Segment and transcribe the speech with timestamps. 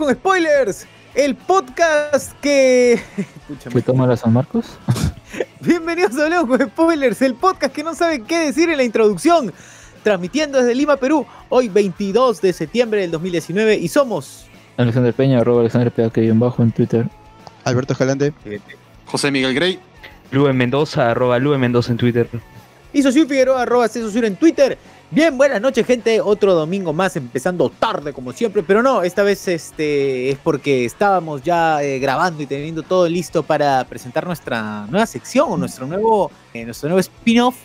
[0.00, 2.98] Con Spoilers, el podcast que...
[3.70, 4.78] ¿Qué toma la San Marcos?
[5.60, 9.52] Bienvenidos a Hablemos con Spoilers, el podcast que no sabe qué decir en la introducción.
[10.02, 14.46] Transmitiendo desde Lima, Perú, hoy 22 de septiembre del 2019 y somos...
[14.78, 17.06] Alexander Peña, arroba Alexander Peña, que bien bajo en Twitter.
[17.64, 18.32] Alberto Escalante.
[19.04, 19.78] José Miguel Grey.
[20.30, 22.26] Lue Mendoza, arroba Lue Mendoza en Twitter.
[22.94, 24.78] Y Sosur Figueroa, arroba Cesosur en Twitter.
[25.12, 26.20] Bien, buenas noches, gente.
[26.20, 31.42] Otro domingo más, empezando tarde como siempre, pero no, esta vez este es porque estábamos
[31.42, 36.64] ya eh, grabando y teniendo todo listo para presentar nuestra nueva sección nuestro nuevo, eh,
[36.64, 37.56] nuestro nuevo spin-off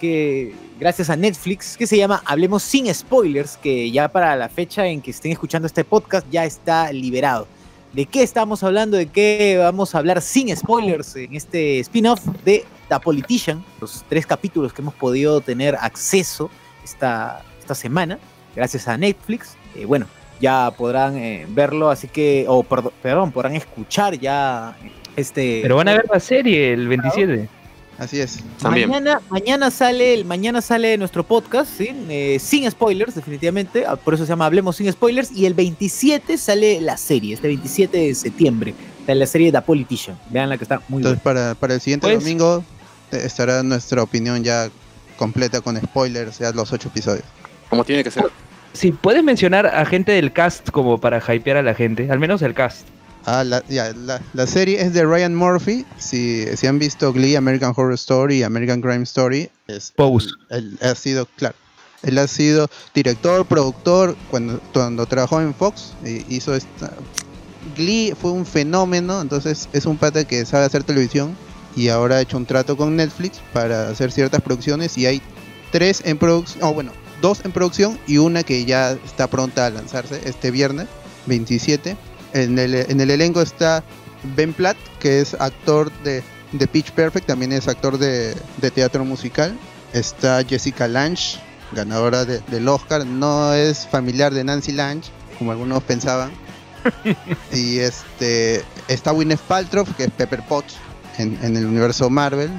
[0.00, 4.86] que gracias a Netflix que se llama Hablemos sin spoilers, que ya para la fecha
[4.86, 7.46] en que estén escuchando este podcast ya está liberado.
[7.92, 8.96] ¿De qué estamos hablando?
[8.96, 13.62] ¿De qué vamos a hablar sin spoilers en este spin-off de The Politician?
[13.78, 16.50] Los tres capítulos que hemos podido tener acceso
[16.84, 18.18] esta, esta semana,
[18.54, 19.56] gracias a Netflix.
[19.74, 20.06] Eh, bueno,
[20.40, 24.76] ya podrán eh, verlo, así que, o perdón, perdón, podrán escuchar ya
[25.16, 25.60] este...
[25.62, 27.48] Pero van a ver la serie el 27.
[27.96, 28.40] Así es.
[28.60, 28.88] También.
[28.88, 31.90] Mañana, mañana sale el mañana sale nuestro podcast, ¿sí?
[32.08, 33.84] Eh, sin spoilers, definitivamente.
[33.86, 35.30] ah, Por eso se llama Hablemos sin spoilers.
[35.30, 38.74] Y el 27 sale la serie, este 27 de septiembre.
[39.06, 40.18] Sale la serie The Politician.
[40.30, 41.40] Vean la que está muy Entonces buena.
[41.42, 42.64] para, para el siguiente Pues- domingo
[43.12, 44.68] eh, estará nuestra opinión ya
[45.16, 47.24] completa con spoilers, ya los ocho episodios.
[47.70, 48.24] Como tiene que ser.
[48.72, 52.42] Si puedes mencionar a gente del cast como para hypear a la gente, al menos
[52.42, 52.86] el cast.
[53.26, 55.86] Ah, la, ya, la, la serie es de Ryan Murphy.
[55.96, 60.28] Si, si han visto Glee, American Horror Story, American Crime Story, es, Pose.
[60.50, 61.54] él, él ha sido, claro,
[62.02, 65.94] él ha sido director, productor, cuando, cuando trabajó en Fox,
[66.28, 66.92] hizo esta...
[67.76, 71.34] Glee fue un fenómeno, entonces es un pata que sabe hacer televisión
[71.76, 75.22] y ahora ha hecho un trato con Netflix para hacer ciertas producciones y hay
[75.72, 79.70] tres en producción, o bueno, dos en producción y una que ya está pronta a
[79.70, 80.86] lanzarse este viernes
[81.26, 81.96] 27.
[82.32, 83.82] En el, en el elenco está
[84.36, 89.04] Ben Platt, que es actor de, de Pitch Perfect, también es actor de, de teatro
[89.04, 89.56] musical.
[89.92, 91.38] Está Jessica Lange,
[91.72, 96.30] ganadora de- del Oscar, no es familiar de Nancy Lange, como algunos pensaban.
[97.52, 100.74] y este está Gwyneth Paltrow, que es Pepper Potts
[101.18, 102.50] en, en el universo Marvel.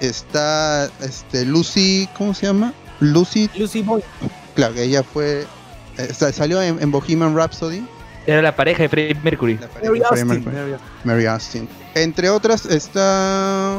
[0.00, 2.72] Está este, Lucy, ¿cómo se llama?
[3.00, 4.02] Lucy, Lucy Boy.
[4.54, 5.46] claro, que ella fue,
[5.98, 7.82] eh, sa- salió en, en Bohemian Rhapsody.
[8.26, 9.58] Era la pareja de Freddie Mercury.
[9.82, 10.26] Mary Austin.
[10.28, 10.76] Mercury.
[11.04, 11.68] Mary Austin.
[11.94, 13.78] Entre otras está.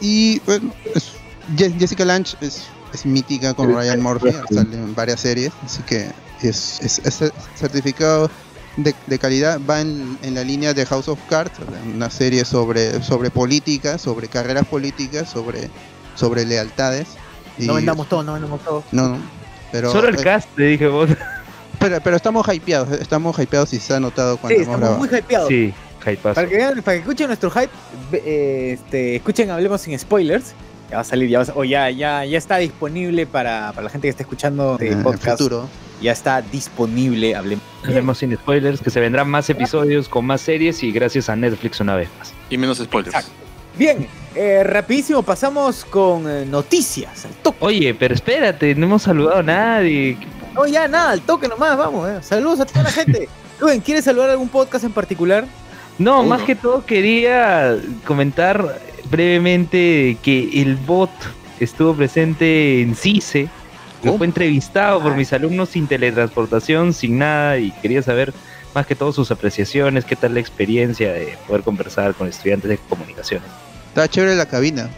[0.00, 1.12] Y bueno, es-
[1.56, 6.10] Je- Jessica Lange es, es mítica con Ryan Murphy, sale en varias series, así que
[6.42, 8.30] es, es- es certificado
[8.76, 9.60] de, de calidad.
[9.68, 11.52] Va en, en la línea de House of Cards,
[11.94, 15.68] una serie sobre, sobre política, sobre carreras políticas, sobre,
[16.14, 17.08] sobre lealtades.
[17.58, 18.82] Y- No vendamos todo, no vendamos todo.
[18.92, 19.18] No, no.
[19.70, 21.08] Pero, Solo el eh, cast, te dije vos.
[21.78, 24.98] pero, pero estamos hypeados, estamos hypeados y se ha notado cuando Sí, hemos estamos grabado.
[24.98, 25.48] muy hypeados.
[25.48, 26.34] Sí, hypeazo.
[26.34, 27.70] Para que, vean- para que escuchen nuestro hype,
[28.12, 30.52] eh, este, escuchen Hablemos sin spoilers.
[30.90, 33.84] Ya va a salir, ya, va a- o ya, ya, ya está disponible para, para
[33.84, 35.68] la gente que está escuchando en el el futuro.
[36.02, 37.64] Ya está disponible, hablemos.
[37.84, 41.80] Hablemos sin spoilers, que se vendrán más episodios con más series y gracias a Netflix
[41.80, 42.32] una vez más.
[42.50, 43.14] Y menos spoilers.
[43.14, 43.32] Exacto.
[43.78, 47.24] Bien, eh, rapidísimo pasamos con eh, noticias.
[47.24, 47.58] Al toque.
[47.60, 50.18] Oye, pero espérate, no hemos saludado a nadie.
[50.54, 52.08] No, ya nada, al toque nomás, vamos.
[52.08, 52.18] eh.
[52.20, 53.28] Saludos a toda la gente.
[53.60, 55.46] Rubén, ¿quieres saludar algún podcast en particular?
[55.98, 56.28] No, Uno.
[56.30, 58.80] más que todo quería comentar
[59.10, 61.10] brevemente que el bot
[61.60, 63.48] estuvo presente en CICE,
[64.02, 68.32] fue entrevistado por mis alumnos sin teletransportación, sin nada, y quería saber
[68.74, 72.78] más que todo sus apreciaciones, qué tal la experiencia de poder conversar con estudiantes de
[72.78, 73.48] comunicaciones.
[73.88, 74.88] Está chévere la cabina.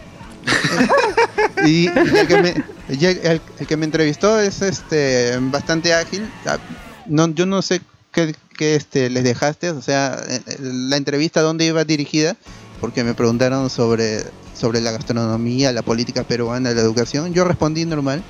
[1.65, 2.49] y, el, que me,
[2.89, 6.29] el- el que me entrevistó es este bastante ágil.
[6.45, 6.57] Ah,
[7.05, 7.81] No, yo no sé
[8.11, 12.35] qué, qué, este, les dejaste, o sea, eh, eh, la entrevista dónde iba dirigida,
[12.79, 14.23] porque me preguntaron sobre,
[14.57, 17.33] sobre la gastronomía, la política peruana, la educación.
[17.33, 18.23] Yo respondí normal,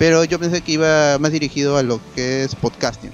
[0.00, 3.10] pero yo pensé que iba más dirigido a lo que es podcasting.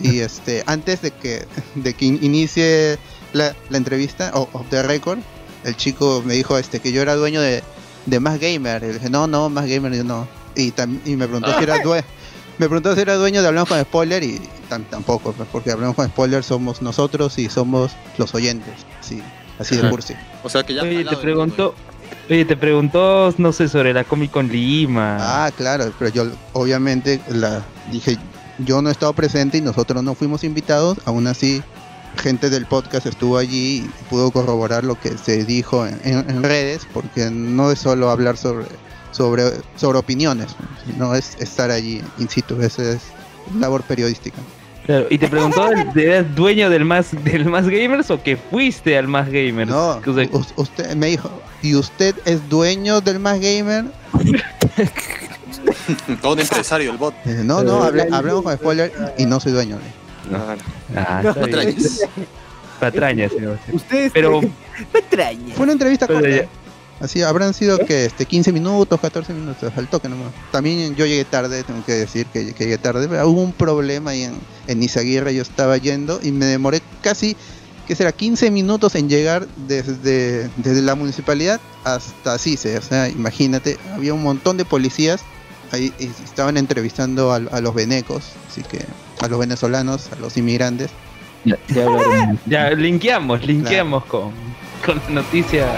[0.00, 1.44] y este, antes de que,
[1.74, 2.96] de que in- inicie
[3.32, 5.18] la, la entrevista, o of the record,
[5.64, 7.64] el chico me dijo este que yo era dueño de,
[8.06, 8.84] de Más Gamer.
[8.84, 10.28] Y le dije, no, no, Más Gamer, yo no.
[10.54, 12.04] Y, tam- y me preguntó si era dueño.
[12.58, 15.96] Me preguntó si era dueño de Hablamos con Spoiler y tam- tampoco, pues, porque Hablamos
[15.96, 18.74] con Spoiler somos nosotros y somos los oyentes.
[19.00, 19.20] Sí,
[19.58, 20.14] así de cursi.
[20.44, 20.82] O sea que ya.
[20.82, 21.74] Oye, te mundo,
[22.28, 25.16] oye, te preguntó, no sé, sobre la Comic Con Lima.
[25.20, 28.18] Ah, claro, pero yo obviamente la dije,
[28.58, 31.62] yo no he estado presente y nosotros no fuimos invitados, aún así
[32.16, 37.30] gente del podcast estuvo allí y pudo corroborar lo que se dijo en, redes, porque
[37.30, 38.66] no es solo hablar sobre
[39.10, 39.44] sobre
[39.76, 40.56] sobre opiniones,
[40.98, 43.02] no es estar allí in situ, esa es
[43.58, 44.38] labor periodística.
[44.86, 49.08] Claro, y te preguntó, ¿eras dueño del más, del más gamers o que fuiste al
[49.08, 49.68] más gamers?
[49.70, 51.30] No, O sea, usted me dijo,
[51.62, 53.86] ¿y usted es dueño del más gamer?
[56.22, 57.14] Todo un empresario, el bot.
[57.24, 59.78] Dice, no, no, hable- hablamos con spoiler y no soy dueño.
[60.30, 60.38] No.
[60.38, 60.56] Ah,
[60.96, 61.74] ah, No, está bien.
[61.74, 62.00] patrañas.
[62.80, 63.76] Patrañas, Sebastián.
[63.76, 64.40] Ustedes Pero-
[64.92, 65.54] patraña.
[65.54, 66.46] Fue una entrevista ya-
[67.00, 70.32] Así habrán sido que este 15 minutos, 14 minutos, al toque nomás.
[70.50, 73.06] También yo llegué tarde, tengo que decir que, que llegué tarde.
[73.08, 74.34] pero hubo un problema ahí en,
[74.66, 77.36] en Izaguirre, yo estaba yendo y me demoré casi,
[77.86, 78.12] ¿qué será?
[78.12, 82.78] 15 minutos en llegar desde, desde la municipalidad hasta CICE.
[82.78, 85.20] O sea, imagínate, había un montón de policías
[85.72, 88.78] ahí y estaban entrevistando a, a los venecos, así que
[89.20, 90.90] a los venezolanos, a los inmigrantes.
[91.44, 91.86] Ya, ya.
[92.46, 94.32] Ya, linkeamos, linkeamos con,
[94.84, 95.68] con noticias.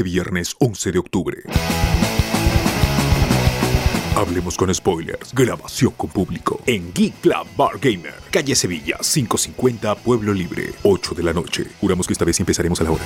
[0.00, 1.36] Este viernes 11 de octubre.
[4.16, 5.34] Hablemos con spoilers.
[5.34, 6.58] Grabación con público.
[6.64, 8.14] En Geek Club Bar Gamer.
[8.30, 10.72] Calle Sevilla, 550 Pueblo Libre.
[10.84, 11.66] 8 de la noche.
[11.82, 13.04] Juramos que esta vez empezaremos a la hora.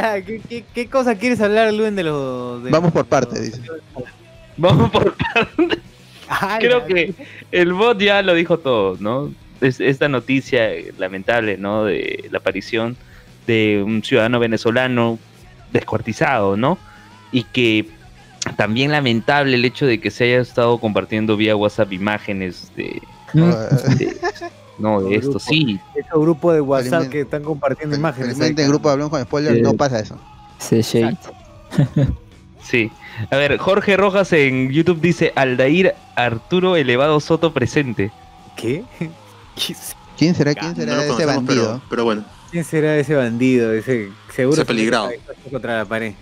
[0.00, 2.62] Ya, ¿qué, qué, qué cosa quieres hablar, Luen, de los...
[2.64, 3.60] de Vamos por los- parte, dice.
[4.56, 5.14] Vamos por
[6.28, 7.14] Ay, Creo que
[7.50, 9.32] el bot ya lo dijo todo, ¿no?
[9.60, 11.84] Es- esta noticia lamentable, ¿no?
[11.84, 12.96] De la aparición
[13.46, 15.18] de un ciudadano venezolano
[15.72, 16.78] descuartizado, ¿no?
[17.32, 17.86] Y que
[18.56, 23.00] también lamentable el hecho de que se haya estado compartiendo vía WhatsApp imágenes de,
[23.34, 24.16] de-
[24.80, 28.28] no, de esto, sí, Ese grupo de WhatsApp Felizmente- que están compartiendo imágenes.
[28.28, 29.62] Felizmente en grupo de Hablamos con spoiler Sí.
[29.62, 30.18] no pasa eso.
[30.58, 31.16] Se shade.
[32.62, 32.90] sí.
[33.30, 38.10] A ver, Jorge Rojas en YouTube dice Aldair Arturo Elevado Soto presente.
[38.56, 38.84] ¿Qué?
[38.98, 41.64] ¿Qué es- ¿Quién será, quién será ese bandido?
[41.64, 43.72] Pero, pero bueno, ¿Quién será ese bandido?
[43.72, 45.08] Ese seguro Ese se peligrado.
[45.50, 46.12] contra la pared.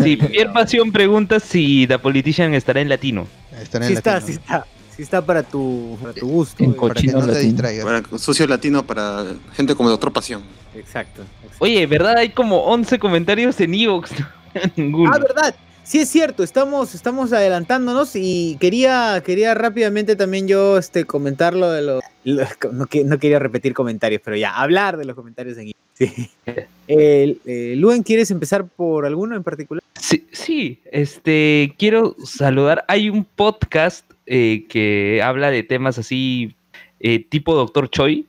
[0.00, 3.26] Sí, Pierre Pasión pregunta si The Politician estará en latino.
[3.60, 4.66] Estará en Sí está, sí está.
[5.00, 6.62] Sí está para tu, para tu gusto.
[6.62, 6.74] En.
[6.74, 7.86] Para que no te distraigas.
[7.86, 10.42] para sucio latino para gente como Doctor Pasión.
[10.74, 11.22] Exacto.
[11.22, 11.56] exacto.
[11.60, 12.18] Oye, ¿verdad?
[12.18, 14.10] Hay como 11 comentarios en Evox.
[14.76, 15.10] Ninguno.
[15.14, 15.54] Ah, verdad.
[15.84, 21.70] Sí es cierto, estamos, estamos adelantándonos y quería, quería rápidamente también yo este, comentar lo
[21.70, 22.02] de los...
[22.24, 26.30] lo- no, que- no quería repetir comentarios, pero ya, hablar de los comentarios en sí.
[26.88, 29.82] Eh, Luen, ¿quieres empezar por alguno en particular?
[29.98, 32.84] Sí, sí, este, quiero saludar.
[32.86, 36.54] Hay un podcast eh, que habla de temas así,
[37.00, 38.28] eh, tipo Doctor Choi,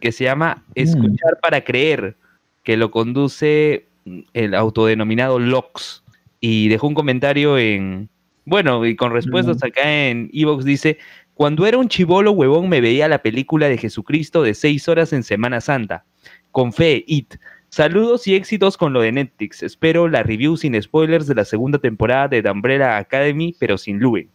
[0.00, 2.16] que se llama Escuchar para Creer,
[2.62, 3.84] que lo conduce
[4.32, 6.04] el autodenominado Lox,
[6.40, 8.08] y dejó un comentario en,
[8.46, 10.96] bueno, y con respuestas acá en Evox dice,
[11.34, 15.22] cuando era un chivolo huevón me veía la película de Jesucristo de seis horas en
[15.22, 16.06] Semana Santa,
[16.50, 17.34] con fe, it.
[17.68, 19.62] Saludos y éxitos con lo de Netflix.
[19.62, 23.98] Espero la review sin spoilers de la segunda temporada de The Umbrella Academy, pero sin
[23.98, 24.30] Luen.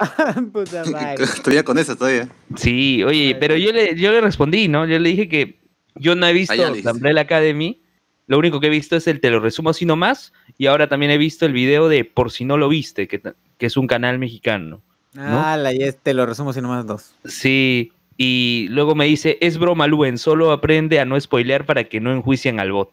[0.52, 1.26] Puta madre.
[1.42, 2.28] Todavía con esa, todavía.
[2.56, 4.86] Sí, oye, pero yo le, yo le respondí, ¿no?
[4.86, 5.60] Yo le dije que
[5.94, 6.82] yo no he visto Ah, dijiste.
[6.82, 7.82] The Umbrella Academy.
[8.26, 10.32] Lo único que he visto es el Te lo resumo así nomás.
[10.56, 13.20] Y ahora también he visto el video de Por si no lo viste, que,
[13.58, 14.82] que es un canal mexicano.
[15.16, 17.14] Ah, la ya te lo resumo si nomás dos.
[17.24, 22.00] Sí, y luego me dice, es broma, Luen, solo aprende a no spoilear para que
[22.00, 22.90] no enjuicien al bot.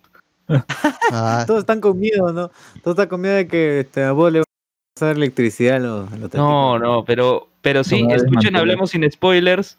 [1.11, 2.49] Ah, Todos están con miedo, ¿no?
[2.83, 4.43] Todos están con miedo de que este, a vos le
[5.01, 9.77] electricidad a los, a los No, no, pero, pero sí, No, escuchen, hablemos sin spoilers.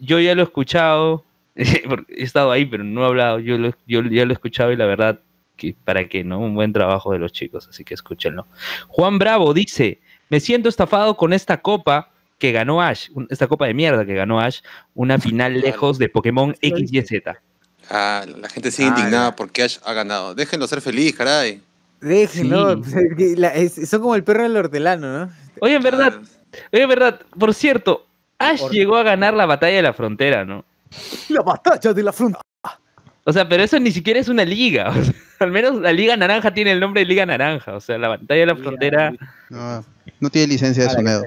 [0.00, 1.24] Yo ya lo he escuchado,
[1.88, 3.38] porque he estado ahí, pero no he hablado.
[3.38, 5.20] Yo, lo- yo ya lo he escuchado y la verdad,
[5.56, 8.46] que para que no, un buen trabajo de los chicos, así que escúchenlo.
[8.88, 13.74] Juan Bravo dice: Me siento estafado con esta copa que ganó Ash, esta copa de
[13.74, 14.60] mierda que ganó Ash,
[14.94, 17.02] una final lejos de Pokémon X, Y.
[17.02, 17.40] Z.
[17.90, 20.34] Ah, la gente sigue Ah, indignada porque Ash ha ganado.
[20.34, 21.60] Déjenlo ser feliz, caray.
[22.08, 23.34] Déjenlo, Sí.
[23.54, 25.30] es- son como el perro del hortelano, ¿no?
[25.60, 26.14] Oye, en verdad,
[26.72, 28.06] oye, en verdad, por cierto,
[28.38, 30.64] Ash Por- llegó a ganar la batalla de la frontera, ¿no?
[31.28, 32.42] La batalla de la frontera.
[33.26, 34.90] O sea, pero eso ni siquiera es una liga.
[34.90, 37.74] o sea, al menos la Liga Naranja tiene el nombre de Liga Naranja.
[37.74, 39.12] O sea, la batalla de la frontera
[39.48, 39.84] no,
[40.20, 41.22] no tiene licencia de Sunedo.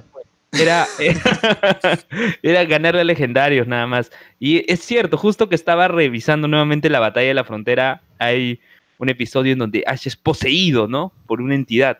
[0.51, 0.85] era,
[2.43, 4.11] era ganarle a legendarios nada más.
[4.39, 8.59] Y es cierto, justo que estaba revisando nuevamente la batalla de la frontera, hay
[8.99, 11.11] un episodio en donde Ash es poseído, ¿no?
[11.25, 11.99] Por una entidad.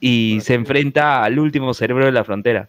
[0.00, 2.68] Y se enfrenta al último cerebro de la frontera.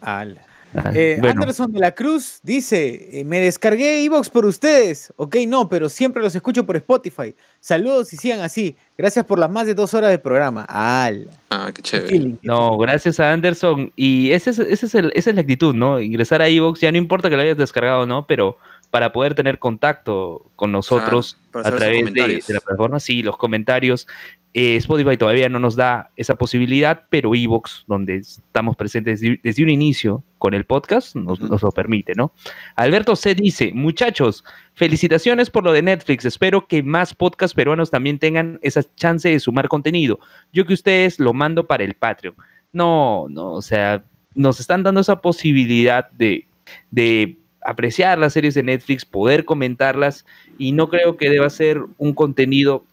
[0.00, 0.40] Ala.
[0.76, 1.42] Ah, Eh, bueno.
[1.42, 5.12] Anderson de la Cruz dice, eh, me descargué Evox por ustedes.
[5.16, 7.32] Ok, no, pero siempre los escucho por Spotify.
[7.60, 8.74] Saludos y sigan así.
[8.98, 10.64] Gracias por las más de dos horas de programa.
[10.68, 11.30] Ala.
[11.50, 12.34] Ah, qué Qué chévere.
[12.42, 13.92] No, gracias a Anderson.
[13.94, 16.00] Y ese es, ese es el- esa es la actitud, ¿no?
[16.00, 18.58] Ingresar a Evox, ya no importa que lo hayas descargado o no, pero
[18.94, 23.36] para poder tener contacto con nosotros Claro, para a través de, la plataforma, sí, los
[23.36, 24.06] comentarios.
[24.52, 29.64] Eh, Spotify todavía no nos da esa posibilidad, pero Evox, donde estamos presentes desde, desde
[29.64, 32.34] un inicio con el podcast, nos lo permite, ¿no?
[32.76, 33.34] Alberto C.
[33.34, 36.24] dice, muchachos, felicitaciones por lo de Netflix.
[36.24, 40.20] Espero que más podcasts peruanos también tengan esa chance de sumar contenido.
[40.52, 42.36] Yo que ustedes lo mando para el Patreon.
[42.72, 44.04] No, no, o sea,
[44.36, 46.46] nos están dando esa posibilidad de,
[46.92, 50.24] de apreciar las series de Netflix, poder comentarlas,
[50.58, 52.84] y no creo que deba ser un contenido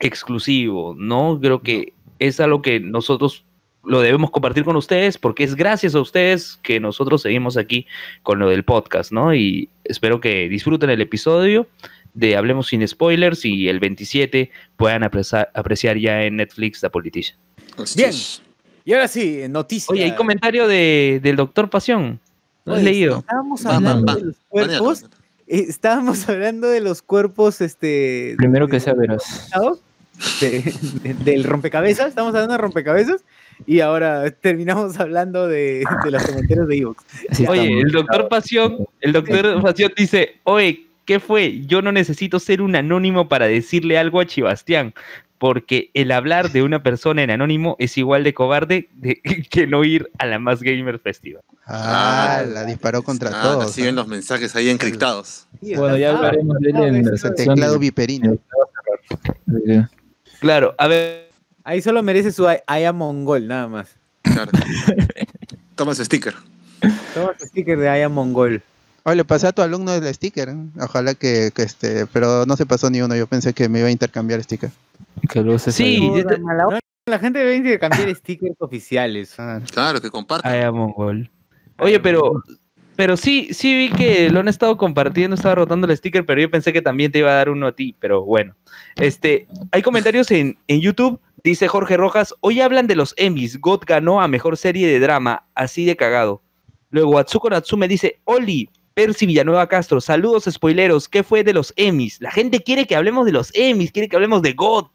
[0.00, 1.38] exclusivo, ¿no?
[1.40, 3.44] Creo que es algo que nosotros
[3.84, 7.86] lo debemos compartir con ustedes, porque es gracias a ustedes que nosotros seguimos aquí
[8.22, 9.34] con lo del podcast, ¿no?
[9.34, 11.66] Y espero que disfruten el episodio
[12.14, 17.38] de Hablemos sin spoilers y el 27 puedan apreciar, apreciar ya en Netflix The Politician.
[17.78, 18.12] Así Bien.
[18.84, 19.90] Y ahora sí, noticias.
[19.90, 22.20] Oye, hay comentario de, del doctor Pasión.
[22.68, 23.18] ¿No has Oye, leído?
[23.18, 24.14] Estábamos Va, va, hablando va.
[24.16, 25.02] de los cuerpos.
[25.46, 28.34] eh, estábamos hablando de los cuerpos, este.
[28.38, 29.50] Primero de- que sea veraz.
[30.40, 33.24] de- de- del rompecabezas, estamos hablando de rompecabezas
[33.66, 37.04] y ahora terminamos hablando de, de los comentarios de Evox.
[37.48, 37.84] Oye, estamos.
[37.84, 41.60] el doctor Pasión, el doctor Pasión dice, oye, ¿qué fue?
[41.66, 44.92] Yo no necesito ser un anónimo para decirle algo a Chibastián,
[45.38, 49.84] porque el hablar de una persona en anónimo es igual de cobarde de- que no
[49.84, 51.42] ir a la Más Gamer Festival.
[51.66, 53.72] Ah, Ah, la disparó contra Ah, todos.
[53.72, 55.46] siguen los mensajes ahí encriptados.
[55.60, 57.54] Bueno, ya hablaremos de él en sección.
[57.54, 58.36] Teclado viperino.
[60.40, 61.28] Claro, a ver,
[61.64, 63.88] Ahí solo merece su I, I am mongol, nada más.
[64.22, 64.50] Claro.
[65.74, 66.34] Toma ese sticker.
[67.12, 68.62] Toma tu sticker de I am mongol.
[69.02, 70.48] Oye, le pasé a tu alumno el sticker.
[70.48, 70.56] ¿eh?
[70.80, 73.14] Ojalá que, que este, pero no se pasó ni uno.
[73.16, 74.70] Yo pensé que me iba a intercambiar sticker.
[75.28, 76.00] Que lo uses Sí,
[76.40, 79.38] No, la gente debe intercambiar stickers oficiales.
[79.38, 80.74] Ah, Claro, que compartan.
[80.74, 81.30] Mongol.
[81.78, 82.42] Oye, pero,
[82.96, 86.50] pero sí, sí vi que lo han estado compartiendo, estaba rotando el sticker, pero yo
[86.50, 88.54] pensé que también te iba a dar uno a ti, pero bueno.
[88.96, 93.82] Este, hay comentarios en, en YouTube, dice Jorge Rojas, hoy hablan de los Emmys, God
[93.86, 96.42] ganó a mejor serie de drama, así de cagado.
[96.90, 102.20] Luego Atsuko Natsume dice, Oli, Percy Villanueva Castro, saludos spoileros, ¿qué fue de los Emmys?
[102.20, 104.86] La gente quiere que hablemos de los Emmys, quiere que hablemos de God,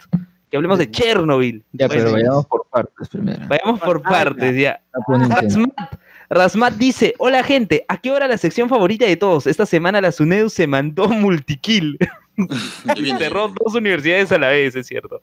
[0.51, 1.63] que hablemos de Chernobyl.
[1.71, 3.47] Ya, pero vayamos por partes primero.
[3.47, 4.81] vayamos por partes, ya.
[5.07, 5.59] Pone intenso.
[5.59, 5.93] Rasmat,
[6.29, 9.47] Rasmat dice, hola gente, ¿a qué hora la sección favorita de todos?
[9.47, 11.97] Esta semana la SUNEDU se mandó multikill.
[13.17, 15.21] Cerró dos universidades a la vez, es cierto.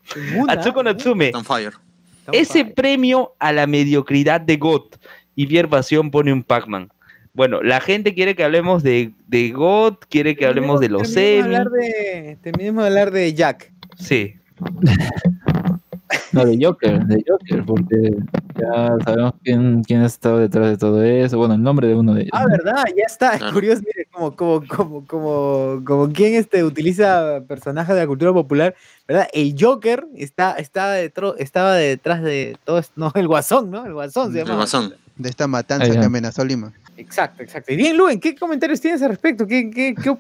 [0.49, 1.75] Atsuko Natsume, On fire.
[2.33, 4.97] ese premio a la mediocridad de GOT
[5.37, 6.91] y Viervación pone un Pac-Man.
[7.33, 11.15] Bueno, la gente quiere que hablemos de, de GOT, quiere que hablemos de los terminemos
[11.15, 11.55] de semi.
[11.57, 13.73] hablar de- Terminemos de hablar de Jack.
[13.97, 14.35] Sí.
[16.33, 18.13] No, de Joker, de Joker, porque
[18.61, 21.39] ya sabemos quién, quién ha estado detrás de todo eso.
[21.39, 22.31] Bueno, el nombre de uno de ellos.
[22.35, 22.85] Ah, ¿verdad?
[22.97, 23.37] Ya está.
[23.39, 23.53] Claro.
[23.53, 28.75] Curioso, mire, como, como, como, como, como quien este, utiliza personajes de la cultura popular,
[29.09, 29.29] ¿verdad?
[29.33, 33.85] El Joker está, está detro- estaba detrás de todo esto, no, el Guasón, ¿no?
[33.87, 34.57] El Guasón se El llama.
[34.59, 34.95] Guasón.
[35.17, 35.99] De esta matanza ya.
[36.01, 36.73] que amenazó Lima.
[37.01, 37.73] Exacto, exacto.
[37.73, 39.47] Y bien, Luen, ¿qué comentarios tienes al respecto?
[39.47, 40.15] ¿Qué, qué, qué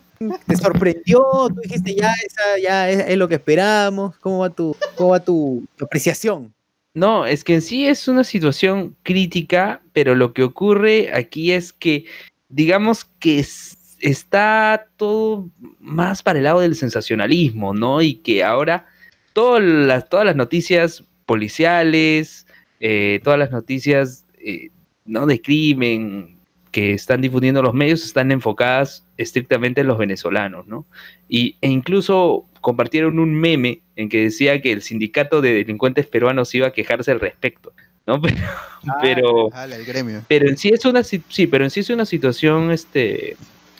[0.46, 1.22] te sorprendió?
[1.48, 4.16] ¿Tú dijiste ya, esa, ya es, es lo que esperábamos?
[4.18, 6.54] ¿Cómo va tu, cómo va tu, tu apreciación?
[6.94, 11.72] No, es que en sí es una situación crítica, pero lo que ocurre aquí es
[11.72, 12.06] que,
[12.48, 18.00] digamos que es- está todo más para el lado del sensacionalismo, ¿no?
[18.00, 18.86] Y que ahora
[19.34, 22.46] todas las, todas las noticias policiales,
[22.80, 24.70] eh, todas las noticias eh,
[25.04, 25.26] ¿no?
[25.26, 26.39] de crimen
[26.70, 30.86] que están difundiendo los medios están enfocadas estrictamente en los venezolanos, ¿no?
[31.28, 36.54] Y, e incluso compartieron un meme en que decía que el sindicato de delincuentes peruanos
[36.54, 37.72] iba a quejarse al respecto,
[38.06, 38.20] ¿no?
[39.02, 40.22] Pero, pero, Ala, el gremio.
[40.26, 43.36] pero en sí es una sí, pero en sí es una situación este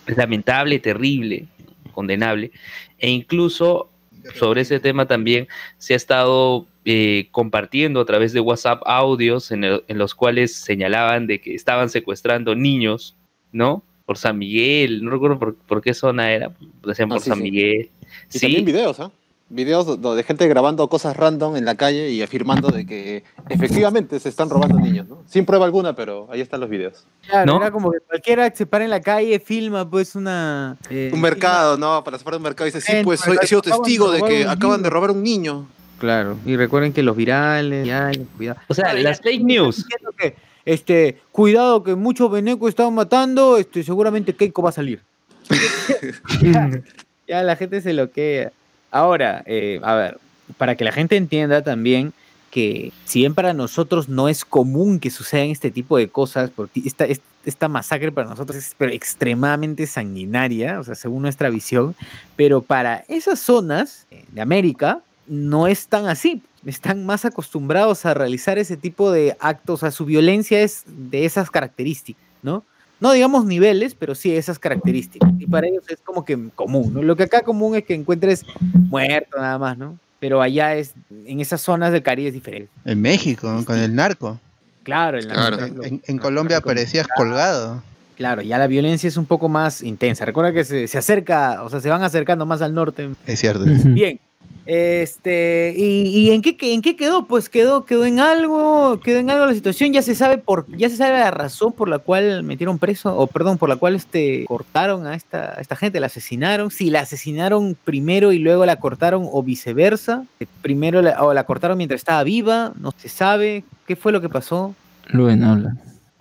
[0.07, 1.47] lamentable, terrible,
[1.93, 2.51] condenable,
[2.99, 3.90] e incluso
[4.39, 5.49] sobre ese tema también
[5.79, 10.55] se ha estado eh, compartiendo a través de WhatsApp audios en, el- en los cuales
[10.55, 13.17] señalaban de que estaban secuestrando niños,
[13.53, 13.83] ¿no?
[14.07, 16.53] Por San Miguel, no recuerdo por, por qué zona era,
[16.85, 17.45] decían Ah, por sí, San sí.
[17.45, 17.91] Miguel.
[18.33, 19.11] Y Sí, también videos, ¿ah?
[19.53, 24.29] Videos de gente grabando cosas random en la calle y afirmando de que efectivamente se
[24.29, 25.25] están robando niños, ¿no?
[25.29, 27.05] Sin prueba alguna, pero ahí están los videos.
[27.29, 27.59] Claro, ¿No?
[27.61, 30.77] era como que cualquiera que se para en la calle, filma pues una...
[30.89, 32.05] eh, Un mercado, ¿no?
[32.05, 32.67] Para separar un mercado.
[32.67, 34.83] Dice, sí, pues soy, mercado, he sido testigo de que acaban niño.
[34.85, 35.67] de robar un niño.
[35.99, 38.61] Claro, y recuerden que los virales, ya, cuidado.
[38.69, 39.85] o sea, Claro, las fake news.
[40.17, 45.01] que, este, cuidado que muchos venecos están matando, este, seguramente Keiko va a salir.
[46.41, 46.71] ya,
[47.27, 48.53] ya la gente se loquea.
[48.91, 50.19] Ahora, eh, a ver,
[50.59, 52.13] para que la gente entienda también
[52.51, 56.83] que si bien para nosotros no es común que sucedan este tipo de cosas, porque
[56.85, 61.95] esta, es- esta masacre para nosotros es extremadamente sanguinaria, o sea, según nuestra visión,
[62.37, 66.43] pero para esas zonas eh, de América no es tan así.
[66.67, 71.25] Están más acostumbrados a realizar ese tipo de actos, o sea, su violencia es de
[71.25, 72.65] esas características, ¿no?
[73.01, 75.31] No digamos niveles, pero sí esas características.
[75.39, 77.03] Y para ellos es como que común, ¿no?
[77.03, 78.45] Lo que acá común es que encuentres
[78.89, 79.99] muerto nada más, ¿no?
[80.19, 80.93] Pero allá es,
[81.25, 82.71] en esas zonas del Caribe es diferente.
[82.85, 83.65] En México, ¿no?
[83.65, 84.39] con el narco.
[84.83, 85.65] Claro, en, la- Claro.
[85.65, 87.83] en lo- En, en Colombia aparecías colgado.
[88.19, 90.27] Claro, ya la violencia es un poco más intensa.
[90.27, 93.09] Recuerda que se, se acerca, o sea, se van acercando más al norte.
[93.27, 93.65] Es cierto.
[93.67, 94.21] Bien.
[94.67, 97.27] Este, y, y en qué que- en qué quedó?
[97.27, 100.89] Pues quedó, quedó en algo, quedó en algo la situación, ya se sabe por, ya
[100.89, 104.45] se sabe la razón por la cual metieron preso, o perdón, por la cual este
[104.47, 108.77] cortaron a esta, a esta gente, la asesinaron, si la asesinaron primero y luego la
[108.77, 110.25] cortaron, o viceversa,
[110.63, 114.29] primero la, o la cortaron mientras estaba viva, no se sabe, ¿qué fue lo que
[114.29, 114.75] pasó?
[115.09, 115.75] Luen habla.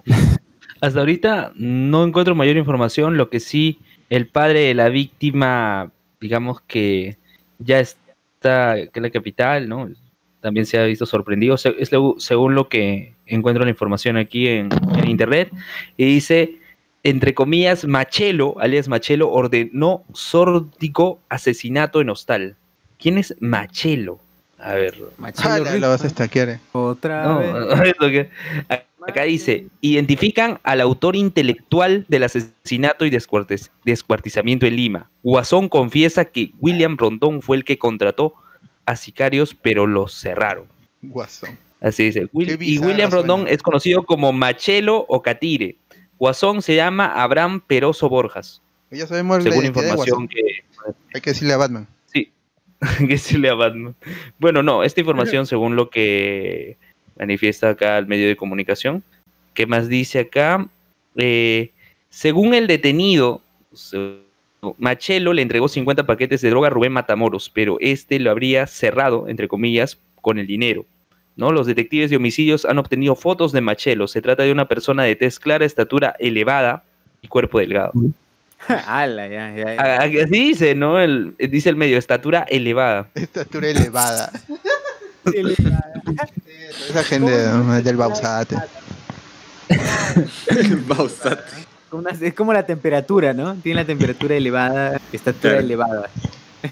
[0.82, 3.80] Hasta ahorita no encuentro mayor información, lo que sí,
[4.10, 7.18] el padre de la víctima, digamos que
[7.60, 7.80] ya
[8.40, 9.90] está en la capital, ¿no?
[10.40, 14.48] También se ha visto sorprendido, se- es lo- según lo que encuentro la información aquí
[14.48, 15.52] en, en internet,
[15.98, 16.56] y dice,
[17.04, 22.56] entre comillas, Machelo, alias Machelo, ordenó sórdico asesinato en hostal.
[22.98, 24.20] ¿Quién es Machelo?
[24.58, 26.60] A ver, Machelo Rico, lo vas a estaquear.
[26.72, 28.30] Otra no, vez.
[29.14, 35.10] que- acá dice, identifican al autor intelectual del asesinato y descuartiz- descuartizamiento en Lima.
[35.24, 38.34] Guasón confiesa que William Rondón fue el que contrató
[38.86, 40.66] a sicarios, pero los cerraron.
[41.02, 41.58] Guasón.
[41.82, 42.28] Así dice.
[42.34, 45.78] Will- y William Rondón es conocido como Machelo o Catire.
[46.18, 50.42] Guasón se llama Abraham Peroso Borjas, Ya sabemos la según de información que,
[51.14, 51.88] Hay que decirle a Batman.
[53.10, 53.96] que sí le a Batman.
[54.40, 56.78] Bueno, no, esta información según lo que
[57.20, 59.04] manifiesta acá el medio de comunicación.
[59.54, 60.68] ¿Qué más dice acá?
[61.16, 61.72] Eh,
[62.10, 63.42] según el detenido,
[64.78, 69.28] Machelo le entregó 50 paquetes de droga a Rubén Matamoros, pero este lo habría cerrado,
[69.28, 70.86] entre comillas, con el dinero.
[71.36, 71.52] ¿no?
[71.52, 74.08] Los detectives de homicidios han obtenido fotos de Machelo.
[74.08, 76.84] Se trata de una persona de tez clara, estatura elevada
[77.22, 77.94] y cuerpo delgado.
[78.68, 79.82] Ala, ya, ya, ya.
[79.82, 81.00] Ah, Así dice, ¿no?
[81.00, 83.08] El, dice el medio, estatura elevada.
[83.16, 84.32] Estatura elevada.
[85.34, 85.56] Le-
[86.90, 88.56] Esa gente del Bausate.
[90.88, 91.40] Bausat.
[91.92, 93.56] Una- es como la temperatura, ¿no?
[93.56, 95.60] Tiene la temperatura elevada, estatura Claro.
[95.66, 96.10] elevada.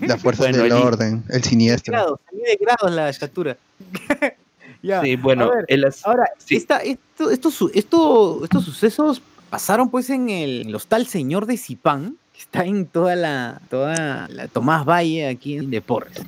[0.02, 1.24] La fuerza Bueno, del allí- orden.
[1.30, 1.92] El siniestro.
[1.94, 3.58] Grados, se mide grados la estatura.
[4.84, 5.02] ya.
[5.02, 6.56] Sí, bueno, ver, el as- Ahora, sí.
[6.56, 11.46] esta- esto- estos, su- esto- estos sucesos pasaron pues en el, en el hostal Señor
[11.46, 16.24] de Zipán, que está en toda la, toda la Tomás Valle aquí en Deportes.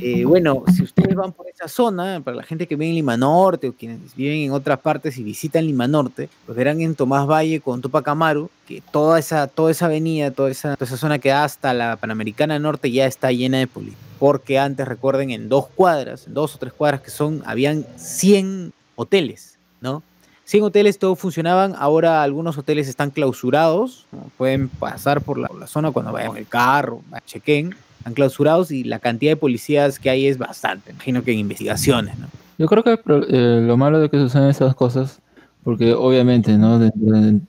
[0.00, 3.16] Eh, bueno, si ustedes van por esa zona, para la gente que vive en Lima
[3.16, 7.26] Norte o quienes viven en otras partes y visitan Lima Norte, pues verán en Tomás
[7.26, 11.18] Valle con Tupac Amaru que toda esa, toda esa avenida, toda esa, toda esa zona
[11.18, 13.98] que da hasta la Panamericana Norte ya está llena de policías.
[14.18, 18.72] Porque antes, recuerden, en dos cuadras, en dos o tres cuadras que son, habían 100
[18.96, 20.02] hoteles, ¿no?
[20.44, 24.30] 100 hoteles todos funcionaban, ahora algunos hoteles están clausurados, ¿no?
[24.38, 27.74] pueden pasar por la, por la zona cuando vayan en el carro, chequen,
[28.08, 32.18] están clausurados y la cantidad de policías que hay es bastante, imagino que en investigaciones,
[32.18, 32.26] ¿no?
[32.58, 35.20] Yo creo que eh, lo malo de que suceden esas cosas,
[35.62, 36.78] porque obviamente, ¿no?
[36.78, 36.90] De,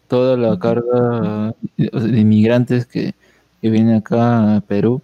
[0.08, 3.14] toda la carga de inmigrantes que,
[3.62, 5.02] que viene acá a Perú,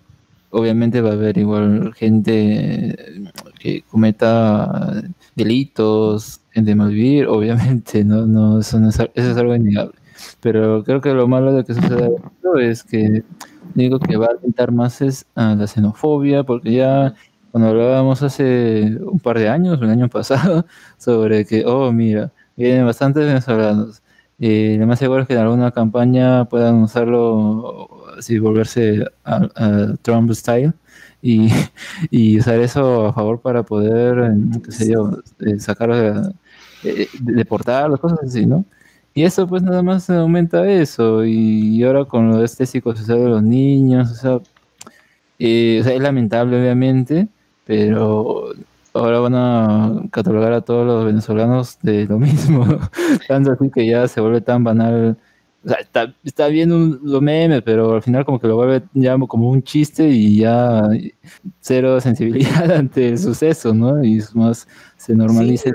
[0.52, 3.24] obviamente va a haber igual gente eh,
[3.60, 5.04] que cometa
[5.36, 8.28] delitos, gente de mal vivir, obviamente, ¿no?
[8.28, 9.96] no eso, no es, eso es algo innegable.
[10.46, 13.24] Pero creo que lo malo de que suceda esto es que
[13.74, 17.16] digo que va a alentar más es a la xenofobia, porque ya
[17.50, 20.68] cuando hablábamos hace un par de años, un año pasado,
[21.00, 24.04] sobre que, oh, mira, vienen bastantes venezolanos.
[24.38, 29.96] Y lo más seguro es que en alguna campaña puedan usarlo, así volverse a, a
[30.04, 30.74] Trump style
[31.24, 31.50] y,
[32.38, 34.32] usar eso a favor para poder,
[34.64, 36.34] qué sé yo, eh, sacar, eh,
[36.84, 38.64] eh, deportar, las cosas así, ¿no?
[39.16, 41.24] Y eso pues nada más aumenta eso.
[41.26, 44.40] Y ahora con lo de este psicosocial de los niños, o sea,
[45.40, 47.28] eh, o sea, es lamentable obviamente,
[47.66, 48.50] pero
[48.94, 52.66] ahora van a catalogar a todos los venezolanos de lo mismo.
[53.28, 55.18] Tanto así que ya se vuelve tan banal.
[55.66, 58.84] O sea, está, está bien un- los memes, pero al final como que lo vuelve
[58.94, 60.84] ya como un chiste y ya
[61.62, 64.04] cero sensibilidad ante el suceso, ¿no?
[64.04, 65.72] Y es más, se normaliza.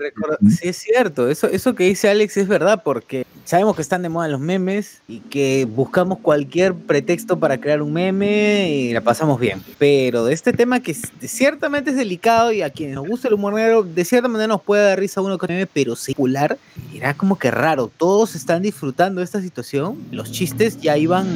[0.49, 4.09] Sí, es cierto, eso, eso que dice Alex es verdad, porque sabemos que están de
[4.09, 9.39] moda los memes y que buscamos cualquier pretexto para crear un meme y la pasamos
[9.39, 9.63] bien.
[9.79, 13.55] Pero de este tema que ciertamente es delicado y a quienes nos gusta el humor
[13.55, 16.59] negro, de cierta manera nos puede dar risa uno con meme, pero secular,
[16.95, 17.91] era como que raro.
[17.97, 19.99] Todos están disfrutando de esta situación.
[20.11, 21.27] Los chistes ya iban,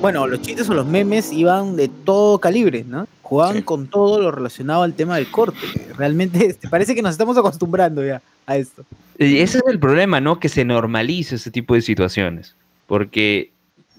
[0.00, 3.06] bueno, los chistes o los memes iban de todo calibre, ¿no?
[3.24, 3.62] Jugaban Sí.
[3.62, 5.58] con todo lo relacionado al tema del corte.
[5.98, 8.84] Realmente este, parece que nos estamos acostumbrando ya a esto.
[9.18, 10.38] Y ese es el problema, ¿no?
[10.38, 12.54] Que se normalice ese tipo de situaciones.
[12.86, 13.50] Porque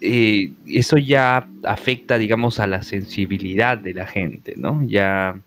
[0.01, 4.81] eh, eso ya afecta, digamos, a la sensibilidad de la gente, ¿no?
[4.85, 5.39] Ya,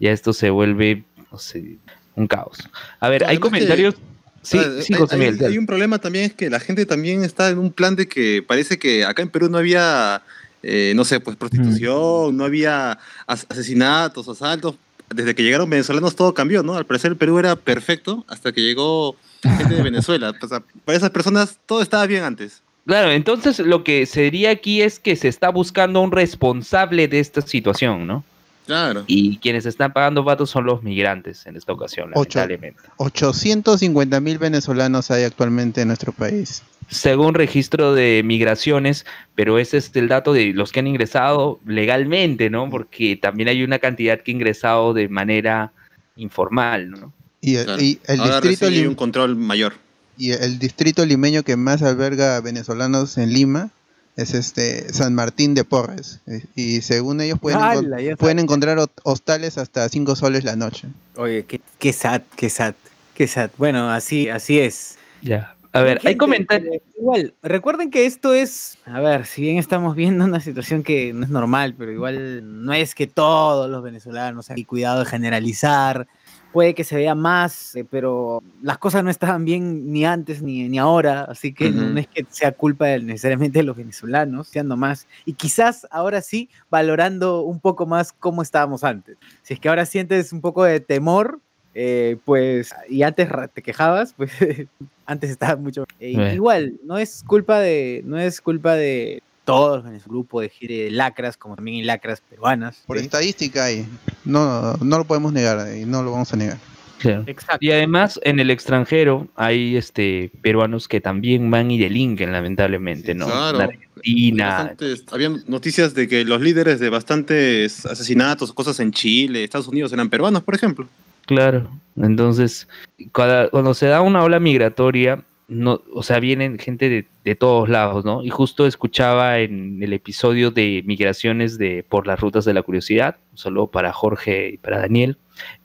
[0.00, 1.76] ya esto se vuelve, no sé,
[2.14, 2.58] un caos.
[3.00, 3.94] A ver, hay que- comentarios.
[4.42, 7.50] Sí, Ah, sí, José hay, hay un problema también, es que la gente también está
[7.50, 10.22] en un plan de que parece que acá en Perú no había,
[10.62, 14.76] eh, no sé, pues prostitución, no había as- asesinatos, asaltos.
[15.14, 16.74] Desde que llegaron venezolanos todo cambió, ¿no?
[16.74, 20.34] Al parecer el Perú era perfecto hasta que llegó gente de Venezuela.
[20.42, 22.62] O sea, para esas personas todo estaba bien antes.
[22.86, 27.40] Claro, entonces lo que sería aquí es que se está buscando un responsable de esta
[27.40, 28.24] situación, ¿no?
[28.66, 29.04] Claro.
[29.06, 32.38] Y quienes están pagando vatos son los migrantes en esta ocasión, Ocho.
[32.40, 32.80] lamentablemente.
[32.96, 36.62] 850 mil venezolanos hay actualmente en nuestro país.
[36.88, 42.50] Según registro de migraciones, pero ese es el dato de los que han ingresado legalmente,
[42.50, 42.68] ¿no?
[42.70, 45.72] Porque también hay una cantidad que ha ingresado de manera
[46.16, 47.12] informal, ¿no?
[47.40, 47.82] Y el, claro.
[47.82, 49.74] y el Ahora distrito hay lim- un control mayor.
[50.18, 53.70] y el distrito limeño que más alberga venezolanos en Lima
[54.16, 56.20] es este San Martín de Porres.
[56.54, 57.60] Y según ellos pueden.
[57.60, 60.88] Ya pueden encontrar hostales hasta 5 soles la noche.
[61.16, 62.74] Oye, qué, qué sad, qué sad,
[63.14, 63.50] qué sad.
[63.58, 64.98] Bueno, así, así es.
[65.22, 65.54] Ya.
[65.72, 66.76] A ver, hay comentarios.
[66.98, 71.24] Igual, recuerden que esto es, a ver, si bien estamos viendo una situación que no
[71.24, 76.08] es normal, pero igual no es que todos los venezolanos, hay cuidado de generalizar,
[76.56, 80.66] puede que se vea más, eh, pero las cosas no estaban bien ni antes ni,
[80.70, 84.74] ni ahora, así que no es que sea culpa de- necesariamente de los venezolanos, siendo
[84.74, 89.18] más, y quizás ahora sí valorando un poco más cómo estábamos antes.
[89.42, 91.40] Si es que ahora sientes un poco de temor,
[91.74, 94.30] eh, pues, y antes te quejabas, pues
[95.04, 95.84] antes estaba mucho.
[96.00, 96.32] eh.
[96.36, 100.84] Igual, no es culpa de, no es culpa de todos en el grupo de, gire-
[100.84, 102.82] de lacras, como también hay lacras peruanas.
[102.86, 103.04] Por ¿sí?
[103.04, 103.86] estadística hay.
[104.26, 106.58] No, no lo podemos negar y no lo vamos a negar.
[106.98, 107.24] Claro.
[107.26, 107.58] Exacto.
[107.60, 113.26] Y además, en el extranjero hay este peruanos que también van y delinquen, lamentablemente, ¿no?
[113.26, 113.60] Claro.
[113.60, 114.48] En Argentina.
[114.48, 119.92] Bastantes- habían noticias de que los líderes de bastantes asesinatos, cosas en Chile, Estados Unidos,
[119.92, 120.88] eran peruanos, por ejemplo.
[121.26, 121.68] Claro.
[121.96, 122.66] Entonces,
[123.12, 127.68] cada- cuando se da una ola migratoria, no, o sea, vienen gente de, de todos
[127.68, 128.24] lados, ¿no?
[128.24, 133.16] Y justo escuchaba en el episodio de migraciones de por las rutas de la curiosidad,
[133.34, 135.18] solo para Jorge y para Daniel,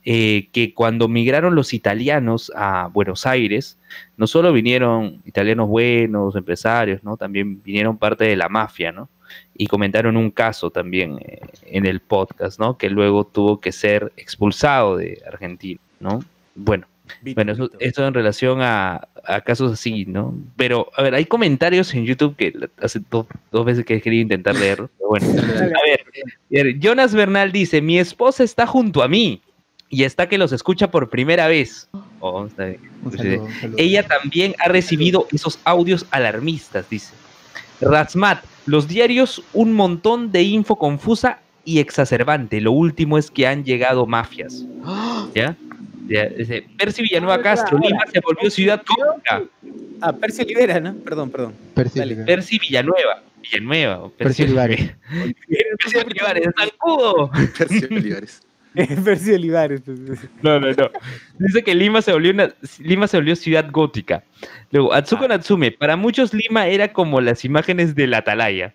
[0.04, 3.78] eh, que cuando migraron los italianos a Buenos Aires,
[4.18, 7.18] no solo vinieron italianos buenos, empresarios, ¿no?
[7.18, 9.10] También vinieron parte de la mafia, ¿no?
[9.56, 12.78] Y comentaron un caso también eh, en el podcast, ¿no?
[12.78, 16.24] Que luego tuvo que ser expulsado de Argentina, ¿no?
[16.56, 16.86] Bueno,
[17.36, 20.34] bueno, eso, eso en relación a, a casos así, ¿no?
[20.56, 24.22] Pero, a ver, hay comentarios en YouTube que hace do- dos veces que he querido
[24.24, 24.56] intentar.
[24.60, 25.80] Pero bueno, a
[26.52, 29.42] ver, Jonas Bernal dice: Mi esposa está junto a mí
[29.90, 31.90] y está que los escucha por primera vez.
[32.20, 32.80] Oh, está bien.
[33.04, 33.48] Un saludo.
[33.78, 37.14] Ella también ha recibido esos audios alarmistas, dice.
[37.82, 42.62] Razmat, los diarios, un montón de info confusa y exacerbante.
[42.62, 44.66] Lo último es que han llegado mafias.
[45.36, 45.56] ¿Ya?
[46.08, 49.44] Dice, Percy Villanueva Castro, Lima se volvió ciudad gótica.
[50.02, 50.96] Ah, Percy Olivera, ¿no?
[50.96, 51.54] Perdón, perdón.
[51.74, 52.16] Percy Dale.
[52.26, 53.24] Percy Villanueva.
[53.42, 54.04] Villanueva.
[54.04, 54.92] o Percy Olivares.
[55.80, 57.30] Percy Olivares, zancudo.
[57.58, 58.42] Percy Olivares.
[59.04, 59.82] Percy Olivares.
[59.86, 60.00] pues,
[60.42, 60.90] No, no, no.
[61.40, 64.24] Dice que Lima se volvió una, Lima se volvió ciudad gótica.
[64.72, 68.74] Luego, Atsuko Natsume, para muchos Lima era como las imágenes de la Atalaya,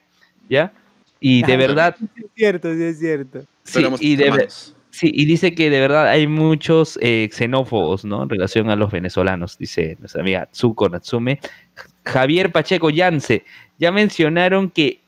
[0.49, 0.73] ¿ya?
[1.21, 3.45] Y de Ah, verdad, Sí, es cierto, sí es cierto.
[3.65, 4.49] sí, y de.
[4.97, 8.23] Sí, y dice que de verdad hay muchos eh, xenófobos, ¿no?
[8.23, 11.39] En relación a los venezolanos, dice nuestra amiga Atsuko Natsume.
[12.05, 13.45] Javier Pacheco Yance,
[13.79, 15.01] ya mencionaron que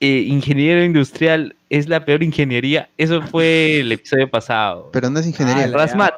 [0.00, 2.88] eh, ingeniero industrial es la peor ingeniería.
[2.98, 4.90] Eso fue el episodio pasado.
[4.92, 5.64] Pero no es ingeniería.
[5.66, 6.14] Ah, Rasmat,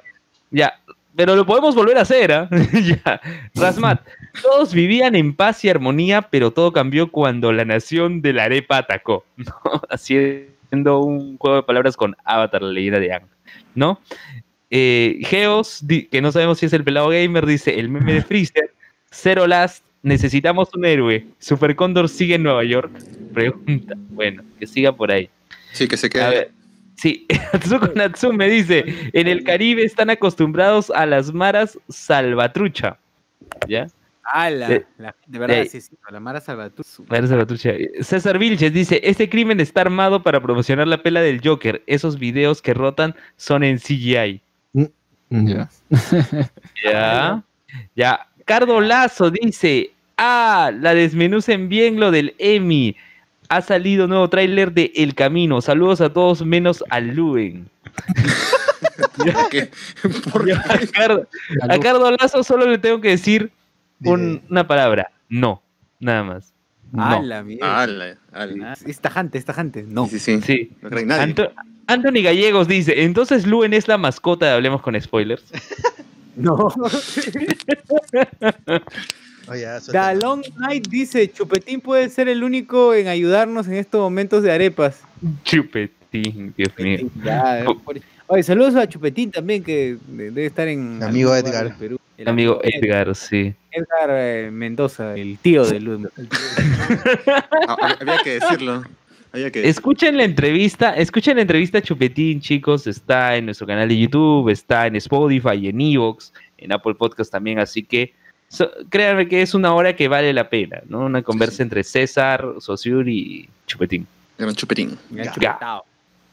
[0.51, 0.75] ya,
[1.15, 2.49] pero lo podemos volver a hacer, ¿ah?
[2.73, 3.21] ya.
[3.55, 4.01] Rasmat,
[4.41, 8.79] todos vivían en paz y armonía, pero todo cambió cuando la nación de la arepa
[8.79, 9.53] atacó, ¿no?
[10.69, 13.27] Haciendo un juego de palabras con Avatar, la leyenda de Aang,
[13.75, 14.01] ¿no?
[14.71, 18.75] Eh, Geos, que no sabemos si es el pelado gamer, dice, el meme de Freezer,
[19.11, 22.91] Zero Last, necesitamos un héroe, Super Cóndor sigue en Nueva York,
[23.33, 25.31] pregunta, bueno, que siga por ahí.
[25.73, 26.29] Sí, que se A quede.
[26.31, 26.51] ver,
[26.97, 32.99] sí, Atsuko Natsume dice, en el Caribe están acostumbrados a las maras salvatrucha.
[33.67, 33.89] ¿Ya?
[34.31, 36.91] Ah, la, Eh, la- de verdad, eh, sí, sí, la Mara Salvatrucha.
[37.09, 37.73] Maras salvatrucha.
[38.03, 41.83] César Vilches dice, este crimen está armado para promocionar la pela del Joker.
[41.87, 44.41] Esos videos que rotan son en CGI.
[45.31, 45.69] Ya.
[46.85, 47.43] Ya.
[47.97, 48.27] Ya.
[48.45, 52.97] Cardo Lazo dice, ah, la desmenucen bien lo del Emmy.
[53.51, 55.61] Ha salido nuevo tráiler de El Camino.
[55.63, 57.69] Saludos a todos menos al Luen.
[59.17, 59.71] ¿Por qué?
[60.33, 60.53] ¿Por qué?
[60.53, 61.27] a Cardo-
[61.69, 63.51] A Cardo Lazo solo le tengo que decir
[64.05, 65.11] un- una palabra.
[65.29, 65.63] No.
[66.01, 66.53] Nada más.
[66.93, 67.23] No.
[67.23, 67.83] la mierda.
[67.83, 68.73] Ala, ala.
[68.73, 69.85] Ah, es tajante, es tajante.
[69.87, 70.07] No.
[70.09, 70.43] Sí, sí, sí.
[70.43, 70.71] Sí.
[70.81, 71.23] No cree nadie.
[71.23, 71.53] Anto-
[71.87, 75.45] Anthony Gallegos dice, entonces Luen es la mascota de Hablemos con Spoilers.
[76.37, 76.55] No.
[79.49, 79.81] Oye, ya,
[80.15, 80.21] The.
[80.21, 85.01] Long Night dice, Chupetín puede ser el único en ayudarnos en estos momentos de arepas.
[85.43, 87.11] Chupetín, Dios mío.
[87.25, 90.99] Ya, por- Oye, saludos a Chupetín también, que de- debe estar en...
[90.99, 91.75] Mi amigo Edgar.
[91.79, 91.99] Perú.
[92.19, 93.55] El Amigo Edgar, sí.
[93.71, 96.09] Edgar eh, Mendoza, el tío de Luz.
[97.69, 98.83] Ah, hab- había que decirlo.
[99.33, 99.71] Había que decirlo.
[99.71, 102.87] Escuchen la entrevista, escuchen la entrevista a Chupetín, chicos.
[102.87, 107.59] Está en nuestro canal de YouTube, está en Spotify, en Evox, en Apple Podcast también.
[107.59, 108.15] Así que
[108.49, 111.01] so- créanme que es una hora que vale la pena, ¿no?
[111.01, 111.63] Una conversa sí.
[111.63, 114.07] entre César, Sosur y Chupetín.
[114.39, 114.97] Gran chupetín.
[115.11, 115.33] Ya, Ya.
[115.33, 115.85] chupetao.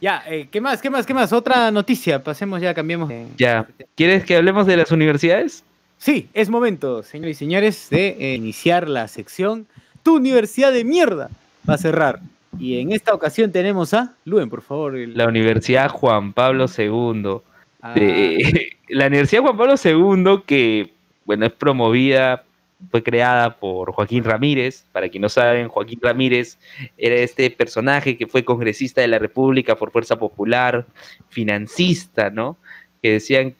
[0.01, 0.81] Ya, eh, ¿qué más?
[0.81, 1.05] ¿Qué más?
[1.05, 1.31] ¿Qué más?
[1.33, 2.23] Otra noticia.
[2.23, 3.11] Pasemos ya, cambiemos.
[3.37, 3.65] Ya.
[3.95, 5.63] ¿Quieres que hablemos de las universidades?
[5.97, 9.65] Sí, es momento, señores y señores, de eh, iniciar la sección
[10.03, 11.29] Tu universidad de mierda
[11.67, 12.19] va a cerrar.
[12.59, 14.95] Y en esta ocasión tenemos a Luen, por favor.
[14.95, 17.37] el- La Universidad Juan Pablo II.
[17.81, 20.91] a- de- la Universidad Juan Pablo II, que
[21.25, 22.43] bueno, es promovida,
[22.91, 24.85] fue creada por Joaquín Ramírez.
[24.91, 26.59] Para quien no saben, Joaquín Ramírez
[26.97, 30.85] era este personaje que fue congresista de la República por Fuerza Popular,
[31.29, 32.57] financista, ¿no?
[33.01, 33.55] Que decían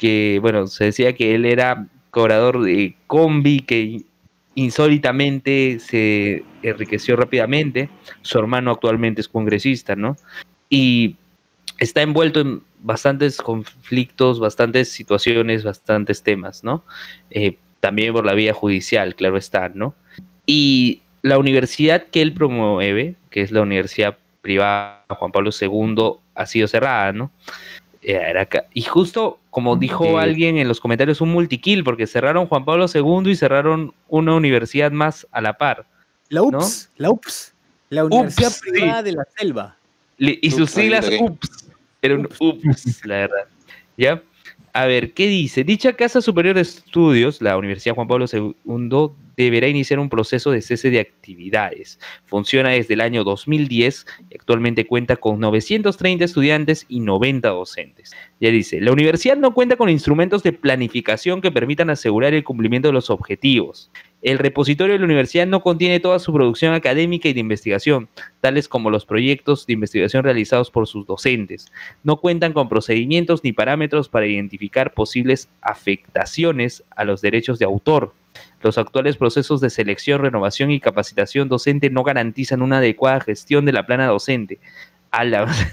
[0.00, 4.00] que, bueno, se decía que él era cobrador de combi, que
[4.54, 7.90] insólitamente se enriqueció rápidamente.
[8.22, 10.16] Su hermano actualmente es congresista, ¿no?
[10.70, 11.16] Y
[11.78, 16.82] está envuelto en bastantes conflictos, bastantes situaciones, bastantes temas, ¿no?
[17.30, 19.94] Eh, también por la vía judicial, claro está, ¿no?
[20.46, 26.46] Y la universidad que él promueve, que es la Universidad Privada Juan Pablo II, ha
[26.46, 27.30] sido cerrada, ¿no?
[28.02, 30.20] Eh, era y justo como dijo Ok.
[30.20, 34.90] alguien en los comentarios, un multikill, porque cerraron Juan Pablo II y cerraron una universidad
[34.90, 35.86] más a la par.
[36.30, 37.54] La UPS, la UPS,
[37.90, 38.70] la Universidad sí.
[38.70, 39.76] Privada de la Selva.
[40.16, 41.66] Le- y sus Ups, siglas UPS.
[42.02, 43.44] Era un UPS, la verdad.
[43.98, 44.22] ¿Ya?
[44.72, 45.64] A ver, ¿qué dice?
[45.64, 50.62] Dicha Casa Superior de Estudios, la Universidad Juan Pablo II, deberá iniciar un proceso de
[50.62, 51.98] cese de actividades.
[52.24, 58.12] Funciona desde el año 2010 y actualmente cuenta con 930 estudiantes y 90 docentes.
[58.40, 62.88] Ya dice, la universidad no cuenta con instrumentos de planificación que permitan asegurar el cumplimiento
[62.88, 63.90] de los objetivos
[64.22, 68.08] El repositorio de la universidad no contiene toda su producción académica y de investigación,
[68.42, 71.72] tales como los proyectos de investigación realizados por sus docentes.
[72.04, 78.12] No cuentan con procedimientos ni parámetros para identificar posibles afectaciones a los derechos de autor.
[78.62, 83.72] Los actuales procesos de selección, renovación y capacitación docente no garantizan una adecuada gestión de
[83.72, 84.58] la plana docente.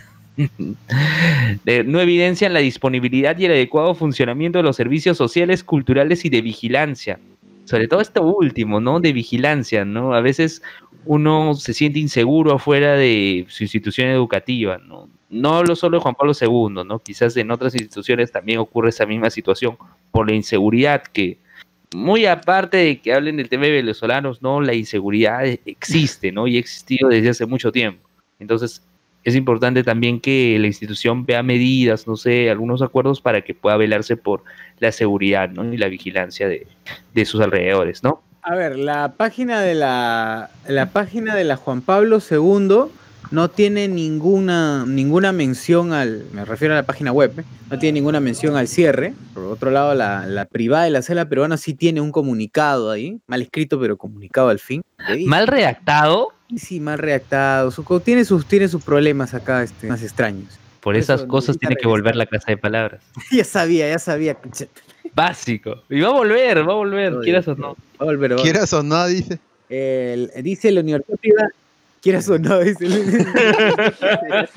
[1.65, 6.41] No evidencian la disponibilidad y el adecuado funcionamiento de los servicios sociales, culturales y de
[6.41, 7.19] vigilancia.
[7.67, 9.01] Sobre todo esto último, ¿no?
[9.01, 10.13] De vigilancia, ¿no?
[10.13, 10.61] A veces
[11.03, 15.09] uno se siente inseguro afuera de su institución educativa, ¿no?
[15.29, 16.99] No lo solo de Juan Pablo II, ¿no?
[16.99, 19.77] Quizás en otras instituciones también ocurre esa misma situación
[20.11, 21.39] por la inseguridad que,
[21.93, 24.61] muy aparte de que hablen del tema de venezolanos, ¿no?
[24.61, 26.47] La inseguridad existe, ¿no?
[26.47, 28.07] Y ha existido desde hace mucho tiempo.
[28.39, 28.81] Entonces,
[29.27, 33.75] es importante también que la institución vea medidas, no sé, algunos acuerdos para que pueda
[33.75, 34.41] velarse por
[34.79, 35.73] la seguridad, ¿no?
[35.73, 36.65] Y la vigilancia de,
[37.13, 38.23] de sus alrededores, ¿no?
[38.41, 42.85] A ver, la página de la, la página de la Juan Pablo II
[43.31, 47.43] no tiene ninguna ninguna mención al, me refiero a la página web, ¿eh?
[47.69, 49.13] no tiene ninguna mención al cierre.
[49.33, 53.19] Por otro lado, la, la privada de la sala peruana sí tiene un comunicado ahí,
[53.27, 54.83] mal escrito pero comunicado al fin.
[55.25, 57.71] Mal redactado, Sí, mal redactado.
[57.71, 60.57] Su- tiene sus tiene sus problemas acá, este, más extraños.
[60.79, 63.01] por esas eso cosas tiene que volver la casa de palabras.
[63.31, 64.37] ya sabía, ya sabía.
[65.13, 65.83] Básico.
[65.89, 67.69] Y va a volver, va a volver, quieras o no.
[67.69, 68.51] Va a volver, va a volver.
[68.53, 69.39] Quieras o no, dice.
[69.69, 71.49] El- dice la universidad privada,
[72.07, 72.85] quieras o no, dice.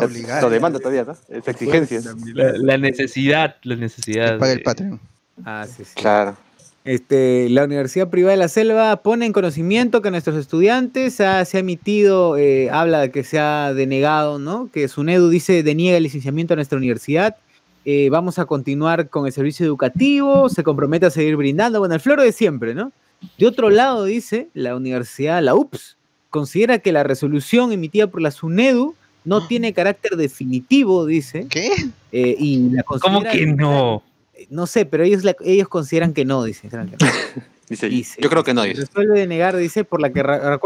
[0.00, 0.42] Obligado.
[0.42, 1.12] Lo demanda todavía, ¿no?
[1.28, 2.00] Es exigencia.
[2.34, 4.38] La, la necesidad, la necesidad.
[4.38, 5.00] Paga el Patreon.
[5.44, 5.92] ah, sí, sí.
[5.96, 6.36] Claro.
[6.84, 11.58] Este, la Universidad Privada de la Selva pone en conocimiento que nuestros estudiantes ha- se
[11.58, 14.70] ha emitido, eh, habla de que se ha denegado, ¿no?
[14.72, 17.36] Que SUNEDU dice deniega el licenciamiento a nuestra universidad.
[17.84, 22.00] Eh, vamos a continuar con el servicio educativo, se compromete a seguir brindando, bueno, el
[22.00, 22.92] floro de siempre, ¿no?
[23.38, 25.96] De otro lado, dice la universidad, la UPS,
[26.30, 31.70] considera que la resolución emitida por la SUNEDU no tiene carácter definitivo, dice, ¿Qué?
[32.12, 34.02] eh, y la ¿Cómo que no?
[34.48, 36.42] No sé, pero ellos, la- ellos consideran que no.
[36.44, 36.68] Dice,
[37.68, 38.80] Dice, yo creo que no, dice.
[38.80, 40.24] Resuelve denegar, dice, por la que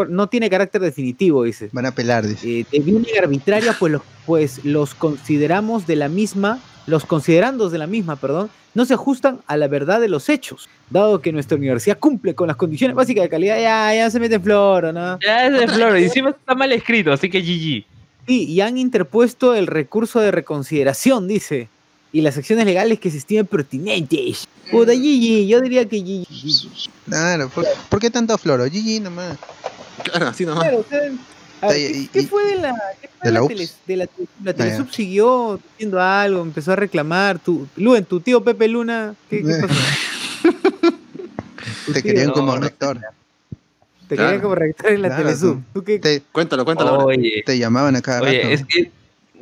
[0.08, 1.68] no tiene carácter definitivo, dice.
[1.72, 2.60] Van a pelar, dice.
[2.60, 7.72] Eh, de bien y arbitraria, pues los, pues los consideramos de la misma, los considerandos
[7.72, 11.32] de la misma, perdón, no se ajustan a la verdad de los hechos, dado que
[11.32, 14.92] nuestra universidad cumple con las condiciones básicas de calidad, ya, ya se mete en flor,
[14.92, 15.18] ¿no?
[15.20, 17.86] Ya es de flor, y encima está mal escrito, así que GG.
[18.26, 21.68] Sí, y han interpuesto el recurso de reconsideración, dice,
[22.12, 24.46] y las acciones legales que se estimen pertinentes.
[24.70, 26.70] Puta, Gigi, yo diría que Gigi.
[27.06, 28.64] Claro, ¿por, por qué tanto floro?
[28.64, 29.36] GG nomás.
[30.04, 30.62] Claro, así nomás.
[30.62, 31.00] Claro, o sea,
[31.72, 34.08] ¿qué, y- qué fue de la, qué fue de la la, tele, de la,
[34.44, 37.38] la Ah, Telesub siguió haciendo algo, empezó a reclamar.
[37.38, 39.74] Tu, Luen, tu tío Pepe Luna, ¿qué, qué pasó?
[41.92, 42.98] Te querían no, como rector.
[44.08, 44.30] Te Claro.
[44.30, 45.54] quería como rector en la Claro, Telesub.
[45.56, 45.98] tú- ¿Tú qué?
[45.98, 47.06] Te, Cuéntalo, cuéntalo.
[47.06, 48.30] Oye, te llamaban a cada rato.
[48.30, 48.90] oye, es que.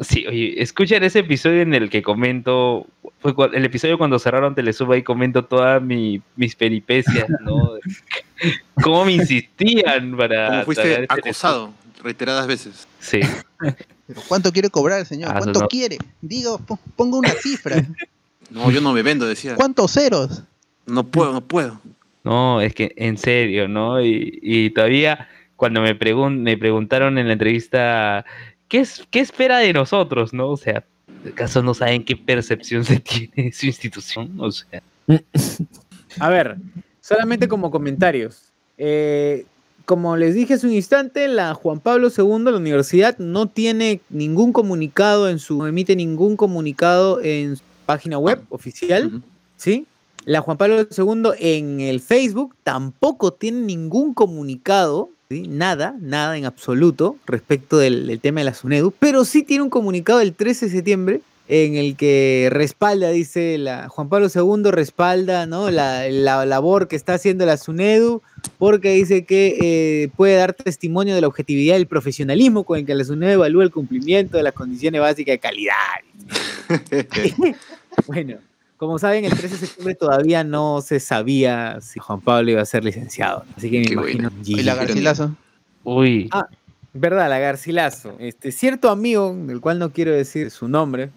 [0.01, 2.87] Sí, oye, escuchen ese episodio en el que comento.
[3.21, 7.73] Fue el episodio cuando cerraron Telesub ahí comento todas mi- mis peripecias, ¿no?
[8.83, 10.49] Cómo me insistían para.
[10.49, 12.87] Como fuiste acosado reiteradas veces.
[13.01, 13.21] Sí.
[14.07, 15.31] Pero ¿Cuánto quiere cobrar, señor?
[15.33, 15.69] Ah, ¿Cuánto no.
[15.69, 15.99] quiere?
[16.21, 17.77] Diga, po- ponga una cifra.
[18.51, 19.55] No, yo no me vendo, decía.
[19.55, 20.43] ¿Cuántos ceros?
[20.85, 21.81] No puedo, no puedo.
[22.23, 24.05] No, es que en serio, ¿no?
[24.05, 28.27] Y, y todavía cuando me, pregun me preguntaron en la entrevista,
[28.69, 30.49] ¿qué, es, ¿qué espera de nosotros, no?
[30.51, 30.85] O sea,
[31.27, 34.35] ¿acaso no saben qué percepción se tiene de su institución?
[34.39, 34.83] O sea,
[36.19, 36.57] A ver,
[37.01, 38.43] solamente como comentarios.
[38.77, 39.47] Eh,
[39.85, 44.53] como les dije hace un instante, la Juan Pablo II, la universidad, no tiene ningún
[44.53, 49.07] comunicado en su, no emite ningún comunicado en su página web oficial.
[49.07, 49.23] Ujú.
[49.57, 49.87] ¿sí?
[50.25, 55.49] La Juan Pablo II en el Facebook tampoco tiene ningún comunicado, ¿sí?
[55.49, 59.71] nada, nada en absoluto respecto del, del tema de la SUNEDU, pero sí tiene un
[59.71, 65.45] comunicado del 13 de septiembre en el que respalda, dice la Juan Pablo II respalda
[65.47, 65.71] ¿no?
[65.71, 68.23] la, la labor que está haciendo la SUNEDU
[68.59, 72.87] porque dice que eh, puede dar testimonio de la objetividad y el profesionalismo con el
[72.87, 75.75] que la SUNEDU evalúa el cumplimiento de las condiciones básicas de calidad.
[78.07, 78.39] Bueno,
[78.79, 82.67] como saben, el 13 de septiembre todavía no se sabía si Juan Pablo iba a
[82.67, 83.45] ser licenciado.
[83.57, 84.31] Así que me Qué imagino.
[84.31, 84.43] bueno.
[84.45, 84.75] Y la.
[84.75, 85.37] Garcilaso.
[85.85, 86.47] uy, Ah,
[86.95, 88.17] Verdad, la Garcilaso.
[88.19, 91.11] Este, cierto amigo, del cual no quiero decir su nombre,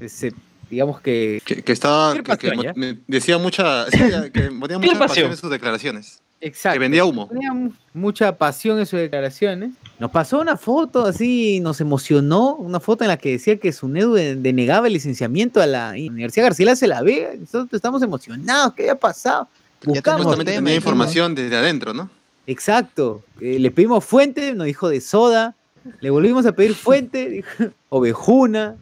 [0.00, 0.32] ese,
[0.70, 1.40] digamos que.
[1.44, 2.12] Que, que estaba.
[2.14, 2.72] Que, que pasión, mo- ¿ya?
[2.74, 3.86] me decía mucha.
[3.90, 3.98] sí,
[4.32, 4.98] que mucha pasión.
[4.98, 6.20] pasión en sus declaraciones.
[6.40, 6.74] Exacto.
[6.74, 7.26] Que vendía humo.
[7.28, 9.70] Tenía mu- mucha pasión en sus declaraciones.
[9.98, 14.14] Nos pasó una foto así, nos emocionó, una foto en la que decía que Sunedu
[14.14, 17.30] de- denegaba el licenciamiento a la Universidad Garcilaso de la Vega.
[17.38, 19.48] Nosotros estamos emocionados, ¿qué había pasado?
[19.84, 22.10] Buscamos, tema, tenía información desde adentro, ¿no?
[22.52, 23.22] Exacto.
[23.40, 25.54] Eh, le pedimos fuente, nos dijo de soda.
[26.00, 27.48] Le volvimos a pedir fuente, dijo,
[27.90, 28.76] ovejuna.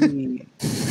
[0.00, 0.42] Y,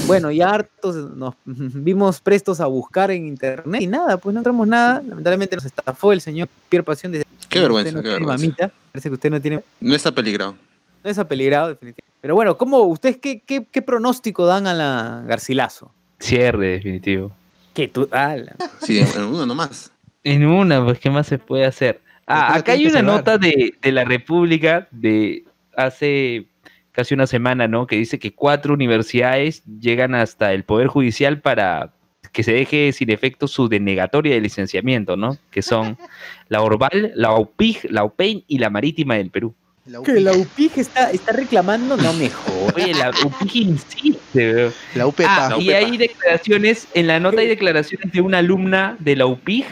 [0.08, 4.68] bueno, ya hartos nos vimos prestos a buscar en internet y nada, pues no encontramos
[4.68, 5.02] nada.
[5.08, 7.12] Lamentablemente nos estafó el señor Pierre Pasión.
[7.12, 8.38] Desde Qué vergüenza, no qué vergüenza.
[8.44, 8.72] mamita.
[8.92, 10.56] Parece que usted no tiene No está peligrado.
[11.04, 12.12] No es apeligrado, definitivamente.
[12.22, 15.92] Pero bueno, ¿cómo, ¿ustedes qué, qué, qué pronóstico dan a la Garcilaso?
[16.20, 17.32] Cierre definitivo.
[17.74, 18.08] Que tú.
[18.12, 19.92] ah, la- Sí, en uno nomás.
[20.24, 22.02] En una, pues, ¿qué más se puede hacer?
[22.28, 23.16] Ah, acá hay una cerrar.
[23.16, 25.44] nota de, de la República de
[25.76, 26.46] hace
[26.92, 27.88] casi una semana, ¿no?
[27.88, 31.94] Que dice que cuatro universidades llegan hasta el Poder Judicial para
[32.32, 35.38] que se deje sin efecto su denegatoria de licenciamiento, ¿no?
[35.50, 35.98] Que son
[36.50, 39.54] la Orval, la UPIG, la UPEIN y la Marítima del Perú.
[39.86, 42.74] La Que la UPIG está, está reclamando, no mejor.
[42.76, 45.48] Oye, la UPIG insiste, la UPEPA.
[45.48, 45.78] Ah, y UPEPA.
[45.78, 49.66] hay declaraciones, en la nota hay declaraciones de una alumna de la UPIG.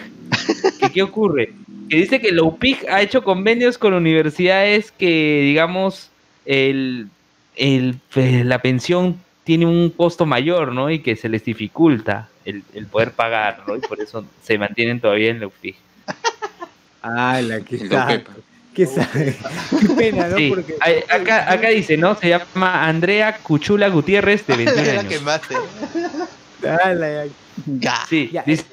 [0.79, 1.53] Que ¿Qué ocurre?
[1.89, 6.09] Que dice que la UPIG ha hecho convenios con universidades que, digamos,
[6.45, 7.07] el,
[7.55, 10.91] el- eh, la pensión tiene un costo mayor, ¿no?
[10.91, 13.75] Y que se les dificulta el, el poder pagar, ¿no?
[13.75, 15.75] Y por eso se mantienen todavía en la UPIG.
[17.01, 18.31] Ah, la que UPEPA.
[18.75, 19.35] ¿Qué sabe?
[19.81, 20.37] Qué pena, ¿no?
[20.37, 20.75] Sí, Porque.
[21.09, 22.15] acá, acá dice, ¿no?
[22.15, 25.13] Se llama Andrea Cuchula Gutiérrez, de 21 la años.
[27.65, 28.05] Ya.
[28.09, 28.65] Sí, Ya, dice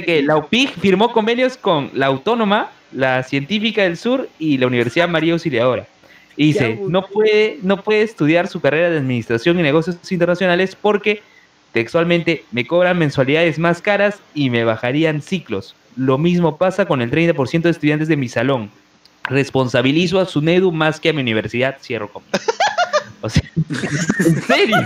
[0.00, 5.08] que la UPIG firmó convenios con la Autónoma, la Científica del Sur y la Universidad
[5.08, 5.86] María Auxiliadora.
[6.36, 11.22] Y dice, no puede, no puede estudiar su carrera de Administración y Negocios Internacionales porque
[11.72, 15.74] textualmente me cobran mensualidades más caras y me bajarían ciclos.
[15.94, 18.70] Lo mismo pasa con el 30% de estudiantes de mi salón.
[19.24, 22.46] Responsabilizo a SUNEDU más que a mi universidad, cierro comillas.
[23.20, 23.42] O sea,
[24.18, 24.76] ¿en serio?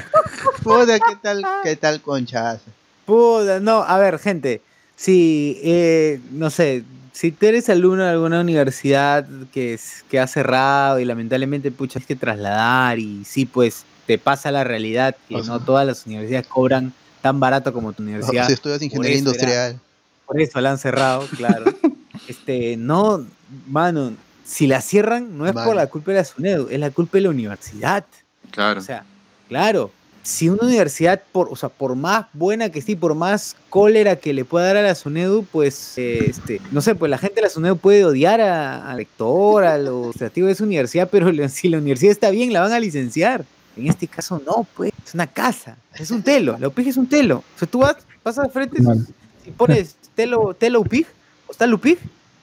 [0.62, 2.64] Puta, ¿qué tal, qué tal conchazo?
[3.04, 4.60] Puta, no, a ver, gente.
[4.96, 6.82] Si, eh, no sé,
[7.12, 12.00] si tú eres alumno de alguna universidad que, es- que ha cerrado y lamentablemente, pucha,
[12.00, 15.54] que trasladar y sí, pues te pasa la realidad que O sea.
[15.54, 16.92] no todas las universidades cobran
[17.22, 18.46] tan barato como tu universidad.
[18.46, 19.18] si estudias ingeniería era.
[19.18, 19.80] industrial.
[20.26, 21.64] Por eso la han cerrado, claro.
[22.28, 23.26] este, no,
[23.68, 24.12] mano,
[24.44, 27.22] si la cierran no es por la culpa de la SUNEDU, es la culpa de
[27.22, 28.04] la universidad.
[28.50, 28.80] Claro.
[28.80, 29.04] O sea,
[29.48, 29.90] claro,
[30.26, 34.34] si una universidad, por, o sea, por más buena que esté, por más cólera que
[34.34, 37.42] le pueda dar a la SUNEDU, pues, eh, este, no sé, pues la gente de
[37.42, 41.48] la SUNEDU puede odiar a- al rector, a los administrativos de esa universidad, pero le-
[41.48, 43.44] si la universidad está bien, la van a licenciar.
[43.76, 47.06] En este caso no, pues, es una casa, es un telo, la UPIG es un
[47.08, 47.44] telo.
[47.54, 49.06] O sea, tú vas, pasas al frente, Mal.
[49.44, 51.06] si pones telo, telo UPIG,
[51.46, 51.98] o está el UPIG,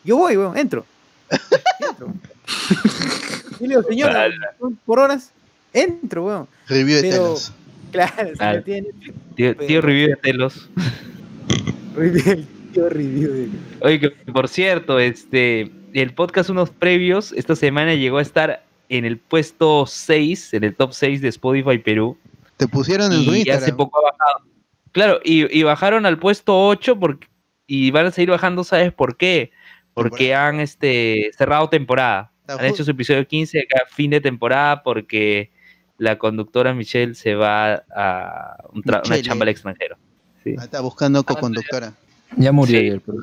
[0.05, 0.86] yo voy, weón, entro.
[1.79, 2.13] entro.
[3.59, 4.27] Y le digo, señora,
[4.86, 5.31] por horas,
[5.73, 6.47] entro, weón.
[6.67, 7.51] Review de Pero- telos.
[7.93, 8.61] Claro, si Ah.
[8.61, 8.89] tiene
[9.35, 10.69] Tío, tío review de telos.
[12.73, 13.49] tío review de-
[13.81, 19.05] Oye, que por cierto, este, el podcast unos previos, esta semana llegó a estar en
[19.05, 22.17] el puesto 6, en el top 6 de Spotify Perú.
[22.57, 24.45] Te pusieron en su Y hace poco ha bajado.
[24.91, 27.27] Claro, y, y bajaron al puesto 8 porque,
[27.65, 29.51] y van a seguir bajando, ¿sabes por qué?
[29.93, 32.31] Porque han este, cerrado temporada.
[32.47, 35.51] Han hecho su episodio 15 acá, fin de temporada, porque
[35.97, 39.97] la conductora Michelle se va a un tra- una chamba al extranjero.
[40.43, 40.55] Sí.
[40.59, 41.93] Ah, Está buscando co-conductora.
[42.37, 42.85] Ya murió Sí.
[42.87, 43.19] ayer, pero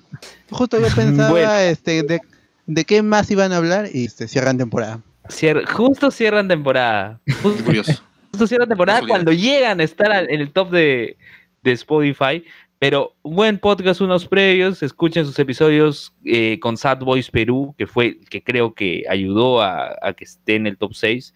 [0.51, 1.53] Justo yo pensaba Bueno.
[1.55, 2.21] este, de,
[2.67, 5.01] de qué más iban a hablar y este, cierran temporada.
[5.29, 7.21] Cier- justo cierran temporada.
[7.43, 8.03] Justo, Curioso.
[8.31, 11.17] justo cierran temporada cuando llegan a estar al- en el top de,
[11.63, 12.45] de Spotify.
[12.79, 14.83] Pero un buen podcast, unos previos.
[14.83, 19.61] Escuchen sus episodios eh, con Sad Boys Perú, que fue el que creo que ayudó
[19.61, 21.35] a, a que esté en el top 6.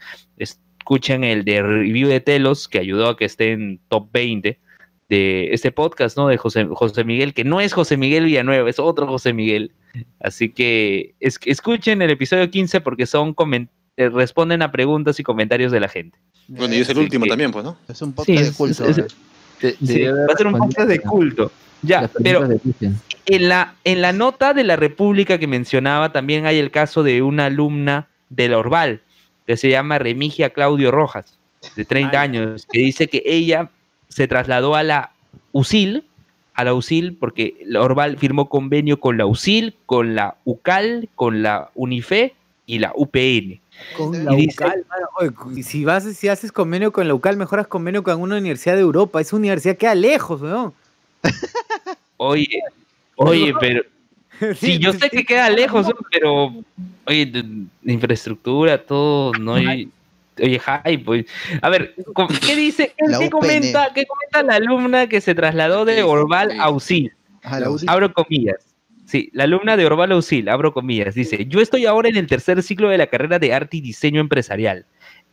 [0.85, 4.59] Escuchen el de Review de Telos, que ayudó a que esté en top 20
[5.09, 6.29] de este podcast, ¿no?
[6.29, 9.73] De José, José Miguel, que no es José Miguel Villanueva, es otro José Miguel.
[10.21, 13.35] Así que es- escuchen el episodio 15 porque son
[13.97, 16.19] eh, responden a preguntas y comentarios de la gente.
[16.49, 17.79] Bueno, y es el Así último que- también, pues, ¿no?
[17.89, 18.85] Es un podcast Sí, de culto.
[18.85, 21.51] es- de- Sí, va a ser un podcast de culto.
[21.81, 22.47] Ya, pero
[23.25, 27.23] en la, en la nota de la República que mencionaba también hay el caso de
[27.23, 29.01] una alumna de la Orval,
[29.47, 31.39] que se llama Remigia Claudio Rojas,
[31.77, 32.25] de 30 Ay.
[32.29, 33.71] años, que dice que ella
[34.09, 35.13] se trasladó a la
[35.53, 36.05] USIL,
[36.55, 41.43] a la USIL, porque la Orval firmó convenio con la USIL, con la UCAL, con
[41.43, 42.35] la UNIFE
[42.67, 43.61] y la UPN.
[43.97, 45.63] Con Y la dice- UCAL, mano.
[45.63, 49.21] Si vas, si haces convenio con la UCAL, mejoras convenio con una universidad de Europa.
[49.21, 50.73] Esa universidad queda lejos, weón.
[52.17, 52.61] Oye,
[53.17, 53.83] oye, pero
[54.57, 56.53] Sí, yo sé que queda lejos, pero
[57.07, 57.45] oye,
[57.85, 59.89] infraestructura, todo, no hay.
[60.43, 61.27] Oye, Jai, pues.
[61.63, 61.95] A ver,
[62.47, 62.93] ¿qué dice?
[63.21, 67.11] ¿Qué, comenta, ¿Qué comenta la alumna que se trasladó de Orval a UCI.
[67.87, 68.75] Abro comillas.
[69.07, 72.63] Sí, la alumna de Orval Auxil, abro comillas, dice, yo estoy ahora en el tercer
[72.63, 74.87] ciclo de la carrera de arte y diseño empresarial.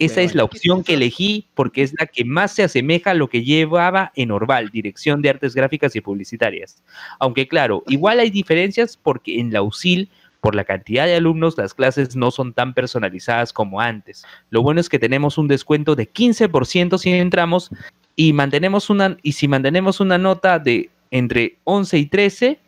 [0.06, 3.30] Esa es la opción que elegí porque es la que más se asemeja a lo
[3.30, 6.82] que llevaba en Orval, Dirección de Artes Gráficas y Publicitarias.
[7.20, 11.74] Aunque claro, igual hay diferencias porque en la UCIL, por la cantidad de alumnos, las
[11.74, 14.24] clases no son tan personalizadas como antes.
[14.50, 17.70] Lo bueno es que tenemos un descuento de 15% si entramos
[18.16, 22.60] y mantenemos una y si mantenemos una nota de entre 11 y 13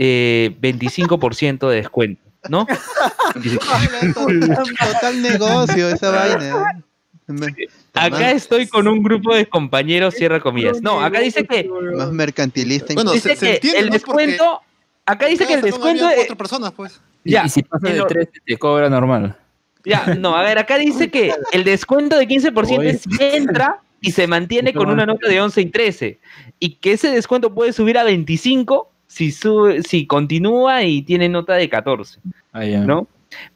[0.00, 2.66] eh, 25% de descuento, ¿no?
[3.34, 6.82] total, total negocio esa vaina.
[7.26, 7.54] Me-
[7.94, 10.80] Acá estoy con un grupo de compañeros, cierra comillas.
[10.80, 12.94] No, acá dice que Más mercantilista.
[12.94, 14.60] Bueno, dice se- se que entiende, el descuento
[15.04, 17.00] acá dice que el descuento de- cuatro personas, pues.
[17.24, 19.36] ya, y si pasa de 3 te cobra normal.
[19.84, 24.12] ya, no, a ver, acá dice que el descuento de 15% es si entra y
[24.12, 26.18] se mantiene con una nota de 11 y 13
[26.60, 31.54] y que ese descuento puede subir a 25 si sube, si continúa y tiene nota
[31.54, 32.20] de 14.
[32.52, 32.84] Ah, ya.
[32.84, 33.08] ¿no?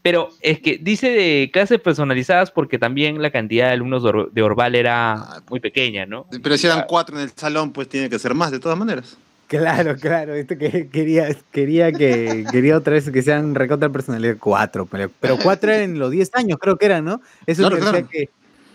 [0.02, 4.32] Pero es que dice de clases personalizadas porque también la cantidad de alumnos de, Or-
[4.32, 6.26] de Orval era muy pequeña, ¿no?
[6.42, 9.16] Pero si eran cuatro en el salón, pues tiene que ser más, de todas maneras.
[9.46, 14.86] Claro, claro, esto que quería, quería que quería otra vez que sean recontra personalidad cuatro,
[14.86, 17.20] pero, pero cuatro eran en los 10 años, creo que eran, ¿no?
[17.46, 18.08] Esa Claro, universidad claro.
[18.10, 18.30] que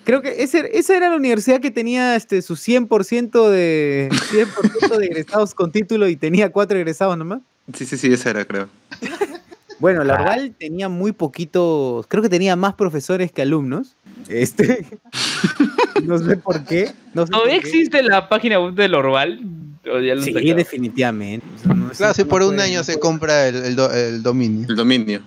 [0.07, 5.05] creo que ese- esa era la universidad que tenía este su 100% de 100% de
[5.05, 7.41] egresados con título y tenía cuatro egresados nomás.
[7.73, 8.69] Sí, sí, sí, esa era, creo.
[9.79, 10.37] Bueno, la Ah.
[10.57, 13.95] Tenía muy poquitos, creo que tenía más profesores que alumnos.
[14.27, 14.87] Este
[16.03, 17.67] no sé por qué, no sé por ¿Todavía qué.
[17.67, 19.39] existe la página web del Orval?
[19.93, 21.45] ¿O ya lo Sí, definitivamente.
[21.55, 24.23] O sea, no sé Claro, si por un año se compra el, el do- el
[24.23, 24.65] dominio.
[24.67, 25.21] El dominio.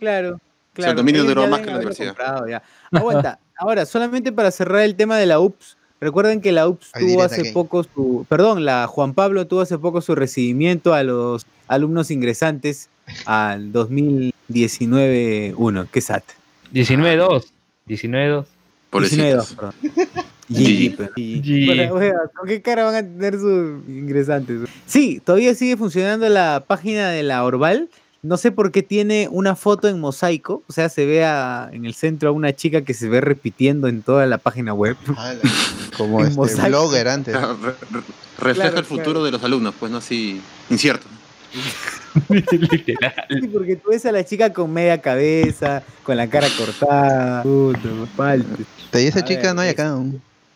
[0.00, 0.38] Claro,
[0.74, 0.90] claro.
[0.90, 2.08] el dominio duró más que la universidad.
[2.08, 2.62] comprado ya.
[2.92, 3.38] Aguanta.
[3.56, 7.22] Ahora, solamente para cerrar el tema de la UPS, recuerden que la UPS Ahí tuvo
[7.22, 7.52] hace aquí.
[7.52, 12.88] poco su, perdón, la Juan Pablo tuvo hace poco su recibimiento a los alumnos ingresantes
[13.26, 16.24] al 2019-1, que SAT.
[16.72, 17.44] 19-2.
[17.88, 18.44] 19-2.
[18.90, 19.52] Pobrecitos.
[19.52, 19.74] 19-2, perdón.
[20.48, 21.66] GG.
[21.66, 24.68] Bueno, wea, ¿Con qué cara van a tener sus ingresantes?
[24.86, 27.88] Sí, todavía sigue funcionando la página de la Orval.
[28.24, 30.62] No sé por qué tiene una foto en mosaico.
[30.66, 33.86] O sea, se ve a- en el centro a una chica que se ve repitiendo
[33.86, 34.96] en toda la página web.
[35.16, 35.34] Ah,
[35.98, 36.68] Como En este mosaico.
[36.68, 37.36] blogger antes.
[37.36, 38.00] Claro, re- re-
[38.38, 39.24] refleja Claro, el futuro claro.
[39.26, 41.06] de los alumnos, pues no así incierto.
[42.30, 43.12] Literal.
[43.42, 47.42] Sí, porque tú ves a la chica con media cabeza, con la cara cortada.
[47.42, 47.78] Puta,
[48.16, 48.56] falta.
[48.90, 49.96] Te esa A chica ver, no hay acá.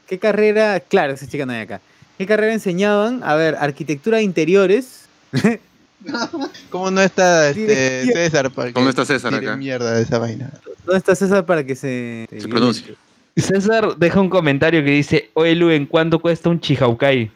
[0.06, 0.80] ¿Qué carrera?
[0.80, 1.80] Claro, esa chica no hay acá.
[2.16, 3.22] ¿Qué carrera enseñaban?
[3.22, 5.04] A ver, arquitectura de interiores.
[6.70, 8.06] ¿Cómo no está este.
[8.12, 8.50] César?
[8.50, 9.56] Para ¿Cómo que está César acá?
[9.56, 10.50] mierda de esa vaina.
[10.84, 12.26] ¿Dónde está César para que se...
[12.30, 12.94] Se pronuncie.
[13.36, 17.30] César deja un comentario que dice, oye Lu, ¿en cuánto cuesta un chihaukai?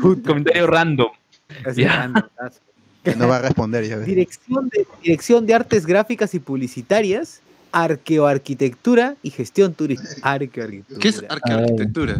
[0.24, 1.08] comentario random.
[1.64, 1.96] Así, Ya.
[1.96, 2.58] random, así.
[3.04, 4.06] Que no va a responder, ya ves.
[4.06, 7.42] Dirección de, dirección de Artes Gráficas y Publicitarias,
[7.72, 10.20] Arqueoarquitectura y Gestión Turística.
[10.22, 11.00] Arqueoarquitectura.
[11.00, 12.16] ¿Qué es arquearquitectura?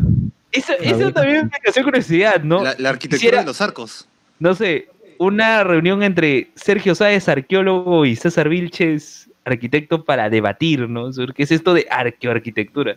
[0.52, 2.62] Eso, eso también me causó curiosidad, ¿no?
[2.62, 4.06] La, la arquitectura Quisiera- de los arcos.
[4.38, 11.10] No sé, una reunión entre Sergio Sáez, arqueólogo, y César Vilches, arquitecto, para debatir, ¿no?
[11.34, 12.96] ¿Qué es esto de arqueoarquitectura?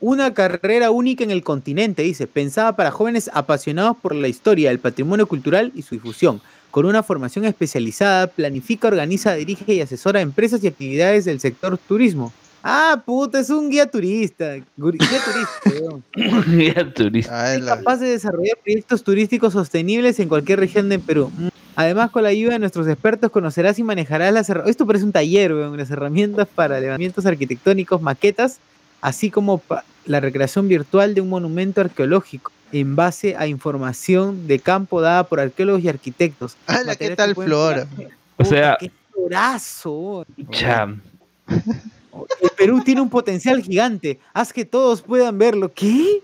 [0.00, 4.78] Una carrera única en el continente, dice, pensada para jóvenes apasionados por la historia, el
[4.78, 6.40] patrimonio cultural y su difusión.
[6.70, 12.32] Con una formación especializada, planifica, organiza, dirige y asesora empresas y actividades del sector turismo.
[12.68, 14.56] Ah, puta, es un guía turista.
[14.76, 16.04] gu- Guía turista, weón.
[16.46, 17.42] Guía turista.
[17.44, 21.30] Ah, es capaz de desarrollar proyectos turísticos sostenibles en cualquier región de Perú.
[21.36, 21.48] Mm.
[21.76, 24.70] Además, con la ayuda de nuestros expertos, conocerás y manejarás las herramientas.
[24.72, 28.58] Esto parece un taller, weón, las herramientas para levantamientos arquitectónicos, maquetas,
[29.00, 29.62] así como
[30.06, 35.38] la recreación virtual de un monumento arqueológico en base a información de campo dada por
[35.38, 36.56] arqueólogos y arquitectos.
[36.66, 37.86] Ah, la, ¿qué tal Flora?
[38.38, 40.26] O sea- ¡Qué florazo!
[40.50, 40.88] Cha,
[42.40, 44.18] El Perú tiene un potencial gigante.
[44.32, 45.70] Haz que todos puedan verlo.
[45.74, 46.20] ¿Qué?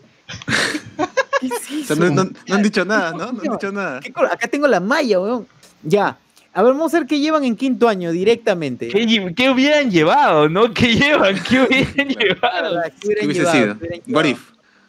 [1.41, 1.95] ¿Qué es O eso?
[1.95, 3.19] sea, no, no- no han dicho nada, ¿no?
[3.33, 4.01] No han dicho nada.
[4.01, 5.47] ¿Qué co- Acá tengo la malla, weón.
[5.83, 6.17] Ya.
[6.55, 8.89] A ver, vamos a ver qué llevan en quinto año directamente.
[8.89, 10.73] ¿Qué, qué hubieran llevado, no?
[10.73, 11.43] ¿Qué llevan?
[11.43, 12.83] ¿Qué hubieran llevado?
[13.01, 13.53] ¿Qué hubieran ¿Qué hubiese llevado?
[13.57, 13.79] sido?
[13.79, 14.39] ¿Qué hubieran What if?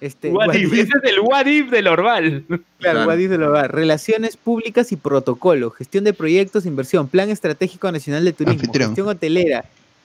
[0.01, 0.63] Este, What what if?
[0.65, 2.43] if, Ese es el what if del Orval.
[2.47, 3.05] claro, Claro.
[3.07, 3.73] what if del hogar.
[3.73, 5.71] Relaciones públicas y protocolo.
[5.71, 7.07] Gestión de proyectos, inversión.
[7.07, 8.59] Plan estratégico nacional de turismo.
[8.59, 8.89] Anfitrión.
[8.89, 9.63] Gestión hotelera.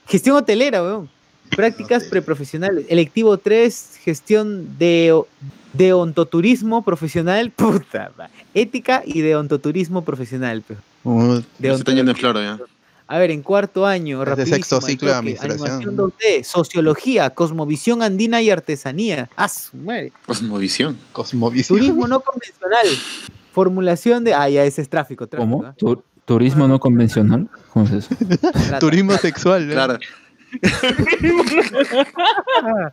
[0.08, 1.08] Gestión hotelera, weón.
[1.56, 2.86] Prácticas preprofesionales.
[2.88, 5.18] Electivo 3, gestión de
[5.72, 7.50] deontoturismo profesional.
[7.56, 10.62] Puta, ma- ética y deontoturismo profesional.
[10.62, 10.76] pe.
[11.04, 12.58] Uh, De yendo en floro ya.
[13.10, 15.62] A ver, en cuarto año, Es de sexto ciclo de administración.
[15.82, 19.30] animación 2D, sociología, cosmovisión andina y artesanía.
[19.34, 20.12] ¡Ah, su madre!
[20.26, 20.98] Cosmovisión.
[21.12, 21.78] Cosmovisión.
[21.78, 22.86] Turismo no convencional.
[23.52, 24.34] Formulación de.
[24.34, 25.26] Ah, ya ese es tráfico.
[25.26, 25.64] tráfico ¿Cómo?
[25.64, 25.74] ¿ah?
[26.28, 27.48] Tu- ¿Turismo no convencional?
[27.72, 28.14] ¿Cómo es eso?
[28.80, 29.66] Turismo sexual.
[29.70, 29.98] Claro.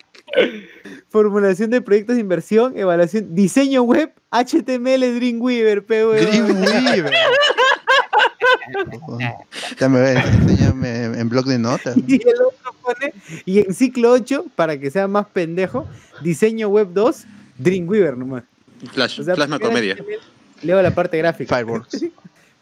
[1.10, 6.62] Formulación de proyectos de inversión, evaluación, diseño web, HTML, Dreamweaver, pe, weón.
[6.62, 7.14] Dreamweaver.
[9.80, 11.96] Ya me ves, enséñame en blog de notas.
[12.08, 13.14] Y el otro pone,
[13.46, 15.88] y en ciclo 8, para que sea más pendejo,
[16.24, 17.26] diseño web 2,
[17.60, 18.44] Dreamweaver nomás.
[18.92, 19.94] Flash, O sea, Macromedia.
[19.96, 20.20] HTML,
[20.64, 21.56] Leo la parte gráfica.
[21.56, 22.06] Fireworks.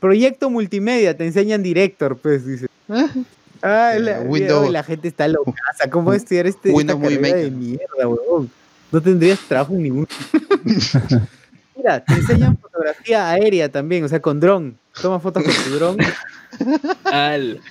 [0.04, 2.68] Proyecto multimedia, te enseñan Director, pues, dice.
[3.66, 5.54] Ah, la, Windows- la gente está loca.
[5.90, 7.52] ¿Cómo estudiar este, esta Windows Movie carrera de Maker.
[7.58, 8.52] mierda, weón?
[8.92, 10.08] No tendrías trabajo en ningún.
[11.78, 14.78] Mira, te enseñan fotografía aérea también, o sea, con dron.
[15.02, 15.98] Toma fotos con tu dron.
[17.06, 17.62] Al-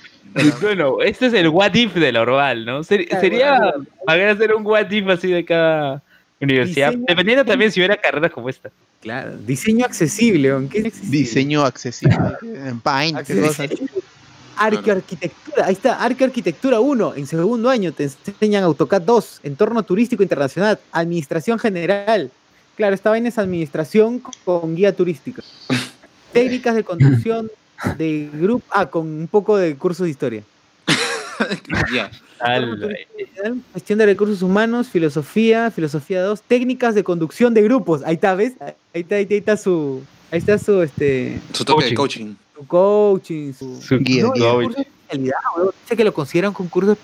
[0.61, 2.83] Bueno, este es el what if del Orval, ¿no?
[2.83, 3.59] Ser- Claro, sería
[4.07, 6.01] para hacer un what if así de cada
[6.43, 8.69] universidad, Diseño- dependiendo también si hubiera carreras como esta.
[9.01, 10.69] Claro, diseño accesible, weón.
[10.69, 11.17] ¿Qué es accesible?
[11.17, 12.17] Diseño accesible.
[12.41, 13.19] En Paint.
[14.55, 20.79] Arqueoarquitectura, ahí está, Arqueoarquitectura 1, en segundo año te enseñan AutoCAD 2, entorno turístico internacional,
[20.91, 22.29] administración general.
[22.75, 25.41] Claro, esta vaina es administración con guía turística.
[26.33, 27.49] Técnicas de conducción
[27.97, 30.43] de grupo, ah, con un poco de curso de historia.
[31.93, 32.09] Ya.
[33.73, 38.01] Gestión de recursos humanos, filosofía, filosofía 2, técnicas de conducción de grupos.
[38.05, 38.53] Ahí está, ¿ves?
[38.59, 42.25] Ahí está, ahí está, ahí está su, ahí está su, este, Su toque de Coaching.
[42.25, 42.35] coaching.
[42.55, 43.81] su coaching, su...
[43.81, 44.53] su- Guía, No, guía.
[44.53, 44.85] de.
[45.19, 46.97] Dice que lo consideran concurso de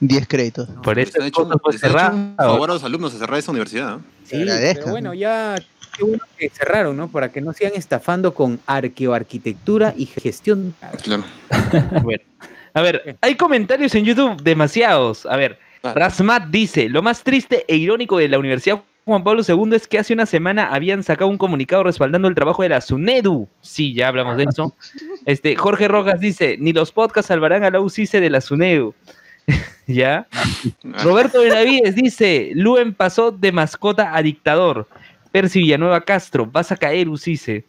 [0.00, 0.68] 10 créditos.
[0.82, 2.34] Por eso han hecho, les han hecho un cerrado.
[2.36, 3.96] favor a los alumnos a cerrar esa universidad.
[3.98, 4.02] ¿no?
[4.24, 5.54] Sí, agradezcan, pero bueno, ya
[5.96, 7.08] qué bueno que cerraron, ¿no?
[7.08, 10.74] Para que no sigan estafando con arqueoarquitectura y gestión.
[11.02, 11.24] Claro.
[12.02, 12.22] Bueno,
[12.74, 15.24] a ver, hay comentarios en YouTube demasiados.
[15.26, 16.00] A ver, Claro.
[16.00, 19.98] Rasmat dice, lo más triste e irónico de la Universidad Juan Pablo II es que
[19.98, 23.46] hace una semana habían sacado un comunicado respaldando el trabajo de la SUNEDU.
[23.60, 24.74] Sí, ya hablamos de eso.
[25.26, 28.94] Este, Jorge Rojas dice, ni los podcasts salvarán a la UCICE de la SUNEDU.
[29.86, 30.26] ¿Ya?
[31.02, 34.88] Roberto Benavides dice, Luen pasó de mascota a dictador.
[35.32, 37.64] Percy Villanueva Castro, vas a caer, Ucice.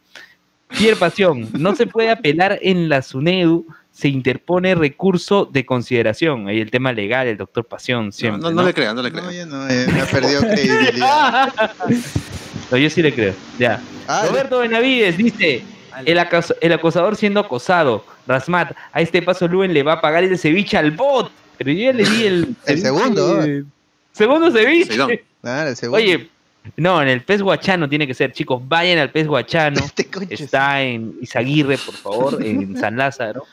[0.68, 6.48] Pierre Pasión, no se puede apelar en la SUNEDU, se interpone recurso de consideración.
[6.48, 8.42] Ahí el tema legal, el doctor Pasión, No, siempre.
[8.42, 8.56] no, ¿no?
[8.60, 11.52] no le crean, no le No, ya no, eh, me ha perdido credibilidad.
[12.70, 13.32] No, yo sí le creo.
[13.60, 13.80] Ya.
[14.08, 15.62] Ah, Roberto Benavides dice,
[16.04, 18.04] el, acos- el acosador siendo acosado.
[18.26, 21.30] Rasmat, a este paso Luen le va a pagar el ceviche al bot.
[21.58, 22.56] Pero yo ya le di el...
[22.66, 23.64] El segundo, ceviche-
[24.12, 25.24] Segundo ceviche.
[25.44, 25.96] El segundo.
[25.96, 26.28] Oye,
[26.76, 29.80] no, en el pez guachano tiene que ser, chicos, vayan al pez guachano.
[29.96, 33.44] Este Está en Izaguirre, por favor, en San Lázaro.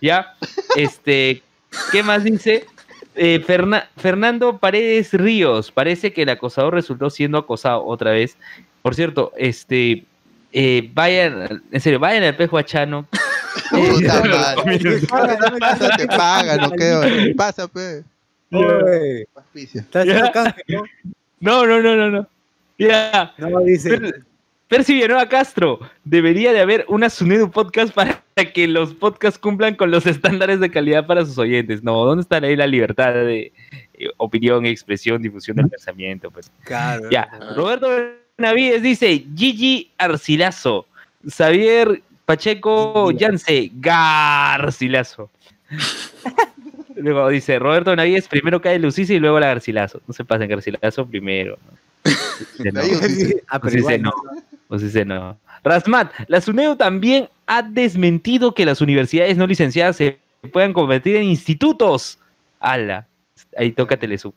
[0.00, 0.34] Ya,
[0.76, 1.42] este,
[1.92, 2.64] ¿qué más dice?
[3.14, 8.36] Eh, Ferna- Fernando Paredes Ríos, parece que el acosador resultó siendo acosado otra vez.
[8.82, 10.04] Por cierto, este,
[10.52, 13.06] eh, vayan, en serio, vayan al pez guachano.
[13.70, 15.00] Puta Eh, madre.
[15.60, 17.02] Pasa, te paga, no quedo.
[17.36, 18.02] Pasa, pe.
[18.52, 19.80] Oye, Auspicio.
[19.80, 20.82] está haciendo canje, ¿no?
[21.40, 22.26] No, no, no, no, no.
[22.78, 24.00] Ya, No, dice.
[24.70, 28.22] Per- Percy Villanueva Castro, debería de haber una Sunedu podcast para
[28.54, 31.82] que los podcasts cumplan con los estándares de calidad para sus oyentes.
[31.82, 33.52] No, ¿dónde está ahí la libertad de
[33.94, 36.30] eh, opinión, expresión, difusión del pensamiento?
[36.30, 36.52] Pues?
[36.62, 37.10] Claro.
[37.10, 37.88] Ya, Roberto
[38.38, 40.86] Navides dice, Gigi Arcilazo,
[41.28, 45.30] Xavier Pacheco Yance, Garcilazo.
[46.94, 50.00] Luego dice, Roberto Navides, primero cae Lucice y luego la Garcilazo.
[50.06, 51.58] No se pasen, Garcilazo primero.
[53.48, 54.12] Ah, dice no.
[54.70, 55.36] Pues dice no.
[55.64, 60.20] Rasmat, la SUNEDU también ha desmentido que las universidades no licenciadas se
[60.52, 62.20] puedan convertir en institutos.
[62.60, 63.08] ¡Hala!
[63.56, 64.32] Ahí toca Telesub.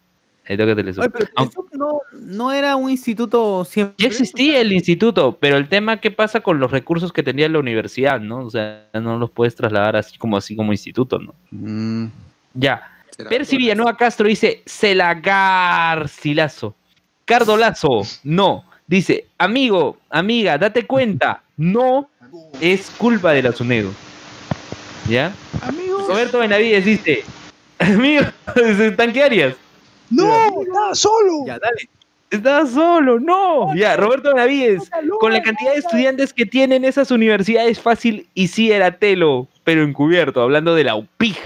[0.50, 1.04] Ahí toca Telesub.
[1.04, 3.94] Oye, pero Aunque eso no, no era un instituto siempre.
[4.00, 7.60] ya existía el instituto, pero el tema qué pasa con los recursos que tenía la
[7.60, 8.40] universidad, ¿no?
[8.40, 11.36] O sea, no los puedes trasladar así como así como instituto, ¿no?
[11.52, 12.08] Mm,
[12.56, 12.90] Ya.
[13.30, 16.76] Percy Villanueva Castro dice, Celagarcilazo.
[17.26, 18.66] Cardolazo, no.
[18.88, 22.10] Dice, amigo, amiga, date cuenta, no
[22.60, 23.92] es culpa de la SUNEDU.
[25.10, 25.34] ¿Ya?
[25.62, 26.06] Amigo.
[26.08, 27.24] Roberto Benavides dice,
[27.80, 28.24] amigo,
[28.98, 29.56] tanquearias,
[30.10, 31.46] No, está solo.
[31.46, 31.90] Ya, dale.
[32.30, 33.76] estás solo, no.
[33.76, 38.72] Ya, Roberto Benavides, con la cantidad de estudiantes que tienen esas universidades fácil y sí
[38.72, 41.38] era telo, pero encubierto, hablando de la UPIG.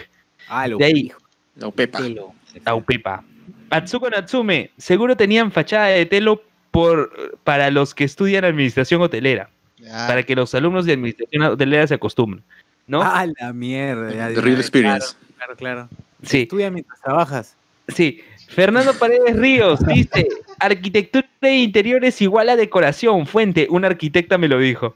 [0.50, 0.94] Ah, lo De ahí.
[1.04, 1.20] dijo.
[1.56, 2.00] No, Pepa.
[2.00, 2.34] Telo.
[2.64, 3.24] Taupepa.
[3.70, 10.08] Atsuko Natsume, seguro tenían fachada de telo por, para los que estudian administración hotelera, Ya,
[10.08, 12.44] para que los alumnos de administración hotelera se acostumbren,
[12.88, 13.02] ¿no?
[13.02, 14.14] Ah, la mierda.
[14.14, 15.16] ya, The real experience.
[15.38, 15.88] Claro, claro.
[15.88, 15.90] claro.
[16.24, 17.56] sí, Estudia mientras trabajas.
[17.90, 18.22] sí.
[18.50, 20.26] Fernando Paredes Ríos dice,
[20.58, 23.28] arquitectura de interiores igual a decoración.
[23.28, 24.96] Fuente, una arquitecta me lo dijo.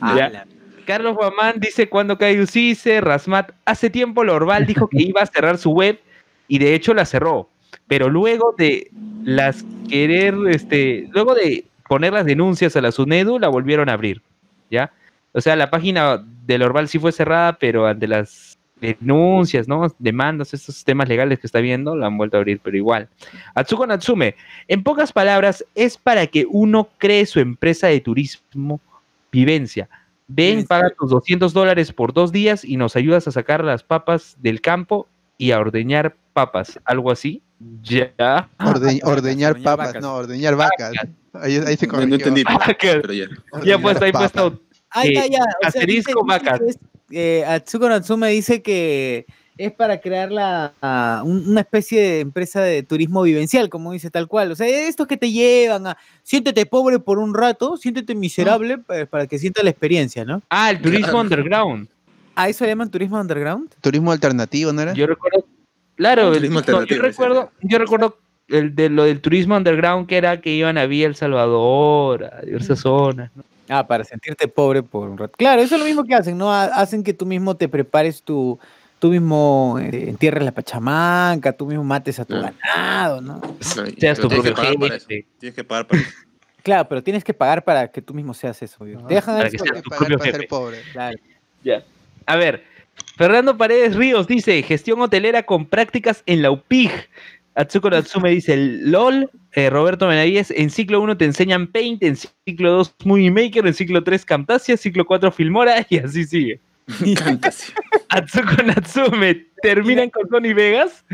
[0.00, 0.28] Ah, Ya.
[0.28, 0.46] la-
[0.86, 5.56] Carlos Guamán dice cuando cae Ucice, Rasmat, hace tiempo Lorval dijo que iba a cerrar
[5.56, 5.98] su web
[6.46, 7.48] y de hecho la cerró.
[7.86, 8.90] Pero luego de
[9.24, 14.22] las querer, este, luego de poner las denuncias a la SUNEDU, la volvieron a abrir.
[14.70, 14.92] ¿Ya?
[15.32, 19.86] O sea, la página de Lorval sí fue cerrada, pero ante las denuncias, ¿no?
[19.98, 23.08] Demandas, estos temas legales que está viendo, la han vuelto a abrir, pero igual.
[23.54, 24.34] Atsuko Natsume,
[24.68, 28.80] en pocas palabras, es para que uno cree su empresa de turismo
[29.32, 29.88] vivencia.
[30.26, 34.36] Ven, paga tus 200 dólares por dos días y nos ayudas a sacar las papas
[34.40, 35.06] del campo
[35.36, 37.42] y a ordeñar papas, algo así.
[37.82, 38.48] Ya.
[38.58, 40.02] Orde- ordeñar ordeñar papas, vacas.
[40.02, 40.92] no, ordeñar vacas.
[41.32, 42.14] Ahí, ahí se No, no corrigió.
[42.16, 42.44] entendí,
[42.80, 43.26] pero ya.
[43.64, 44.32] Ya puesto, ahí papas.
[44.32, 44.60] puesto.
[44.90, 45.38] Ah, ya, Eh, ya.
[45.40, 46.60] o sea, asterisco, dice- vacas.
[46.60, 46.78] que es,
[47.10, 52.60] eh, Atsuko Natsume dice que es para crear la, ah, un- una especie de empresa
[52.60, 54.50] de turismo vivencial, como dice tal cual.
[54.52, 59.06] O sea, estos que te llevan a siéntete pobre por un rato, siéntete miserable eh,
[59.06, 60.42] para que sientas la experiencia, ¿no?
[60.50, 61.88] Ah, el turismo underground.
[62.36, 63.70] ¿A eso le llaman turismo underground?
[63.80, 64.92] Turismo alternativo, ¿no era?
[64.92, 65.44] Yo recuerdo.
[65.96, 68.18] Claro, el- Turismo no, yo recuerdo, yo recuerdo
[68.48, 72.40] el de lo del turismo underground que era que iban a Villa El Salvador, a
[72.42, 73.30] diversas zonas.
[73.34, 73.42] ¿no?
[73.68, 75.32] Ah, para sentirte pobre por un rato.
[75.38, 76.52] Claro, eso es lo mismo que hacen, ¿no?
[76.52, 78.58] Ha- Hacen que tú mismo te prepares tu,
[78.98, 82.52] tú mismo eh, entierres la pachamanca, tú mismo mates a tu Ah.
[82.62, 83.40] ganado, ¿no?
[83.60, 85.06] Seas tu tienes que propio pagar para eso.
[85.08, 85.26] jefe.
[85.38, 86.10] Tienes que pagar para eso.
[86.62, 88.76] Claro, pero tienes que pagar para que tú mismo seas eso.
[88.84, 89.06] obvio.
[89.06, 90.38] Que seas tu propio para jefe.
[90.38, 90.78] ser pobre.
[90.92, 91.16] claro.
[91.62, 91.82] Ya.
[92.26, 92.64] A ver,
[93.16, 96.90] Fernando Paredes Ríos dice, gestión hotelera con prácticas en la UPIG.
[97.54, 99.30] Atsuko Natsume dice, LOL.
[99.52, 103.74] Eh, Roberto Benavides, en ciclo 1 te enseñan Paint, en ciclo 2 Movie Maker, en
[103.74, 106.60] ciclo 3 Camtasia, ciclo 4 Filmora y así sigue.
[107.16, 107.74] Fantasía.
[108.08, 111.04] Atsuko Natsume, terminan con Sony Vegas.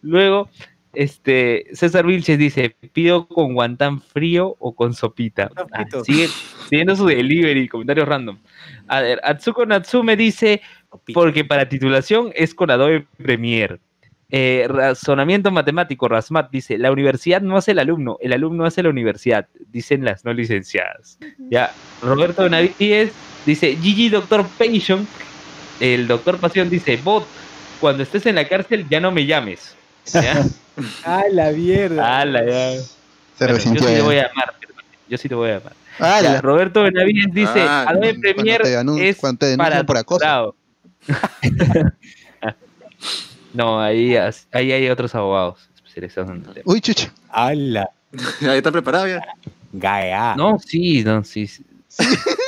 [0.00, 0.48] Luego,
[0.94, 5.50] este, César Vilches dice, pido con guantán frío o con sopita.
[5.72, 6.28] Ah, sigue
[6.68, 8.38] pidiendo su delivery, comentarios random.
[8.88, 10.60] A ver, Atsuko Natsume dice,
[11.14, 13.78] porque para titulación es con Adobe Premiere.
[14.34, 18.88] Eh, razonamiento matemático, Rasmat dice, la universidad no hace el alumno, el alumno hace la
[18.88, 21.18] universidad, dicen las no licenciadas.
[21.50, 21.70] Ya,
[22.02, 23.12] Roberto Benavides
[23.44, 25.06] dice, Gigi Doctor Passion,
[25.80, 27.26] el Doctor Pasión dice, bot,
[27.78, 29.76] cuando estés en la cárcel ya no me llames.
[30.06, 30.44] ¿Ya?
[31.04, 32.20] Ah, la mierda.
[32.20, 32.80] Ala, ya.
[32.80, 32.86] Se
[33.38, 33.88] Bueno, yo resintió.
[33.88, 34.72] sí te voy a llamar, pero
[35.06, 35.72] yo sí te voy a llamar.
[35.98, 39.18] Ah, Ya, la- Roberto Benavides dice, Ah, Adobe Premiere es
[39.58, 40.56] para por acoso.
[43.52, 46.54] no, ahí, ahí hay otros abogados especializados en el tema.
[46.64, 47.12] Uy, chucha.
[47.28, 47.90] Ala.
[48.40, 49.20] Ya está preparado ya.
[49.72, 50.34] Gaia.
[50.36, 51.46] No, sí, no, sí.
[51.46, 51.64] sí.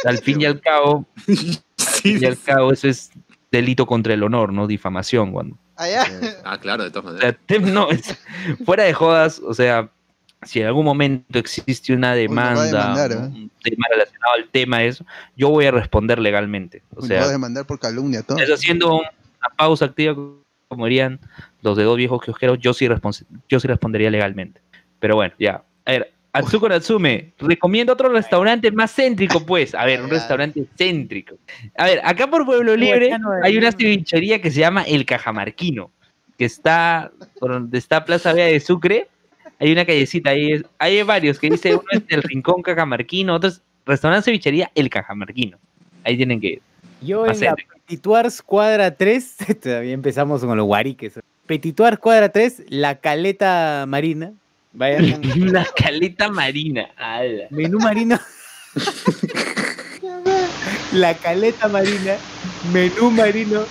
[0.05, 3.11] Al fin y al cabo, al fin y al cabo, eso es
[3.53, 5.33] delito contra el honor, no difamación.
[5.33, 6.07] Cuando, Allá.
[6.45, 7.73] Ah, claro, de todas o sea, maneras.
[7.75, 8.17] no, es-
[8.65, 9.91] fuera de jodas, o sea,
[10.43, 12.65] si en algún momento existe una demanda,
[12.95, 13.27] demandar, un- ¿eh?
[13.45, 15.05] un tema relacionado al tema, eso,
[15.37, 16.83] yo voy a responder legalmente.
[16.95, 18.39] O Uy, sea, voy a demandar por calumnia todo.
[18.39, 19.11] es haciendo una
[19.57, 20.15] pausa activa,
[20.69, 21.19] como dirían
[21.63, 22.89] los de dos viejos kiosqueros, yo sí,
[23.49, 24.61] yo sí respondería legalmente.
[25.01, 25.63] Pero bueno, ya.
[25.87, 29.73] A ver, Atsuko Natsume, recomiendo otro restaurante más céntrico, pues.
[29.75, 31.37] A ver, un restaurante céntrico.
[31.77, 35.93] A ver, acá por Pueblo Libre hay una cevichería que se llama El Cajamarquino,
[36.37, 39.07] que está por donde está Plaza Vea de Sucre.
[39.61, 43.63] Hay una callecita ahí, hay varios que dice uno es el Rincón Cajamarquino, otro es
[43.87, 45.57] restaurante cevichería El Cajamarquino.
[46.03, 46.63] Ahí tienen que ir.
[47.01, 47.55] Yo en la.
[47.55, 51.21] Petituars Cuadra 3, todavía empezamos con los guariques.
[51.47, 54.33] Petituars Cuadra 3, la caleta marina.
[54.75, 55.21] Vayan,
[55.53, 56.89] La caleta marina.
[56.97, 57.45] ala.
[57.51, 58.19] menú marino.
[60.93, 62.17] la caleta marina,
[62.73, 63.65] menú marino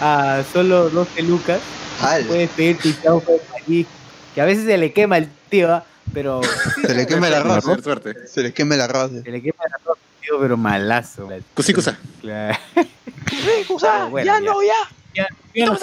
[0.00, 1.60] a solo 12 lucas.
[2.00, 2.24] Al.
[2.24, 3.86] Puedes pedir tu chaufa allí,
[4.34, 5.84] que a veces se le quema el tío, ¿ah?
[6.12, 6.40] pero
[6.82, 7.64] Se le quema el arroz.
[7.82, 8.26] Suerte.
[8.26, 9.10] Se le quema el arroz.
[9.24, 11.28] se le quema el arroz, tío, pero malazo.
[11.54, 11.98] Cusicusa.
[12.20, 12.58] Claro.
[12.74, 14.40] Pero bueno, ya, ya.
[14.40, 14.72] no, ya.
[15.14, 15.78] Ya, ya no-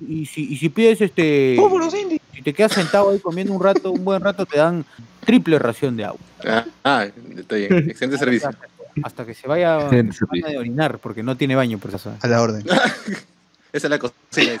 [0.00, 1.56] y, si, y si pides este.
[2.34, 4.84] Si te quedas sentado ahí comiendo un rato, un buen rato, te dan
[5.24, 6.20] triple ración de agua.
[6.46, 7.90] Ah, ah, está bien.
[7.90, 8.48] Excelente servicio.
[8.48, 8.66] Hasta,
[9.02, 12.18] hasta que se vaya de orinar, porque no tiene baño por esa zona.
[12.20, 12.64] A la orden.
[13.72, 14.52] Esa es la cocina.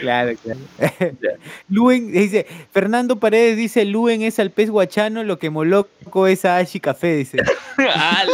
[0.00, 0.58] Claro, claro.
[1.68, 6.56] Luen dice, Fernando Paredes dice, Luen es al pez guachano, lo que Moloco es a
[6.56, 7.38] Ashi Café, dice.
[7.78, 8.32] Ala,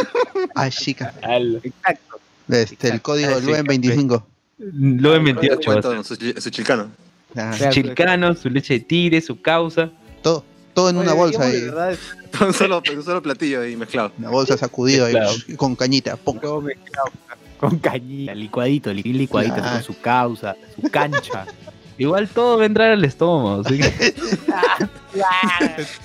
[0.55, 1.13] Ah, chica.
[1.21, 1.59] ala.
[1.61, 2.19] Exacto.
[2.49, 4.25] Este, el código Luen 25.
[4.73, 5.59] Lo en 28.
[5.65, 6.89] Cuento o sea, Su, su chilcano.
[7.35, 7.73] Ah, Claro.
[7.73, 9.89] Chilcano, su leche de tigre, su causa.
[10.21, 10.43] todo,
[10.73, 11.53] todo en una bolsa ahí.
[11.53, 11.97] de verdad,
[12.45, 14.11] Un solo, un solo platillo ahí mezclado.
[14.17, 15.15] Una bolsa sacudido ahí,
[15.57, 16.15] con cañita.
[16.17, 16.39] pum.
[16.39, 17.09] todo mezclado
[17.57, 19.71] con cañita, licuadito, li- licuadito Claro.
[19.73, 21.45] con su causa, su cancha.
[21.97, 23.61] Igual todo vendrá al estómago.
[23.65, 24.13] así que-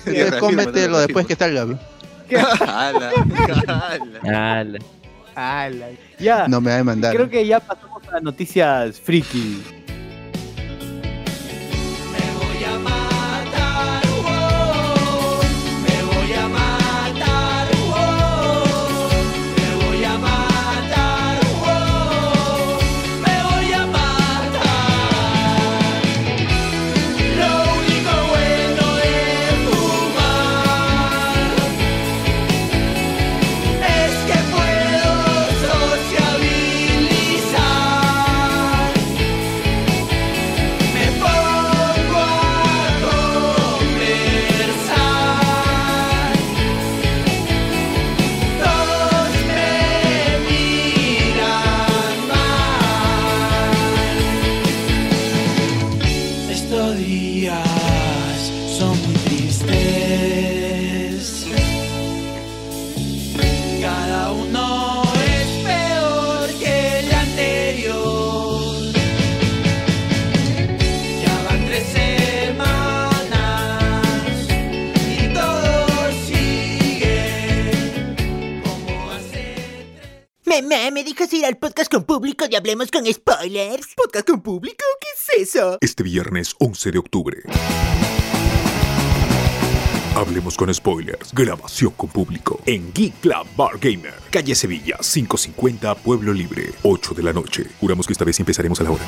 [0.05, 1.63] Eh, te Cómetelo después que salga.
[1.65, 1.79] bro.
[2.59, 3.11] Ala,
[3.67, 4.59] ala.
[4.59, 4.79] Ala.
[5.35, 5.87] Ala.
[6.19, 7.15] Ya, No me va a demandar.
[7.15, 9.77] creo que ya pasamos noticias friki.
[81.17, 83.87] Mamá, ¿me dejas ir al podcast con público de Hablemos con Spoilers?
[83.95, 84.83] ¿Podcast con público?
[84.99, 85.07] ¿Qué
[85.37, 85.77] es eso?
[85.81, 87.37] Este viernes 11 de octubre.
[90.15, 91.33] Hablemos con spoilers.
[91.33, 92.59] Grabación con público.
[92.65, 94.13] En Geek Club Bar Gamer.
[94.31, 96.73] Calle Sevilla, 550, Pueblo Libre.
[96.83, 97.65] 8 de la noche.
[97.79, 99.05] Juramos que esta vez empezaremos a la hora.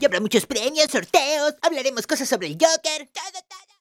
[0.00, 3.71] Y habrá muchos premios, sorteos, hablaremos cosas sobre el Joker, todo, todo.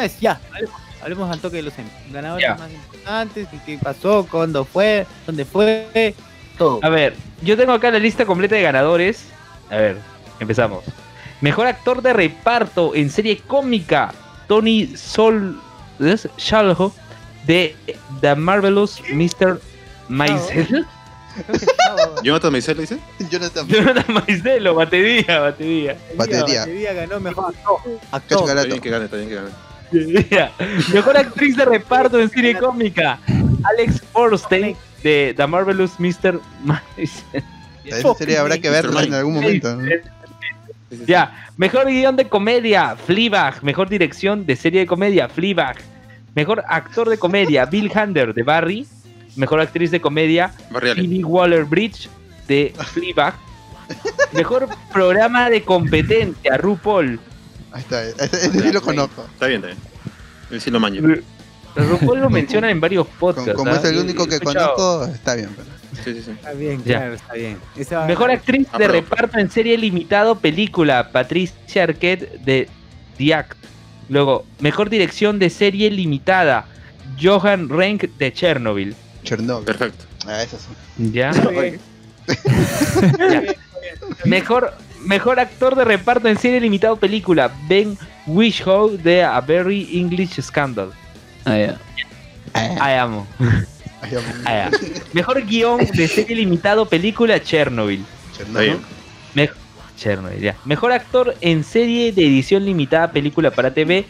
[0.00, 0.40] Una vez, ya.
[0.52, 1.90] Hablemos, hablemos al toque de los Emmy.
[2.10, 2.54] ganadores Ya.
[2.56, 6.14] más importantes, y qué pasó, cuándo fue, dónde fue,
[6.56, 6.80] todo.
[6.82, 9.26] A ver, yo tengo acá la lista completa de ganadores.
[9.70, 9.96] A ver,
[10.40, 10.84] empezamos.
[11.40, 14.12] Mejor actor de reparto en serie cómica,
[14.48, 15.60] Tony Sol
[16.00, 16.28] ¿es?
[16.38, 16.92] Shalhoub
[17.46, 17.74] de
[18.20, 19.60] The Marvelous Mr.
[20.08, 20.86] Maisel.
[22.24, 22.98] ¿Jonathan Maisel lo dice?
[23.30, 23.66] Jonathan.
[23.68, 25.96] Jonathan Maisel, batería, batería.
[26.16, 26.60] Batería.
[26.60, 27.78] Batería ganó mejor actor.
[28.10, 28.38] Actor.
[28.38, 28.68] Está Garato.
[28.68, 29.50] bien que gane, está bien que gane.
[30.92, 33.18] Mejor actriz de reparto en serie cómica,
[33.64, 36.40] Alex Borstein de The Marvelous Mr.
[37.84, 39.78] Esa serie habrá que verla en algún momento.
[41.06, 43.62] Ya, mejor guion de comedia, Fleabag.
[43.62, 45.76] Mejor dirección de serie de comedia, Fleabag.
[46.34, 48.86] Mejor actor de comedia, Bill Hander de Barry.
[49.36, 50.52] Mejor actriz de comedia.
[50.70, 52.08] Phoebe Waller-Bridge
[52.48, 53.34] de Fleabag.
[54.32, 57.20] Mejor programa de competencia, RuPaul.
[57.72, 58.02] Ahí está.
[58.04, 59.24] Ese, ese sí lo conozco.
[59.32, 59.76] Está bien, está
[60.48, 60.60] bien.
[60.60, 61.02] Sí lo maño.
[61.76, 63.52] RuPaul lo mencionan en varios podcasts.
[63.54, 63.76] como ¿ah?
[63.76, 64.74] es el único que escuchado.
[64.74, 65.50] conozco, está bien.
[65.56, 66.30] pero- Sí, sí, sí.
[66.30, 66.98] Está bien, Ya.
[66.98, 67.58] claro, está bien.
[67.76, 72.68] Esa- Mejor actriz de reparto en serie limitado película, Patricia Arquette de
[73.18, 73.58] The Act.
[74.08, 76.66] Luego, mejor dirección de serie limitada,
[77.20, 78.94] Johan Renck de Chernobyl.
[79.24, 79.64] Chernobyl.
[79.64, 80.04] Perfecto.
[80.26, 81.10] Ah, eso sí.
[81.12, 81.30] ¿Ya?
[81.30, 81.80] Está bien.
[83.18, 83.42] Ya.
[84.24, 84.72] Mejor,
[85.02, 87.96] mejor actor de reparto en serie limitado película, Ben
[88.26, 90.90] Whishaw de A Very English Scandal.
[91.44, 91.78] Ah, ya.
[92.54, 93.26] Ah, Ay, amo.
[94.02, 94.34] ahí vamos.
[94.44, 94.72] Ay, am.
[95.12, 98.04] Mejor guion de serie limitado película, Chernobyl.
[98.38, 98.78] Está bien.
[99.34, 99.50] Me-
[99.96, 100.56] Chernobyl, ya.
[100.64, 104.06] Mejor actor en serie de edición limitada, película para TV,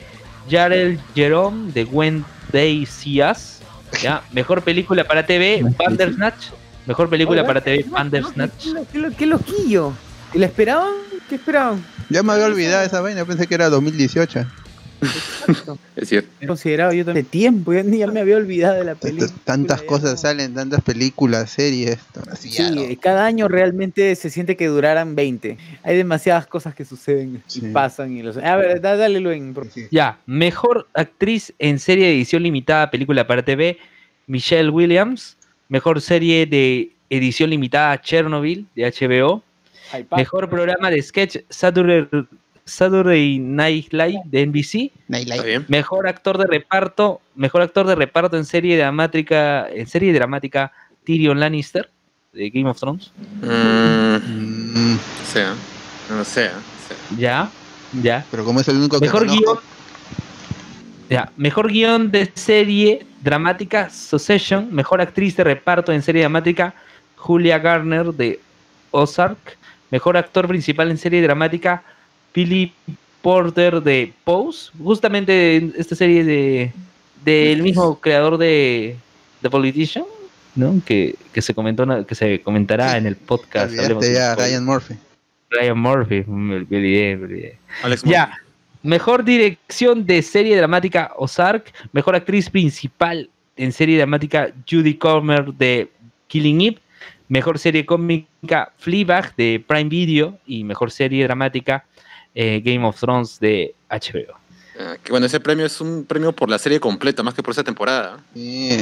[0.51, 3.61] Jarel Jerome de When They See Us.
[4.03, 4.23] Ya.
[4.33, 6.47] Mejor película para TV, Bandersnatch.
[6.87, 8.67] Mejor película para TV, Bandersnatch.
[8.67, 9.93] no, Qué, lo- qué loquillo.
[10.33, 10.93] ¿Y la esperaban?
[11.29, 11.85] ¿Qué esperaban?
[12.09, 14.47] Ya me había olvidado esa vaina, pensé que era 2018.
[15.97, 16.29] Es cierto.
[16.41, 19.31] He considerado yo también de tiempo, ya, ni- ya me había olvidado de la película.
[19.45, 20.17] Tantas cosas no.
[20.19, 21.99] salen, tantas películas, series.
[22.31, 22.83] así Sí, no.
[22.83, 25.57] eh, cada año realmente se siente que duraran 20.
[25.83, 27.63] Hay demasiadas cosas que suceden Sí.
[27.65, 28.17] y pasan.
[28.17, 28.37] Y los...
[28.37, 29.55] A ver, da- dale, Luen.
[29.55, 33.79] por- Ya, mejor actriz en serie de edición limitada, película para TV,
[34.27, 35.37] Michelle Williams.
[35.69, 39.43] Mejor serie de edición limitada, Chernobyl, de HBO.
[40.17, 42.07] Mejor programa de sketch, Saturday,
[42.65, 44.93] Saturday Night Live, de NBC.
[45.09, 45.69] Nightlight.
[45.69, 50.73] Mejor actor de reparto, mejor actor de reparto en serie dramática, en serie dramática,
[51.05, 51.91] Tyrion Lannister,
[52.33, 53.13] de Game of Thrones.
[53.43, 54.01] Mm,
[54.73, 55.47] Mm, no sé, ¿eh?
[56.11, 56.51] no sé.
[57.17, 57.51] Ya,
[58.03, 58.25] ya.
[58.31, 59.59] pero como es el único Mejor guion.
[61.09, 66.75] Ya, mejor guion de serie dramática Succession, mejor actriz de reparto en serie dramática
[67.17, 68.41] Julia Garner de
[68.93, 69.59] Ozark,
[69.91, 71.83] mejor actor principal en serie dramática
[72.33, 72.73] Philip
[73.23, 76.73] Porter de Pose, justamente en esta serie de
[77.25, 78.97] del mismo creador de
[79.43, 80.05] The Politician,
[80.55, 80.81] ¿no?
[80.85, 83.73] Que, que se comentó que se comentará en el podcast.
[83.75, 84.35] ya.
[84.35, 84.95] Ryan Murphy.
[85.51, 87.59] Ryan Murphy, me olvidé, me olvidé.
[87.83, 88.33] Alex Ya.
[88.83, 91.73] Mejor dirección de serie dramática Ozark.
[91.93, 95.91] Mejor actriz principal en serie dramática Judy Comer de
[96.29, 96.79] Killing Eve.
[97.31, 100.39] Mejor serie cómica Fleabag de Prime Video.
[100.47, 101.87] Y mejor serie dramática
[102.35, 104.35] eh, Game of Thrones de HBO.
[104.79, 107.53] Ah, que bueno, ese premio es un premio por la serie completa, más que por
[107.53, 108.19] esa temporada.
[108.35, 108.79] Sí,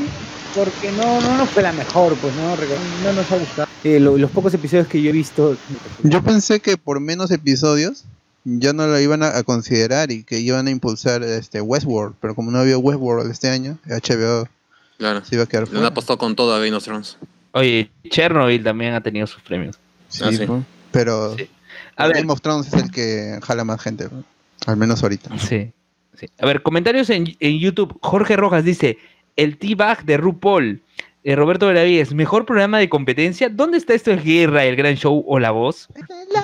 [0.00, 0.06] no
[0.54, 2.56] porque no, no nos fue la mejor, pues no,
[3.04, 3.68] no nos ha gustado.
[3.84, 5.56] Eh, lo- los pocos episodios que yo he visto.
[6.02, 8.04] Yo pensé que por menos episodios
[8.44, 12.34] ya no lo iban a, a considerar y que iban a impulsar este Westworld, pero
[12.34, 14.48] como no había Westworld este año, HBO
[14.98, 15.24] Claro.
[15.24, 17.16] se iba a quedar Le han apostado con todo a Game of Thrones.
[17.52, 19.78] Oye, Chernobyl también ha tenido sus premios.
[20.08, 20.44] Sí, Ah, sí.
[20.46, 21.48] pues, pero Sí.
[21.96, 24.08] A ver, Game of Thrones es el que jala más gente,
[24.66, 25.36] al menos ahorita.
[25.38, 25.70] Sí,
[26.18, 26.26] sí.
[26.40, 27.98] A ver, comentarios en, en YouTube.
[28.02, 28.98] Jorge Rojas dice:
[29.36, 30.82] El T-Bag de RuPaul.
[31.22, 33.50] Eh, Roberto Benavides, mejor programa de competencia.
[33.50, 35.88] ¿Dónde está esto el Guerra, el Gran Show o La Voz?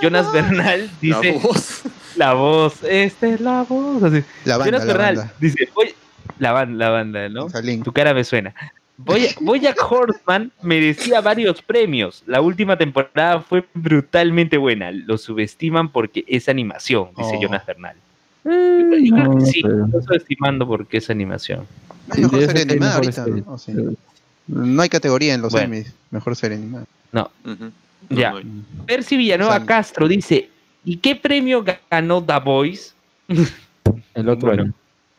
[0.02, 1.82] Jonas Bernal dice: La voz.
[2.16, 4.02] La Voz, esta es la voz.
[4.02, 4.22] Así.
[4.44, 5.34] La banda, Jonas la Bernal banda.
[5.40, 5.94] dice: "Voy-"
[6.38, 7.48] la, ban- la banda, ¿no?
[7.48, 7.82] Salín.
[7.82, 8.54] Tu cara me suena.
[8.98, 12.22] Boy- Bojack Horseman merecía varios premios.
[12.26, 14.90] La última temporada fue brutalmente buena.
[14.90, 17.42] Lo subestiman porque es animación, dice Oh.
[17.42, 17.96] Jonas Bernal.
[18.44, 21.66] Yo creo- yo creo que no, sí, pero- lo subestimando porque es animación.
[22.12, 23.26] Es mejor serie animada ahorita.
[23.26, 23.52] ¿no?
[23.52, 23.72] O sí.
[24.46, 25.74] No hay categoría en los Bueno.
[25.74, 25.92] Emmys.
[26.10, 26.84] Mejor serie animada.
[27.12, 27.30] No,
[28.08, 28.30] ya.
[28.32, 28.40] No.
[28.86, 29.64] Percy Villanueva.
[29.66, 30.48] Castro dice:
[30.84, 32.92] ¿Y qué premio ganó The Voice?
[34.14, 34.62] El otro Bueno.
[34.62, 34.72] año.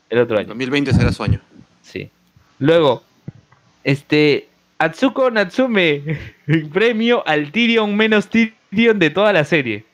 [0.10, 0.48] El otro año.
[0.48, 1.42] 2020 será su año.
[1.84, 2.10] Sí.
[2.60, 3.04] Luego,
[3.88, 4.50] este.
[4.80, 6.20] Atsuko Natsume,
[6.72, 9.86] premio al Tyrion menos Tyrion de toda la serie.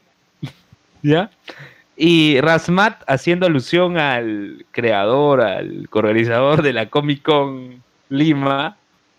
[1.02, 1.32] ¿Ya?
[1.96, 8.76] Y Rasmat haciendo alusión al creador, al organizador de la Comic Con Lima,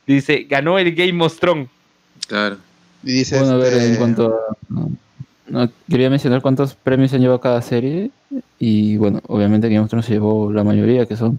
[0.06, 1.68] dice, ganó el Game of Thrones.
[2.26, 2.58] Claro.
[3.02, 4.56] Y dice Bueno, a ver, este, en cuanto a...
[4.68, 4.90] no,
[5.46, 8.10] no, quería mencionar cuántos premios se han llevado cada serie.
[8.58, 11.38] Y bueno, obviamente Game of Thrones se llevó la mayoría, que son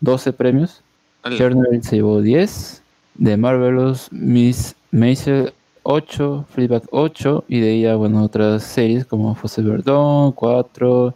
[0.00, 0.82] 12 premios.
[1.26, 2.82] Al- Chernobyl se llevó 10.
[3.22, 5.52] The Marvelous Miss Maisel
[5.84, 6.46] 8.
[6.50, 7.44] Fleabag 8.
[7.48, 11.14] Y de ya, bueno, otras series como Fosse Verdon 4.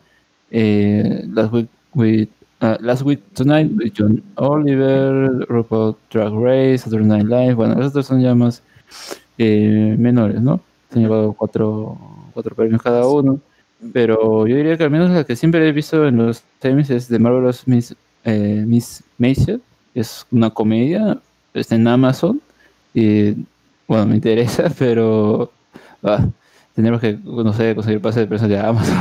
[0.52, 2.28] eh, Last Week with
[2.60, 7.54] ah, Last Week Tonight with John Oliver, RuPaul Drag Race, Saturday Night Live.
[7.54, 8.62] Bueno, los otros son ya más
[9.38, 10.60] eh, menores, ¿no?
[10.90, 11.96] Se han llevado cuatro,
[12.34, 13.38] cuatro premios cada uno.
[13.92, 17.08] Pero yo diría que al menos la que siempre he visto en los Emmys es
[17.08, 17.94] The Marvelous Miss,
[18.24, 19.62] eh, Miss Maisel.
[19.94, 21.18] Es una comedia,
[21.54, 22.40] está en Amazon.
[22.94, 23.32] Y
[23.88, 25.50] bueno, me interesa, pero
[26.02, 26.26] ah,
[26.74, 28.96] tendremos que, no sé, conseguir pase de prensa de Amazon.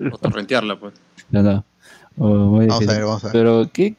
[0.12, 0.94] O torrentearla, pues.
[1.30, 1.64] No, no.
[2.18, 2.96] Oh, muy Vamos a difícil.
[2.96, 3.32] ver, vamos a ver.
[3.32, 3.94] Pero qué,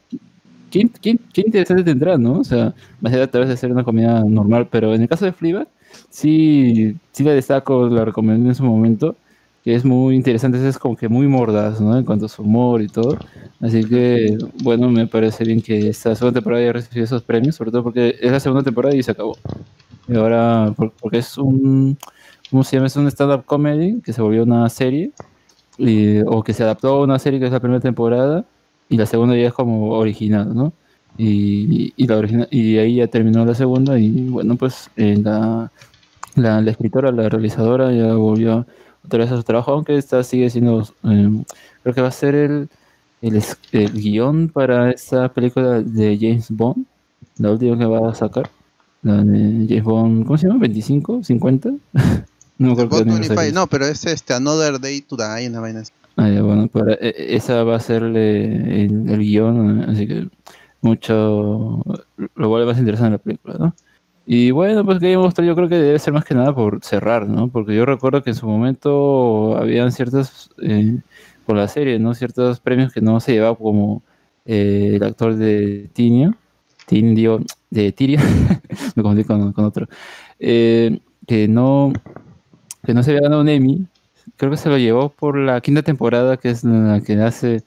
[0.70, 2.40] qué, qué- qué interesante tendrá, ¿no?
[2.40, 5.24] O sea, más allá tal vez de ser una comida normal, pero en el caso
[5.24, 5.66] de Fleabag,
[6.10, 9.16] sí, sí le destaco, la recomendé en su momento,
[9.64, 11.96] que es muy interesante, es como que muy mordaz, ¿no?
[11.96, 13.16] En cuanto a su humor y todo.
[13.60, 17.70] Así que, bueno, me parece bien que esta segunda temporada haya recibido esos premios, sobre
[17.70, 19.36] todo porque es la segunda temporada y se acabó.
[20.08, 21.96] Y ahora, por- porque es un,
[22.50, 22.88] ¿cómo se llama?
[22.88, 25.12] Es un stand-up comedy que se volvió una serie,
[25.78, 28.44] y- o que se adaptó a una serie que es la primera temporada,
[28.88, 30.72] y la segunda ya es como original, ¿no?
[31.16, 35.70] Y, y, la origina- y ahí ya terminó la segunda, y bueno, pues en la,
[36.34, 38.66] La, la escritora, la realizadora, ya volvió otra
[39.10, 41.44] a su trabajo, aunque esta sigue siendo, eh,
[41.82, 42.68] creo que va a ser el,
[43.20, 43.42] el,
[43.72, 46.86] el guion para esa película de James Bond,
[47.38, 48.50] la última que va a sacar,
[49.02, 50.60] la de James Bond, ¿cómo se llama?
[50.66, 51.22] ¿25?
[51.24, 51.78] ¿50?
[52.58, 53.54] no me acuerdo qué Bond 25, aniversario es.
[53.54, 55.92] no, pero es este Another Day to Die, una vaina así.
[56.16, 60.28] Ah, ya, bueno, para, e- e- esa va a ser el, el guion, así que
[60.82, 61.82] mucho
[62.34, 63.74] lo vuelve más interesante la película, ¿no?
[64.24, 66.84] Y bueno, pues Game of Thrones yo creo que debe ser más que nada por
[66.84, 67.48] cerrar, ¿no?
[67.48, 70.98] Porque yo recuerdo que en su momento habían ciertos, eh,
[71.44, 72.14] por la serie, ¿no?
[72.14, 74.02] Ciertos premios que no se llevaba como
[74.44, 76.34] eh, el actor de Tinio,
[76.86, 78.22] Tin, digo, de Tyrion,
[78.96, 79.88] me confundí con, con otro,
[80.38, 81.92] eh, que no
[82.84, 83.86] que no se había ganado un Emmy,
[84.36, 87.62] creo que se lo llevó por la quinta temporada, que es la que hace,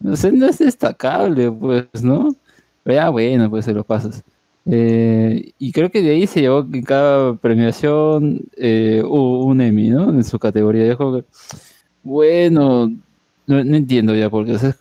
[0.00, 2.34] no sé, no es destacable, pues, ¿no?
[2.84, 4.24] Pero ya bueno, pues se lo pasas.
[4.70, 9.60] Eh, y creo que de ahí se llevó que en cada premiación eh, hubo un
[9.62, 10.10] Emmy, ¿no?
[10.10, 10.86] En su categoría.
[10.86, 11.24] Yo creo que,
[12.02, 12.88] bueno,
[13.46, 14.76] no, no entiendo ya, porque o sea,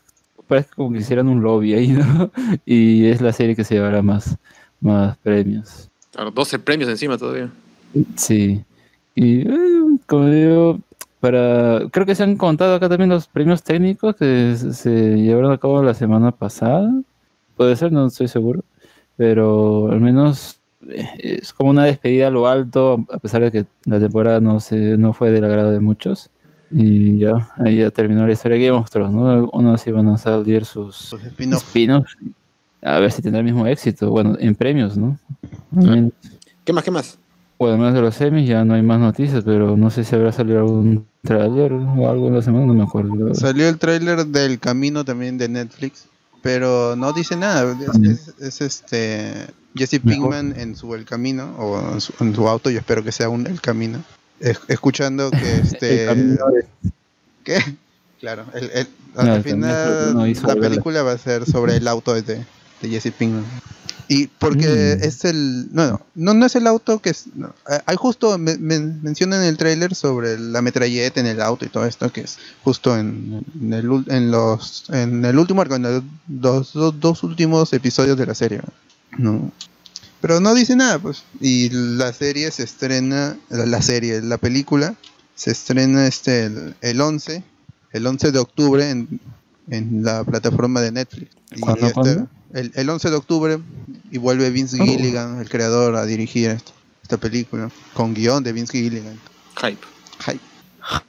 [0.47, 2.31] parece como que hicieran un lobby ahí, ¿no?
[2.65, 4.35] Y es la serie que se llevará más,
[4.81, 5.89] más premios.
[6.11, 7.49] Claro, 12 premios encima todavía.
[8.15, 8.61] Sí.
[9.15, 10.79] Y eh, como digo,
[11.19, 15.51] para creo que se han contado acá también los premios técnicos que se- se llevaron
[15.51, 16.91] a cabo la semana pasada.
[17.55, 18.63] Puede ser, no estoy seguro.
[19.17, 23.65] Pero al menos eh, es como una despedida a lo alto, a pesar de que
[23.85, 26.29] la temporada no se, no fue del agrado de muchos.
[26.69, 29.49] Y ya, ahí ya terminó la historia de Game of Thrones, ¿no?
[29.53, 31.63] Unos iban a salir sus Sus spin-off.
[31.63, 32.17] spin-offs.
[32.83, 34.09] A ver si tendrá el mismo éxito.
[34.11, 35.17] Bueno, en premios, ¿no?
[36.63, 37.17] ¿Qué más, qué más?
[37.57, 40.31] Bueno, además de los semis ya no hay más noticias, pero no sé si habrá
[40.31, 43.33] salido algún trailer o algo en la semana, no me acuerdo.
[43.33, 46.07] Salió el tráiler del Camino también de Netflix,
[46.41, 47.75] pero no dice nada.
[48.03, 50.29] Es, es- es este Jesse Mejor.
[50.31, 52.69] Pinkman en su El Camino o en su, en su auto.
[52.69, 54.03] Yo espero que sea un El Camino.
[54.39, 56.39] Es- escuchando que este El
[57.43, 57.59] ¿Qué?
[58.19, 62.21] Claro, el, el- No, final no la película va a ser sobre el auto de,
[62.21, 62.45] de
[62.89, 63.45] Jesse Pinkman.
[64.09, 65.03] Y porque Mm.
[65.03, 65.67] es el...
[65.73, 67.25] No, no, no, no es el auto que es...
[67.35, 71.41] no, eh, hay justo, me, me- mencionan en el tráiler sobre la metralleta en el
[71.41, 75.61] auto y todo esto, que es justo en, en el, en los, en el último
[75.61, 78.61] arco, en los dos, dos, dos últimos episodios de la serie.
[79.17, 79.51] ¿no?
[80.21, 81.23] Pero no dice nada, pues.
[81.41, 84.95] Y la serie se estrena, la, la serie, la película,
[85.35, 87.43] se estrena este el, el 11,
[87.91, 89.19] el 11 de octubre en,
[89.69, 91.29] en la plataforma de Netflix.
[91.55, 92.27] Y ¿Cuándo, este- cuándo?
[92.53, 93.59] El, el 11 de octubre
[94.11, 94.85] y vuelve Vince Oh.
[94.85, 96.71] Gilligan, el creador, a dirigir esta,
[97.03, 99.19] esta película, con guion de Vince Gilligan.
[99.61, 99.77] Hype.
[100.25, 100.39] Hype.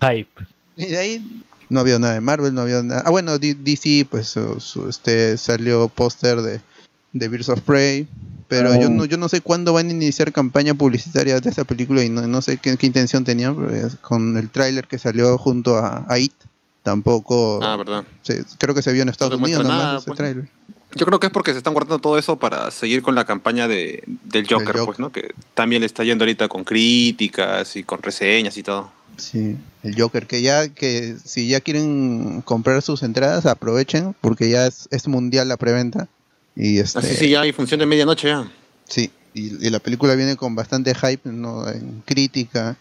[0.01, 0.47] Hype.
[0.77, 3.03] Y de ahí no había nada de Marvel, no había nada.
[3.07, 6.61] Ah, bueno, D- DC, pues su- su- este salió póster de,
[7.13, 8.09] de Birds of Prey.
[8.49, 8.91] Pero yo Oh.
[8.91, 12.27] no yo no sé cuándo van a iniciar campaña publicitaria de esta película y no,
[12.27, 13.55] no sé qué, qué intención tenían.
[14.01, 16.33] con el tráiler que salió junto a, a It,
[16.83, 17.61] tampoco.
[17.63, 18.05] Ah, verdad.
[18.23, 20.17] se- creo que se vio en Estados Unidos nomás nada, ese pues.
[20.17, 20.49] tráiler.
[20.95, 23.69] Yo creo que es porque se están guardando todo eso para seguir con la campaña
[23.69, 24.85] de, del Joker, Joker.
[24.87, 25.13] pues, ¿no?
[25.13, 28.91] Que también le está yendo ahorita con críticas y con reseñas y todo.
[29.19, 34.67] Sí, el Joker, que ya, que si ya quieren comprar sus entradas, aprovechen, porque ya
[34.67, 36.09] es, es mundial la preventa.
[36.57, 38.51] Y este, Así sí, ya hay función de medianoche ya.
[38.89, 41.69] Sí, y, y la película viene con bastante hype, ¿no?
[41.69, 42.77] En crítica,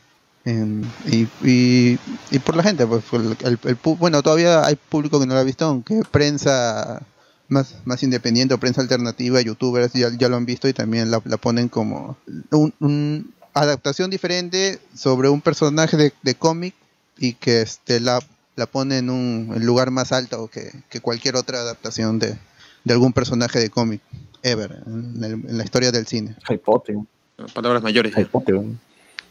[0.46, 2.00] en- y, y,
[2.32, 5.40] y por la gente, pues el, el- el bueno, todavía hay público que no lo
[5.42, 7.02] ha visto, aunque prensa
[7.50, 11.22] más, más independiente o prensa alternativa, youtubers ya, ya lo han visto y también la,
[11.26, 12.18] la ponen como
[12.52, 16.74] un, un adaptación diferente sobre un personaje de, de cómic
[17.18, 18.20] y que este la,
[18.56, 22.38] la pone en un en lugar más alto que, que cualquier otra adaptación de,
[22.84, 24.02] de algún personaje de cómic
[24.44, 26.36] ever en, el- en la historia del cine.
[26.50, 26.96] Hypote.
[27.54, 28.16] Palabras mayores.
[28.18, 28.54] Hypote.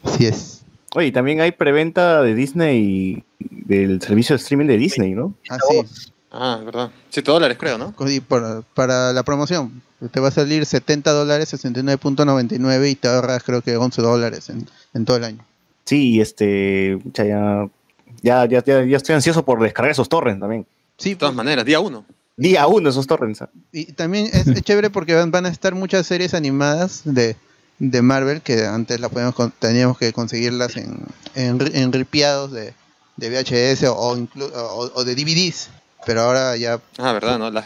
[0.03, 0.61] Así es.
[0.95, 5.33] Oye, también hay preventa de Disney, del servicio de streaming de Disney, ¿no?
[5.49, 5.81] Así.
[6.31, 6.91] Ah, verdad.
[7.09, 7.93] 7 dólares creo, ¿no?
[8.07, 9.81] Y para la promoción,
[10.11, 14.67] te va a salir 70 dólares, 69.99 y te ahorras creo que 11 dólares en,
[14.93, 15.45] en todo el año.
[15.85, 17.25] Sí, y este, ya,
[18.21, 20.65] ya, ya, ya, ya estoy ansioso por descargar esos torrents también.
[20.97, 22.05] Sí, De todas maneras, día uno.
[22.35, 23.41] Día uno esos torrents.
[23.41, 23.49] ¿ah?
[23.71, 27.35] y también es, es chévere porque van, van a estar muchas series animadas de,
[27.79, 30.99] de Marvel que antes la podíamos con- teníamos que conseguirlas en,
[31.35, 32.73] en, ri- en ripiados de,
[33.15, 35.69] de VHS o, o, o de DVDs,
[36.07, 37.51] pero ahora ya Ah, verdad, ¿no?
[37.51, 37.65] Las,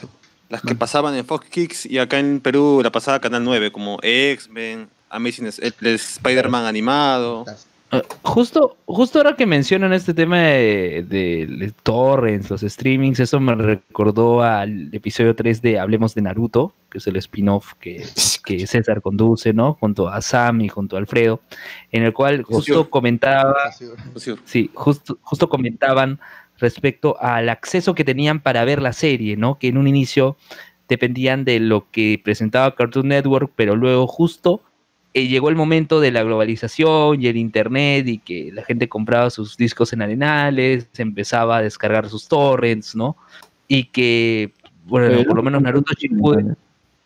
[0.50, 4.00] las que pasaban en Fox Kicks y acá en Perú la pasaba Canal 9, como
[4.04, 7.46] X-Men, Amazing, Spider-Man animado.
[7.94, 13.38] Eh, Justo, justo ahora que mencionan este tema de, de- de torrents, los streamings, eso
[13.42, 18.06] me recordó al episodio 3 de Hablemos de Naruto, que es el spin-off que,
[18.46, 19.74] que César conduce, ¿no?
[19.74, 21.42] Junto a Sam y junto a Alfredo,
[21.92, 23.56] en el cual justo comentaba
[24.18, 24.36] sí.
[24.46, 26.18] Sí, justo, justo comentaban
[26.62, 29.60] respecto al acceso que tenían para ver la serie, ¿no?
[29.60, 30.38] Que en un inicio
[30.88, 34.62] dependían de lo que presentaba Cartoon Network, pero luego justo
[35.14, 39.30] eh, llegó el momento de la globalización y el internet y que la gente compraba
[39.30, 43.18] sus discos en arenales, se empezaba a descargar sus torrents, ¿no?
[43.68, 44.54] Y que,
[44.86, 46.56] bueno, por lo menos Naruto Shippuden,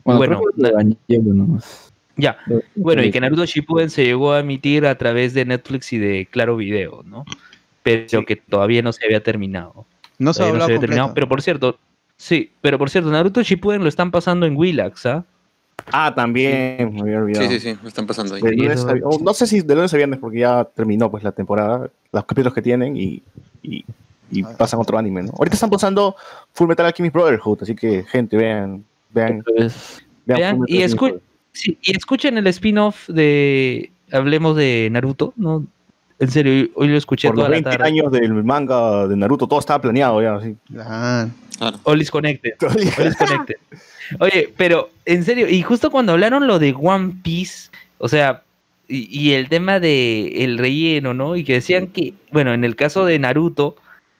[0.04, 0.42] Bueno,
[2.18, 2.38] ya,
[2.76, 6.28] bueno, y que Naruto Shippuden se llegó a emitir a través de Netflix y de
[6.30, 7.26] Claro Video, ¿no?
[7.86, 9.86] Pero que todavía no se había terminado.
[10.20, 11.14] No se no hablado se había terminado.
[11.14, 11.78] Pero por cierto,
[12.18, 15.24] sí, pero por cierto, Naruto Shippuden lo están pasando en Willax, ¿ah?
[15.92, 17.48] Ah, también, me había olvidado.
[17.48, 18.42] Sí, sí, sí, me están pasando ahí.
[18.42, 21.90] Lunes oh, no sé si de lunes a viernes, porque ya terminó pues la temporada,
[22.12, 23.22] los capítulos que tienen y,
[23.62, 23.86] y,
[24.32, 24.56] y Ah.
[24.58, 25.32] pasan otro anime, ¿no?
[25.38, 26.16] Ahorita están pasando
[26.54, 31.20] Full Metal Alchemist Brotherhood, así que gente, vean, vean, Entonces, vean, y, escu-
[31.52, 35.68] sí, y escuchen el spin-off de Hablemos de Naruto, ¿no?
[36.20, 37.84] En serio, hoy lo escuché Por los toda la 20 tarde.
[37.86, 40.56] años del manga de Naruto, todo estaba planeado ya, así.
[40.78, 41.28] Ah,
[41.58, 41.80] Claro.
[41.84, 42.52] All is connected.
[42.62, 43.56] All is connected.
[44.20, 48.44] Oye, pero en serio, y justo cuando hablaron lo de One Piece, o sea,
[48.90, 51.36] y, y el tema de el relleno, ¿no?
[51.38, 53.78] Y que decían que, bueno, en el caso de Naruto,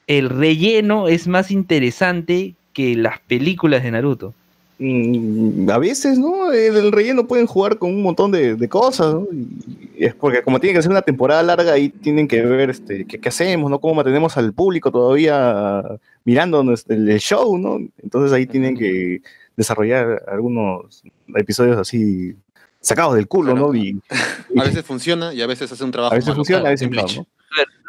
[0.08, 4.34] el relleno es más interesante que las películas de Naruto.
[4.78, 6.52] Mm, a veces, ¿no?
[6.52, 9.28] El, el relleno pueden jugar con un montón de, de cosas, ¿no?
[9.32, 13.06] Y, es porque como tiene que ser una temporada larga, ahí tienen que ver este,
[13.06, 13.80] qué, qué hacemos, ¿no?
[13.80, 15.82] Cómo mantenemos al público todavía
[16.26, 17.78] mirando el, el show, ¿no?
[18.04, 19.22] Entonces ahí tienen que
[19.56, 21.04] desarrollar algunos
[21.36, 22.36] episodios así
[22.82, 23.72] sacados del culo, Claro.
[23.72, 23.76] ¿no?
[23.80, 26.14] Y, A veces funciona y a veces hace un trabajo.
[26.14, 27.28] a veces malo, funciona, a veces no,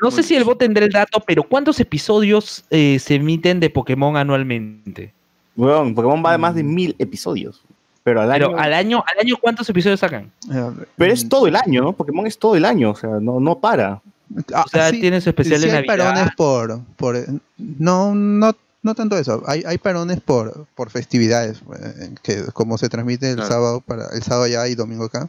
[0.02, 3.70] no sé si el bot tendrá el dato, pero ¿cuántos episodios eh, se emiten de
[3.70, 5.12] Pokémon anualmente?
[5.56, 7.62] Weón, Pokémon va de más de mil episodios.
[8.04, 8.48] Pero al año.
[8.50, 10.30] Pero al año, al año ¿cuántos episodios sacan?
[10.96, 11.92] Pero es todo el año, ¿no?
[11.92, 14.00] Pokémon es todo el año, o sea, no, no para.
[14.54, 17.16] Ah, O sea, sí, tiene su especial sí de hay parones por, por
[17.58, 18.52] no, no,
[18.82, 19.42] no tanto eso.
[19.46, 23.50] Hay, hay parones por, por festividades, eh, que como se transmite el Claro.
[23.50, 25.28] sábado para el sábado ya y domingo acá.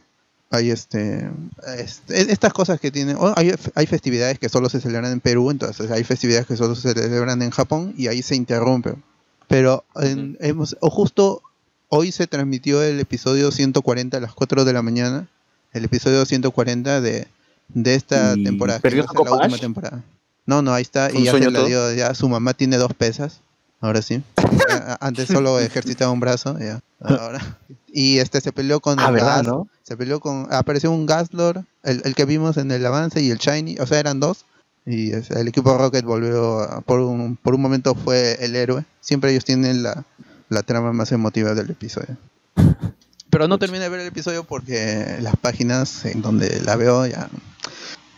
[0.50, 1.28] Hay este,
[1.76, 5.50] este- estas cosas que tienen, oh, hay, hay festividades que solo se celebran en Perú,
[5.50, 8.94] entonces hay festividades que solo se celebran en Japón y ahí se interrumpe.
[9.48, 11.42] Pero en- hemos, o justo
[11.88, 15.26] hoy se transmitió el episodio 140 a las 4 de la mañana,
[15.72, 17.26] el episodio 140 de,
[17.68, 18.78] de esta ¿Y temporada.
[18.80, 20.02] perdió la última temporada.
[20.46, 21.10] No, no, ahí está.
[21.10, 23.40] ¿Fue Y ya se la dio, ya su mamá tiene dos pesas.
[23.80, 24.22] Ahora sí.
[25.00, 26.80] Antes solo ejercitaba un brazo, ya.
[27.00, 27.58] Ahora.
[27.92, 29.68] Y este se peleó con Ah, el ¿verdad, Gas- no?
[29.82, 30.46] Se peleó con.
[30.52, 33.78] Apareció un Gaslord, el, el que vimos en el avance, y el Shiny.
[33.78, 34.44] O sea, eran dos.
[34.90, 36.60] Y el equipo Rocket volvió.
[36.60, 38.84] a- por, un, por un momento fue el héroe.
[39.00, 40.04] Siempre ellos tienen la,
[40.48, 42.16] la trama más emotiva del episodio.
[43.30, 47.28] Pero no terminé de ver el episodio porque las páginas en donde la veo ya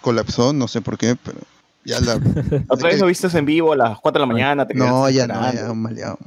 [0.01, 1.39] colapsó, no sé por qué, pero
[1.85, 2.15] ya la.
[2.69, 4.67] Otra vez lo viste en vivo a las 4 de la mañana.
[4.69, 6.19] te No, ya no, ya maleado.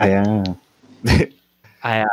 [0.00, 2.06] Ah, ya.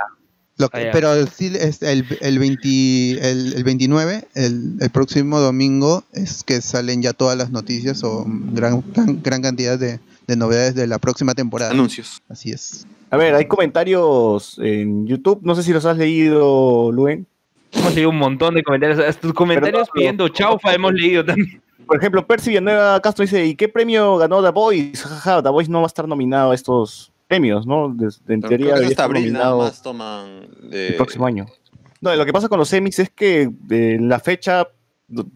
[0.60, 5.40] Lo que- Ah, pero sí, es el, el, 20 el, el 29, el, el próximo
[5.40, 10.36] domingo, es que salen ya todas las noticias o gran, gran, gran cantidad de, de
[10.36, 11.72] novedades de la próxima temporada.
[11.72, 12.22] Anuncios.
[12.30, 12.86] Así es.
[13.10, 15.40] A ver, hay comentarios en YouTube.
[15.42, 17.26] No sé si los has leído, Luen.
[17.72, 19.18] hemos leído un montón de comentarios.
[19.18, 21.62] Tus comentarios no, pidiendo chaufa hemos leído también.
[21.88, 25.04] Por ejemplo, Percy Villanueva Castro dice: ¿Y qué premio ganó The Voice?
[25.24, 27.94] The Voice no va a estar nominado a estos premios, ¿no?
[27.94, 30.88] Des- en teoría creo que debería hasta estar abril nada nominado más toman de...
[30.90, 31.46] el próximo año.
[32.02, 34.68] No, lo que pasa con los semis es que eh, la fecha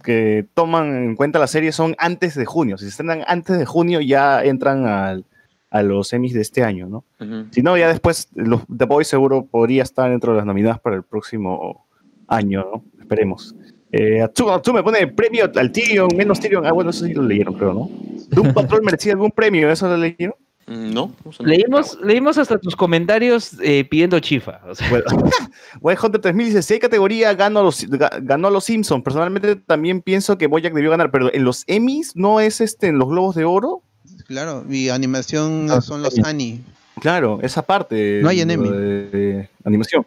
[0.03, 2.77] que toman en cuenta la serie son antes de junio.
[2.77, 5.25] Si se estrenan antes de junio, ya entran al-
[5.69, 7.03] a los semis de este año, ¿no?
[7.51, 10.95] Si no, ya después los, The Boys seguro podría estar dentro de las nominadas para
[10.95, 11.87] el próximo
[12.27, 12.83] año, ¿no?
[12.99, 13.55] Esperemos.
[13.91, 16.65] Eh, Atsume pone premio al Tyrion, menos Tyrion.
[16.65, 17.89] Ah, bueno, eso sí lo leyeron, creo, ¿no?
[18.29, 19.69] ¿Doom Patrol merecía algún premio?
[19.71, 20.35] ¿Eso lo leyeron?
[20.73, 21.11] Mm, No.
[21.39, 24.59] Leímos, leímos hasta tus comentarios eh, pidiendo chifa.
[24.67, 25.05] o sea, Bueno,
[25.81, 29.03] White Hunter 3000 dice, si hay categoría, ganó a los, ga- ganó los Simpsons.
[29.03, 32.97] Personalmente también pienso que Boyack debió ganar, pero en los Emmys no es este, en
[32.97, 33.81] los Globos de Oro.
[34.27, 36.21] Claro, y animación Ah, son los sí.
[36.25, 36.61] Ani.
[37.01, 38.19] Claro, esa parte.
[38.21, 38.69] No hay en Emmy.
[38.69, 40.05] de- de animación.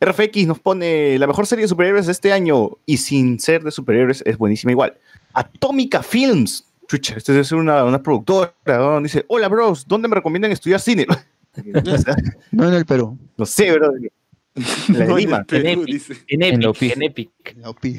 [0.00, 3.70] RFX nos pone la mejor serie de superhéroes de este año y sin ser de
[3.70, 4.94] superhéroes es buenísima igual.
[5.32, 6.64] Atómica Films.
[6.88, 8.52] Chucha, este debe ser una, una productora.
[8.66, 9.00] ¿no?
[9.00, 11.06] Dice, hola bros, ¿dónde me recomiendan estudiar cine?
[12.50, 13.16] No en el Perú.
[13.36, 13.92] no sé, bro.
[13.92, 14.10] La de
[15.06, 15.38] No, en Lima.
[15.38, 15.86] el Perú, en Epic.
[15.94, 16.14] dice.
[16.26, 17.30] En En Epic, en Epic.
[17.58, 17.96] La OPI.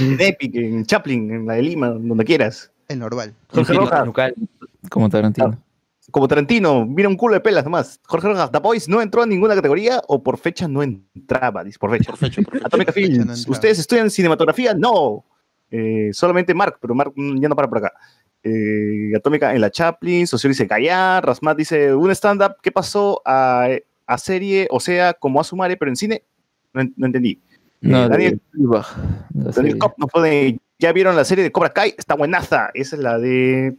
[0.00, 2.72] En Epic, en Chaplin, en la de Lima, donde quieras.
[2.88, 3.32] El normal.
[3.48, 4.08] Jorge Rojas,
[4.90, 5.56] Como Tarantino.
[6.10, 8.00] como Tarantino, mira un culo de pelas nomás.
[8.06, 11.78] Jorge Rojas, The Boys no entró a ninguna categoría o por fecha no entraba, dice
[11.78, 12.10] por fecha.
[12.10, 12.66] Por fecha, por fecha.
[12.66, 13.48] Atomica Por fecha no Films.
[13.48, 14.74] ¿ustedes estudian cinematografía?
[14.74, 15.24] No.
[15.70, 17.92] Eh, solamente Mark, pero Mark mm, ya no para por acá.
[18.42, 23.68] Eh, Atómica en la Chaplin, Socio dice callar, Rasmat dice un stand-up, ¿qué pasó a,
[24.06, 26.22] a serie, o sea, como a Sumare, pero en cine?
[26.72, 27.40] No, en- no entendí.
[27.80, 28.84] No, Eh, Daniel, la
[29.52, 29.78] Daniel.
[29.78, 31.94] Kopp nos pone, ¿ya vieron la serie de Cobra Kai?
[31.98, 32.70] Está buenaza.
[32.74, 33.74] Esa es la de,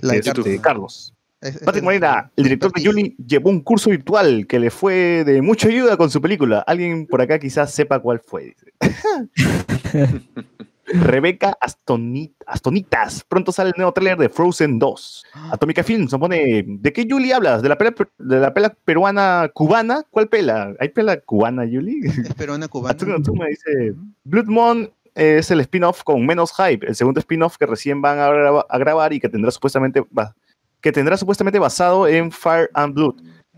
[0.00, 0.44] La de- de Carlos.
[0.46, 1.14] de Carlos.
[1.40, 2.84] Es- es- Patrick Moreira, el director de.
[2.84, 6.60] Julie, llevó un curso virtual que le fue de mucha ayuda con su película.
[6.66, 8.54] Alguien por acá quizás sepa cuál fue.
[10.92, 13.24] Rebeca Astoni- Astonitas.
[13.28, 15.24] Pronto sale el nuevo tráiler de Frozen 2.
[15.52, 17.62] Atómica Films nos pone, ¿de qué Julie hablas?
[17.62, 20.02] ¿De la pela, de la pela peruana cubana?
[20.10, 20.74] ¿Cuál pela?
[20.80, 22.00] ¿Hay pela cubana, Julie?
[22.06, 22.92] Es peruana cubana.
[22.94, 23.94] Atsuma Atsuma dice,
[24.24, 28.28] Blood Moon es el spin-off con menos hype, el segundo spin-off que recién van a,
[28.28, 30.02] graba- a grabar y que tendrá supuestamente
[30.80, 33.16] que tendrá supuestamente basado en Fire and Blood.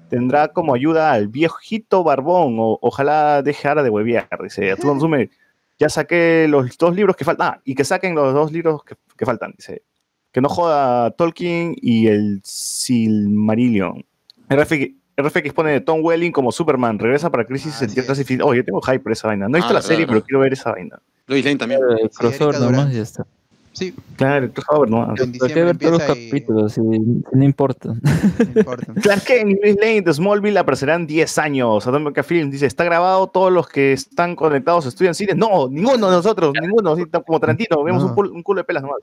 [0.08, 5.18] Tendrá como ayuda al viejito barbón, o ojalá dejara de huevear, dice Atsuma,
[5.82, 8.94] Ya saqué los dos libros que faltan, ah, y que saquen los dos libros que,
[9.18, 9.82] que faltan, dice.
[10.30, 14.04] Que no joda Tolkien y el Silmarillion.
[14.48, 18.16] RFX, RFX pone Tom Welling como Superman, regresa para Crisis Ah, en Tierras.
[18.18, 18.46] Infinitas.
[18.48, 19.48] Oh, yo tengo hype por esa vaina.
[19.48, 21.00] No he visto Ah, la serie, pero quiero ver esa vaina.
[21.26, 21.80] Lois Lane también.
[22.00, 23.26] El Sí, crossover Erika nomás y ya está.
[23.72, 25.14] Sí, Claro, por favor, no.
[25.18, 27.88] Hay que ver todos los y capítulos, y no importa.
[27.88, 28.92] no importa.
[29.02, 31.86] Clark Kent y Lois Lane de Smallville aparecerán 10 años.
[31.86, 33.28] Atomic Film dice, ¿está grabado?
[33.28, 35.34] ¿Todos los que están conectados estudian cine?
[35.34, 36.92] No, ninguno de nosotros, ninguno.
[36.92, 38.14] así como Tarantino, vemos No.
[38.14, 38.98] un, culo de pelas nomás.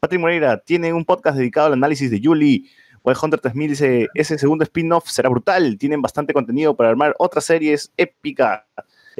[0.00, 2.64] Patrick Moreira tiene un podcast dedicado al análisis de Julie.
[3.04, 5.78] White Hunter 3000 dice, ese segundo spin-off será brutal.
[5.78, 8.62] Tienen bastante contenido para armar otras series épicas.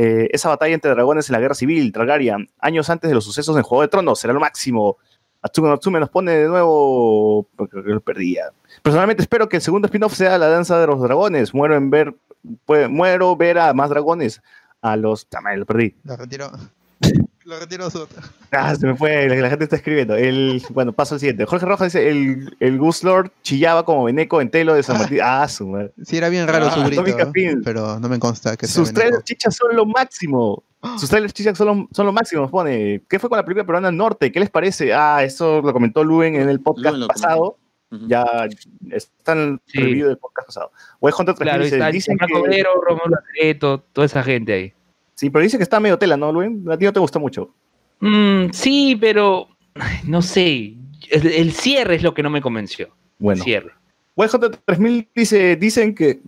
[0.01, 3.57] Eh, esa batalla entre dragones en la guerra civil, Targaryen, años antes de los sucesos
[3.57, 4.97] en Juego de Tronos, será lo máximo.
[5.43, 8.45] Atsume Natsume nos pone de nuevo, porque lo perdía.
[8.81, 11.53] Personalmente espero que el segundo spin-off sea la danza de los dragones.
[11.53, 12.15] Muero en ver,
[12.89, 14.41] muero ver a más dragones.
[14.83, 15.97] A los, madre, lo perdí.
[16.05, 16.49] Lo retiro.
[17.49, 18.07] Lo retiro su.
[18.51, 20.15] Ah, se me fue, la, la gente está escribiendo.
[20.15, 21.47] El, bueno, paso al siguiente.
[21.47, 25.21] Jorge Rojas dice, el, el Goose Lord chillaba como veneco en telo de San Martín.
[25.23, 25.91] Ah, su madre.
[26.05, 27.03] Sí, era bien raro Ah, su grito,
[27.65, 30.63] pero no me consta que Sus trailers chichas son lo máximo.
[30.99, 33.01] Sus trailers chichas son lo, son lo máximo, pone.
[33.09, 34.31] ¿Qué fue con la película peruana Norte?
[34.31, 34.93] ¿Qué les parece?
[34.93, 37.57] Ah, eso lo comentó Luen en el podcast pasado.
[37.91, 38.09] Ujú.
[38.09, 38.27] Ya
[38.91, 39.79] está en el Sí.
[39.79, 40.71] review del podcast pasado.
[41.01, 42.43] White Hunter 3000 Claro, dice, está dicen Marco
[43.41, 44.75] que, toda esa gente ahí.
[45.19, 46.65] Sí, pero dice que está medio tela, ¿no, Luen?
[46.71, 47.53] A ti no te gusta mucho.
[47.99, 49.49] Mm, sí, pero
[50.05, 50.77] no sé.
[51.11, 52.95] El, el cierre es lo que no me convenció.
[53.19, 53.43] Bueno.
[53.43, 53.73] Cierre.
[54.15, 56.21] White Hunter 3000 dice, dicen que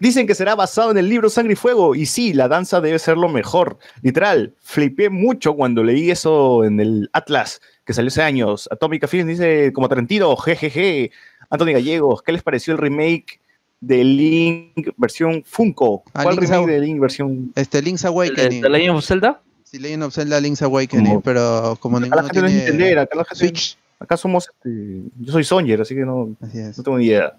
[0.00, 2.98] dicen que será basado en el libro Sangre y Fuego y sí, la danza debe
[2.98, 3.78] ser lo mejor.
[4.02, 8.68] Literal, flipé mucho cuando leí eso en el Atlas que salió hace años.
[8.70, 11.10] Atómica Films dice como Tarantino, jejeje.
[11.50, 13.40] Anthony Gallegos, ¿qué les pareció el remake
[13.80, 16.02] de Link versión Funko?
[16.14, 17.52] Ah, ¿Cuál Link's remake de Link versión?
[17.54, 18.60] Este, Link's ¿El de, Awakening.
[18.62, 19.40] de Legend of Zelda?
[19.64, 22.52] Sí, Legend of Zelda Link's Awakening, Como- pero como Acá ninguno la gente no es
[22.52, 23.76] tiene Nintendera, acá la gente- Switch.
[24.00, 26.58] acá somos, este, yo soy Sonyer, así que no, Así.
[26.58, 27.34] No tengo ni idea.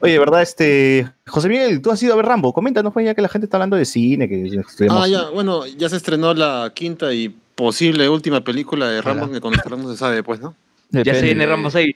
[0.00, 1.08] Oye, verdad, este.
[1.28, 2.52] José Miguel, tú has ido a ver Rambo.
[2.52, 4.28] Coméntanos, pues, ya que la gente está hablando de cine.
[4.28, 9.00] Que estudiamos- Ah, ya, bueno, ya se estrenó la quinta y posible última película de
[9.00, 10.56] Rambo, que con no se sabe, pues, ¿no?
[10.90, 11.94] Ya se viene Rambo 6.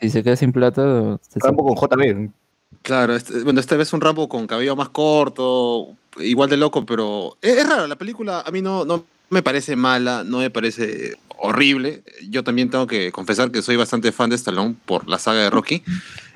[0.00, 2.30] Si se queda sin plata, se Rambo con JB.
[2.82, 7.36] Claro, este- bueno, esta vez un Rambo con cabello más corto, igual de loco, pero
[7.42, 11.16] es, es raro, la película a mí no, no me parece mala, no me parece
[11.38, 12.02] horrible.
[12.28, 15.50] Yo también tengo que confesar que soy bastante fan de Stallone por la saga de
[15.50, 15.82] Rocky.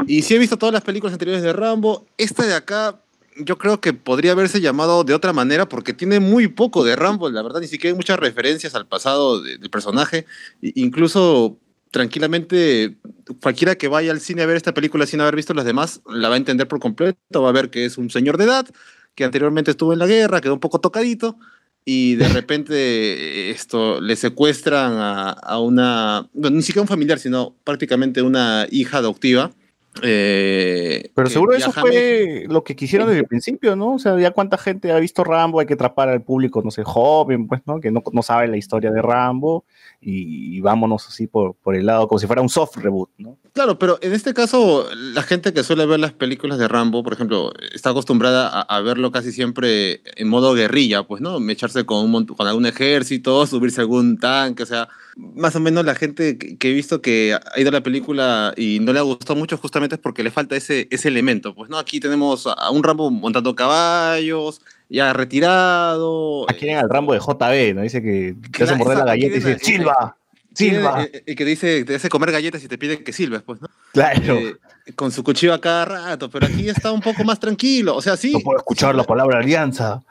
[0.07, 2.05] Y sí he visto todas las películas anteriores de Rambo.
[2.19, 2.97] Esta de acá
[3.41, 7.31] yo creo que podría haberse llamado de otra manera porque tiene muy poco de Rambo,
[7.31, 10.27] la verdad, ni siquiera hay muchas referencias al pasado de- del personaje.
[10.75, 11.57] Incluso
[11.91, 12.97] tranquilamente
[13.43, 16.29] cualquiera que vaya al cine a ver esta película sin haber visto las demás la
[16.29, 18.67] va a entender por completo, va a ver que es un señor de edad
[19.15, 21.37] que anteriormente estuvo en la guerra, quedó un poco tocadito
[21.85, 27.19] y de repente eh, esto le secuestran a, a una, bueno, ni siquiera un familiar,
[27.19, 29.51] sino prácticamente una hija adoptiva.
[30.03, 33.95] eh, Pero seguro eso fue lo que quisieron desde el principio, ¿no?
[33.95, 36.85] O sea, ya cuánta gente ha visto Rambo, hay que atrapar al público, no sé,
[36.85, 37.81] joven, pues, ¿no?
[37.81, 39.65] Que no, no sabe la historia de Rambo
[40.01, 43.37] y, y vámonos así por, por el lado, como si fuera un soft reboot, ¿no?
[43.53, 47.13] Claro, pero en este caso, la gente que suele ver las películas de Rambo, por
[47.13, 51.39] ejemplo, está acostumbrada a, a verlo casi siempre en modo guerrilla, pues, ¿no?
[51.51, 55.85] Echarse con un, con algún ejército, subirse a algún tanque, o sea, más o menos
[55.85, 59.01] la gente que, que he visto que ha ido a la película y no le
[59.01, 61.55] ha gustado mucho justamente es porque le falta ese, ese elemento.
[61.57, 66.49] Pues no, aquí tenemos a un Rambo montando caballos, ya retirado.
[66.49, 67.83] Ah, quieren al Rambo de JB, ¿no?
[67.83, 70.17] Dice que te hace morder la galleta y dice, a- ¡Silva!
[70.55, 71.05] ¡Silva!
[71.05, 73.69] eh, eh, que dice, te hace comer galletas y te pide que silbes, pues, ¿no?
[73.93, 74.35] Claro.
[74.39, 74.57] Eh,
[74.97, 77.95] con su cuchillo a cada rato, pero aquí está un poco más tranquilo.
[77.95, 78.33] O sea, sí.
[78.33, 80.03] no puedo escuchar la palabra alianza.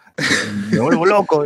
[0.72, 1.46] Me vuelvo loco.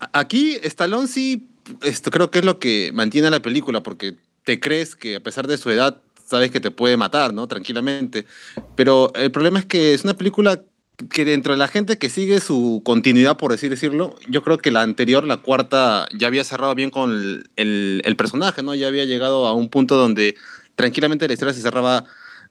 [0.00, 1.48] A- Aquí, Stallone sí,
[1.82, 5.20] esto creo que es lo que mantiene a la película, porque te crees que a
[5.20, 7.46] pesar de su edad, sabes que te puede matar, ¿no?
[7.46, 8.26] Tranquilamente.
[8.74, 10.60] Pero el problema es que es una película
[11.10, 14.82] que dentro de la gente que sigue su continuidad, por decirlo, yo creo que la
[14.82, 18.74] anterior, la cuarta, ya había cerrado bien con el, personaje, ¿no?
[18.74, 20.36] Ya había llegado a un punto donde
[20.74, 22.04] tranquilamente la historia se cerraba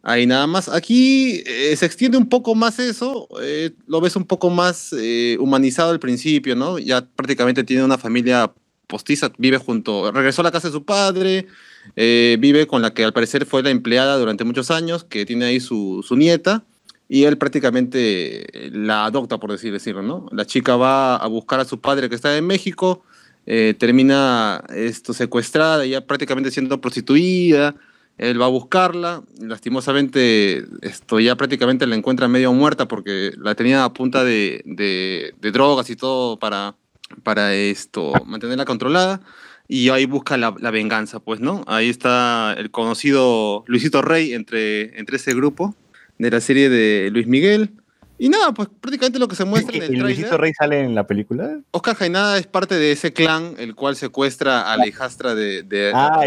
[0.03, 0.69] ahí nada más.
[0.69, 5.37] Aquí eh, se extiende un poco más eso, eh, lo ves un poco más eh,
[5.39, 6.79] humanizado al principio, ¿no?
[6.79, 8.53] Ya prácticamente tiene una familia
[8.87, 11.47] postiza, vive junto, regresó a la casa de su padre,
[11.95, 15.61] vive con la que al parecer fue la empleada durante muchos años, que tiene ahí
[15.61, 16.65] su, su nieta,
[17.13, 20.27] y él prácticamente la adopta, por así decirlo, ¿no?
[20.31, 23.03] La chica va a buscar a su padre que está en México,
[23.45, 27.75] eh, termina esto secuestrada, ya prácticamente siendo prostituida,
[28.17, 33.83] él va a buscarla, lastimosamente esto ya prácticamente la encuentra medio muerta porque la tenía
[33.83, 36.75] a punta de drogas y todo para,
[37.23, 39.19] para esto, mantenerla controlada.
[39.67, 41.65] Y ahí busca la, la venganza, pues, ¿no?
[41.67, 45.75] Ahí está el conocido Luisito Rey entre, entre ese grupo
[46.21, 47.71] de la serie de Luis Miguel.
[48.17, 50.37] Y nada, pues prácticamente lo que se muestra en el ¿El Luisito.
[50.37, 51.59] Rey sale en la película?
[51.71, 55.91] Oscar Jainada es parte de ese clan el cual secuestra a la hijastra de, de
[55.93, 56.21] Ah.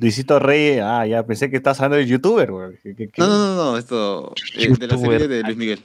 [0.00, 2.78] Luisito Rey, ah, ya pensé que estabas hablando de youtuber, güey.
[3.16, 5.80] No, no, no, no, esto eh, de la serie de Luis Miguel.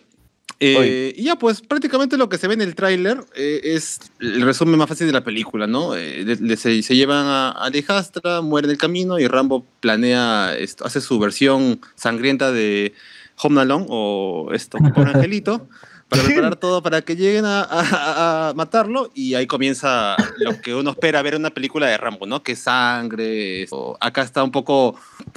[0.59, 4.43] Eh, y ya, pues prácticamente lo que se ve en el tráiler eh, es el
[4.43, 5.95] resumen más fácil de la película, ¿no?
[5.95, 9.27] Eh, le- le- se, se llevan a, a la hijastra, muere en el camino y
[9.27, 12.93] Rambo planea, esto, hace su versión sangrienta de
[13.41, 15.67] Home Alone o esto, por Angelito,
[16.09, 20.75] para preparar todo para que lleguen a, a- a matarlo y ahí comienza lo que
[20.75, 22.43] uno espera ver en una película de Rambo, ¿no?
[22.43, 23.97] Que sangre, esto.
[23.99, 24.95] acá está un poco,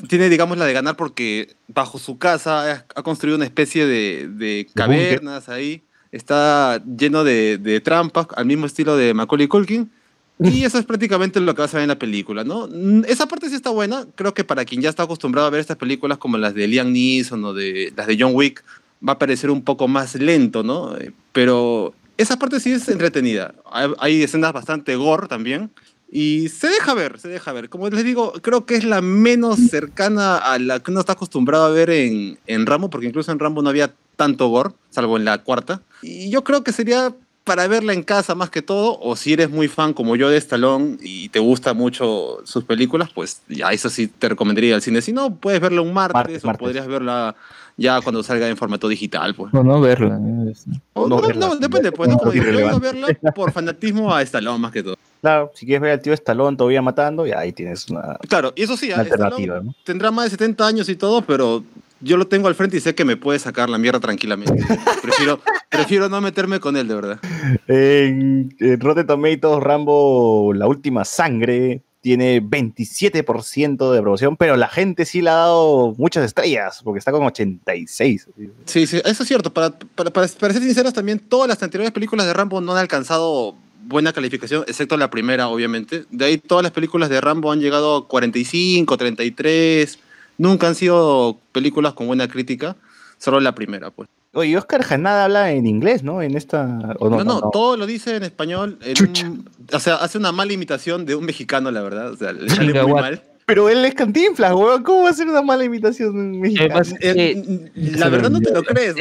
[0.08, 4.28] tiene digamos la de ganar porque bajo su casa ha, ha construido una especie de,
[4.28, 5.82] de cavernas ahí,
[6.12, 9.90] está lleno de, de trampas al mismo estilo de Macaulay Culkin.
[10.38, 12.68] Y eso es prácticamente lo que vas a ver en la película, ¿no?
[12.68, 14.06] Mm, Esa parte sí está buena.
[14.14, 16.92] Creo que para quien ya está acostumbrado a ver estas películas como las de Liam
[16.92, 18.62] Neeson o de las de John Wick,
[19.06, 20.96] va a parecer un poco más lento, ¿no?
[20.98, 23.54] Eh, Pero esa parte sí es entretenida.
[23.98, 25.70] Hay, escenas bastante gore también.
[26.10, 27.68] Y se deja ver, se deja ver.
[27.68, 31.64] Como les digo, creo que es la menos cercana a la que uno está acostumbrado
[31.64, 35.24] a ver en, en Rambo, porque incluso en Rambo no había tanto gore, salvo en
[35.24, 35.82] la cuarta.
[36.02, 37.14] Y yo creo que sería
[37.46, 40.36] para verla en casa más que todo, o si eres muy fan como yo de
[40.36, 45.00] Stallone y te gustan mucho sus películas, pues ya eso sí te recomendaría al cine.
[45.00, 46.60] Si no, puedes verla un martes, Martes, o martes.
[46.66, 47.36] podrías verla
[47.76, 49.54] ya cuando salga en formato digital, pues.
[49.54, 50.18] No, no verla.
[50.50, 50.64] es-
[50.94, 51.46] O No no, verla.
[51.46, 52.16] no, depende, pues, ¿no?
[52.18, 52.80] Como digo, Irrelevante.
[52.80, 54.96] verla por fanatismo a Stallone más que todo.
[55.20, 58.62] Claro, si quieres ver al tío Estalón todavía matando, ya ahí tienes una, Claro, y
[58.64, 59.72] eso sí, una Stallone alternativa, ¿no?
[59.84, 61.62] tendrá más de 70 años y todo, pero
[62.00, 64.64] yo lo tengo al frente y sé que me puede sacar la mierda tranquilamente.
[65.02, 65.40] prefiero,
[65.70, 67.20] prefiero no meterme con él, de verdad.
[67.66, 75.04] En, en Rotten Tomatoes, Rambo, la última sangre, tiene 27% de aprobación, pero la gente
[75.04, 78.28] sí le ha dado muchas estrellas, porque está con 86.
[78.64, 79.52] Sí, sí, eso es cierto.
[79.52, 82.78] Para, para, para, para ser sinceros, también todas las anteriores películas de Rambo no han
[82.78, 83.56] alcanzado
[83.86, 86.04] buena calificación, excepto la primera, obviamente.
[86.10, 89.98] De ahí todas las películas de Rambo han llegado a 45, 33.
[90.38, 92.76] Nunca han sido películas con buena crítica,
[93.18, 94.08] solo la primera, pues.
[94.34, 96.20] Oye, Oscar Janada habla en inglés, ¿no?
[96.20, 96.78] En esta...
[96.98, 98.78] ¿o No, no, todo lo dice en español.
[98.82, 99.26] en Chucha.
[99.30, 102.12] un- o sea, hace una mala imitación de un mexicano, la verdad.
[102.12, 103.00] O sea, le sale muy what?
[103.00, 103.22] mal.
[103.46, 104.82] Pero él es cantinflas, weón.
[104.82, 106.74] ¿Cómo va a ser una mala imitación mexicana?
[106.80, 108.94] Además, Eh, Eh, la verdad no te lo crees.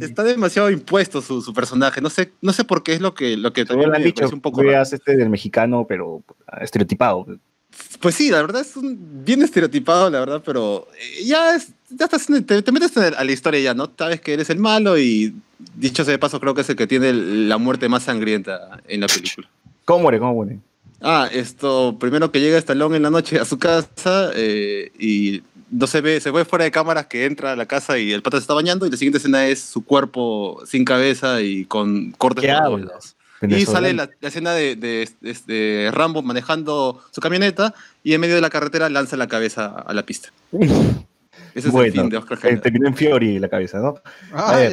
[0.00, 2.02] está demasiado impuesto su, su personaje.
[2.02, 4.02] No sé, no sé por qué es lo que, lo que También también le han
[4.02, 7.24] me dicho, parece un poco veas este del mexicano, pero ah, estereotipado.
[8.00, 12.04] Pues sí, la verdad es un- bien estereotipado, la verdad, pero eh, ya es, ya
[12.04, 13.90] estás, te, te metes el- a la historia ya, ¿no?
[13.98, 15.34] Sabes que eres el malo y
[15.74, 19.00] dicho sea de paso, creo que es el que tiene la muerte más sangrienta en
[19.00, 19.48] la película.
[19.84, 20.18] ¿Cómo muere?
[20.20, 20.58] ¿Cómo muere?
[21.00, 25.86] Ah, esto, primero que llega Stallone en la noche a su casa eh, y no
[25.86, 28.36] se ve, se ve fuera de cámaras que entra a la casa y el pata
[28.38, 32.42] se está bañando y la siguiente escena es su cuerpo sin cabeza y con cortes
[32.42, 33.16] ¿Qué hablas?
[33.42, 38.20] Y sale la, la escena de, de- de- de Rambo manejando su camioneta y en
[38.20, 40.30] medio de la carretera lanza la cabeza a la pista.
[40.52, 42.62] Ese es el fin de Oscar Jaenada.
[42.62, 43.94] terminó en Fiori la cabeza, ¿no?
[44.32, 44.72] A ver.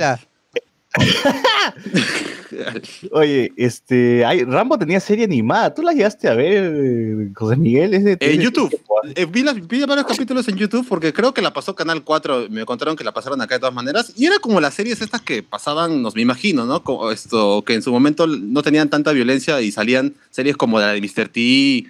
[3.11, 5.73] Oye, este, hay, Rambo tenía serie animada.
[5.73, 7.93] ¿Tú la llegaste a ver, José Miguel?
[7.93, 8.77] Es de, es En YouTube.
[9.15, 12.47] Eh, vi, las- vi varios capítulos en YouTube porque creo que la pasó Canal 4.
[12.49, 14.13] Me contaron que la pasaron acá de todas maneras.
[14.15, 16.84] Y era como las series estas que pasaban, nos me imagino, ¿no?
[16.84, 20.93] Como esto, que en su momento no tenían tanta violencia y salían series como la
[20.93, 21.27] de Mr.
[21.30, 21.88] T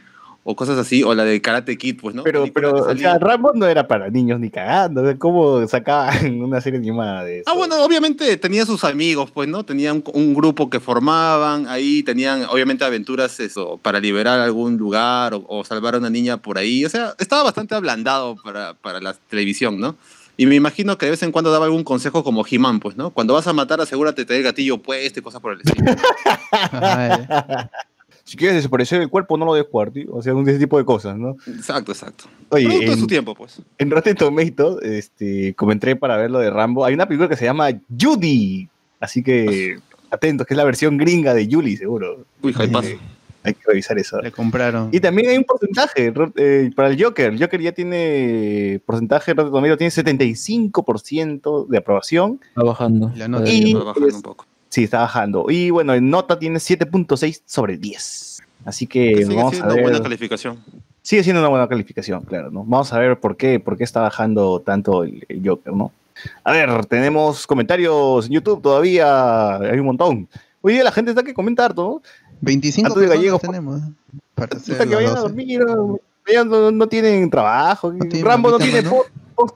[0.47, 2.21] o cosas así, o la de Karate Kid, pues, ¿no?
[2.21, 3.17] Pero, pero, o sea.
[3.17, 5.03] Rambo no era para niños ni cagando.
[5.17, 7.49] ¿Cómo sacaban una serie animada de eso?
[7.49, 9.65] Ah, bueno, obviamente tenía sus amigos, pues, ¿no?
[9.65, 15.33] Tenían un, un grupo que formaban, ahí tenían, obviamente, aventuras eso, para liberar algún lugar
[15.33, 16.85] o, o salvar a una niña por ahí.
[16.85, 19.95] O sea, estaba bastante ablandado para, para la televisión, ¿no?
[20.37, 23.09] Y me imagino que de vez en cuando daba algún consejo como He-Man, pues, ¿no?
[23.09, 25.91] Cuando vas a matar, asegúrate de tener el gatillo puesto y cosas por el estilo.
[28.25, 30.07] Si quieres desaparecer el cuerpo, no lo dejes jugar, tío.
[30.11, 31.37] O sea, un- ese tipo de cosas, ¿no?
[31.47, 32.25] Exacto, exacto.
[32.49, 33.61] Oye, Producto de en- su tiempo, pues.
[33.77, 36.83] En Rotten Tomatoes, este, comenté para ver lo de Rambo.
[36.85, 37.69] Hay una película que se llama
[37.99, 38.67] Judy.
[38.99, 39.77] Así que
[40.09, 42.25] atentos, que es la versión gringa de Julie, seguro.
[42.41, 42.87] Uy, hypazo.
[42.87, 42.99] Eh,
[43.43, 44.19] hay que revisar eso.
[44.21, 44.89] Le compraron.
[44.91, 47.31] Y también hay un porcentaje eh, para el Joker.
[47.33, 52.39] El Joker ya tiene porcentaje Rotten Tomatoes, tiene 75% de aprobación.
[52.49, 53.11] Está bajando.
[53.15, 53.47] La nota.
[53.51, 54.45] Y- Va bajando un poco.
[54.75, 55.45] Sí, está bajando.
[55.47, 58.41] Y bueno, en nota tiene 7.6 sobre 10.
[58.65, 59.83] Así que Sigue vamos a siendo ver.
[59.83, 60.57] buena calificación.
[61.01, 62.65] Sigue siendo una buena calificación, claro, ¿no?
[62.65, 65.93] Vamos a ver por qué, por qué está bajando tanto el, el Joker, ¿no?
[66.43, 70.27] A ver, tenemos comentarios en YouTube todavía, hay un montón.
[70.59, 72.01] Hoy día la gente está que comenta harto, ¿no?
[72.41, 73.79] 25 Antonio personas Gallego, tenemos.
[73.81, 74.19] ¿eh?
[74.35, 75.21] Para hacer que vayan a 12.
[75.21, 75.99] dormir, ¿no?
[76.43, 77.93] No, no tienen trabajo.
[78.23, 78.89] Rambo no tiene ¿no?
[78.89, 79.09] post.
[79.35, 79.55] post-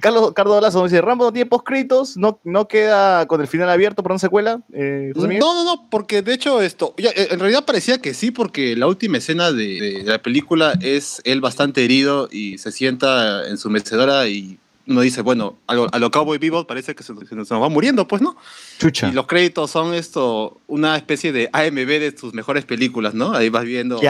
[0.00, 4.02] Carlos Cardo Lazo dice, Rambo no tiene postcritos, no, no queda con el final abierto
[4.02, 4.60] para una secuela.
[4.72, 5.12] Eh.
[5.14, 8.76] No, no, no, porque de hecho esto, ya, eh, en realidad parecía que sí, porque
[8.76, 13.58] la última escena de, de la película es él bastante herido y se sienta en
[13.58, 14.58] su mecedora y
[14.90, 17.68] uno dice, bueno, a lo, a lo Cowboy Bebop parece que se, se nos va
[17.68, 18.36] muriendo, pues, ¿no?
[18.78, 19.08] Chucha.
[19.08, 23.32] Y los créditos son esto, una especie de AMB de sus mejores películas, ¿no?
[23.32, 24.00] Ahí vas viendo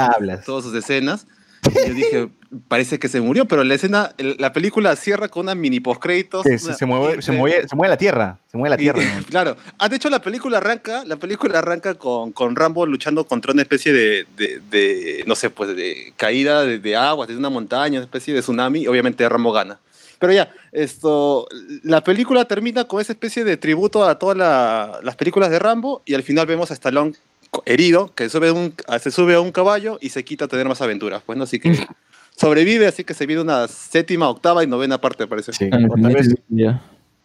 [0.47, 1.27] todas sus escenas.
[1.71, 2.29] Y yo dije,
[2.69, 6.45] parece que se murió, pero la escena, la película cierra con una mini postcréditos.
[6.45, 8.39] Que se, una- se mueve, se, mueve, se mueve la tierra.
[8.51, 9.01] Se mueve la y- tierra.
[9.31, 9.57] claro.
[9.79, 13.63] Ah, de hecho, la película arranca, la película arranca con, con Rambo luchando contra una
[13.63, 17.99] especie de, de, de, no sé, pues de caída de, de agua, de una montaña,
[17.99, 19.79] una especie de tsunami, y obviamente Rambo gana.
[20.19, 21.47] Pero ya, esto,
[21.83, 26.03] la película termina con esa especie de tributo a todas la- las películas de Rambo,
[26.05, 27.13] y al final vemos a Stallone
[27.65, 30.81] herido, que sube un, se sube a un caballo y se quita a tener más
[30.81, 31.23] aventuras.
[31.25, 31.45] Pues, ¿no?
[31.45, 31.87] Así que
[32.37, 35.53] sobrevive, así que se viene una séptima, octava y novena parte, parece.
[35.53, 36.35] Sí, vez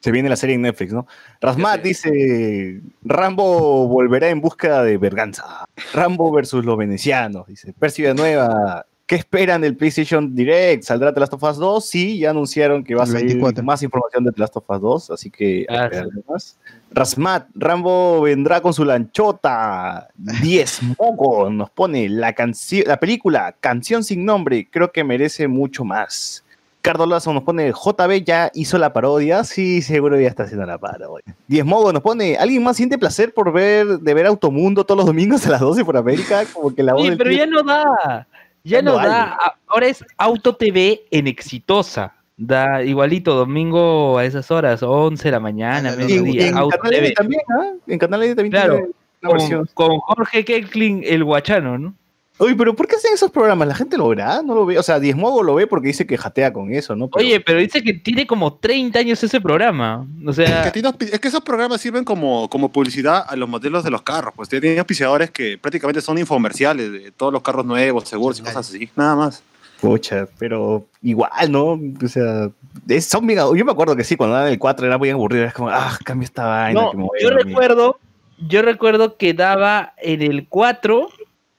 [0.06, 1.08] se viene la serie en Netflix, ¿no?
[1.42, 5.66] Rasmat dice, Rambo volverá en busca de Berganza.
[5.94, 7.74] Rambo versus los venecianos, dice.
[7.74, 10.84] Percy Nueva, ¿qué esperan del PlayStation Direct?
[10.84, 11.86] ¿Saldrá The Last of Us 2?
[11.86, 13.64] Sí, ya anunciaron que va a salir 24.
[13.64, 15.90] más información de The Last of Us 2, así que Ah,
[16.28, 16.58] más.
[16.92, 20.08] Rasmat, Rambo vendrá con su lanchota.
[20.42, 25.84] 10 Mogo nos pone la canción, la película Canción sin nombre, creo que merece mucho
[25.84, 26.42] más.
[26.82, 29.44] Cardo Lazo nos pone, JB ya hizo la parodia.
[29.44, 31.36] Sí, seguro ya está haciendo la parodia.
[31.48, 35.08] Diez Mogo nos pone, ¿alguien más siente placer por ver, de ver Automundo todos los
[35.08, 36.44] domingos a las 12 por América?
[36.54, 38.28] Como que la voz del pero tío- ya no da.
[38.66, 39.38] Ya no da.
[39.68, 42.14] Ahora es Auto TV en Exitosa.
[42.38, 46.48] Da igualito domingo a esas horas, 11 de la mañana, Ah, en, mediodía.
[46.48, 47.12] en Auto Canal TV.
[47.14, 47.72] también, ¿ah?
[47.88, 48.90] En Canal también Claro, tiene
[49.22, 49.70] una Con, versión.
[49.74, 51.94] con Jorge Kelklin, el guachano, ¿no?
[52.38, 53.66] Oye, pero ¿por qué hacen esos programas?
[53.68, 54.42] ¿La gente lo verá?
[54.42, 54.78] ¿No lo ve?
[54.78, 57.08] O sea, Diez Mogo lo ve porque dice que jatea con eso, ¿no?
[57.08, 60.06] Pero- Oye, pero dice que tiene como 30 años ese programa.
[60.24, 63.86] O Que sea, tiene es que esos programas sirven como, como publicidad a los modelos
[63.86, 64.34] de los carros.
[64.36, 68.68] Pues tienen auspiciadores que prácticamente son infomerciales de todos los carros nuevos, seguros y cosas
[68.70, 68.90] así.
[68.98, 69.42] Nada más.
[69.80, 71.80] Pucha, pero igual, ¿no?
[72.04, 72.50] O sea,
[72.90, 75.46] es- son bien- Yo me acuerdo que sí, cuando daban el 4 era muy aburrido.
[75.46, 76.82] Es como, ah, cambia esta vaina.
[76.82, 77.46] no, que me yo dormir".
[77.46, 78.00] recuerdo,
[78.46, 81.08] yo recuerdo que daba en el 4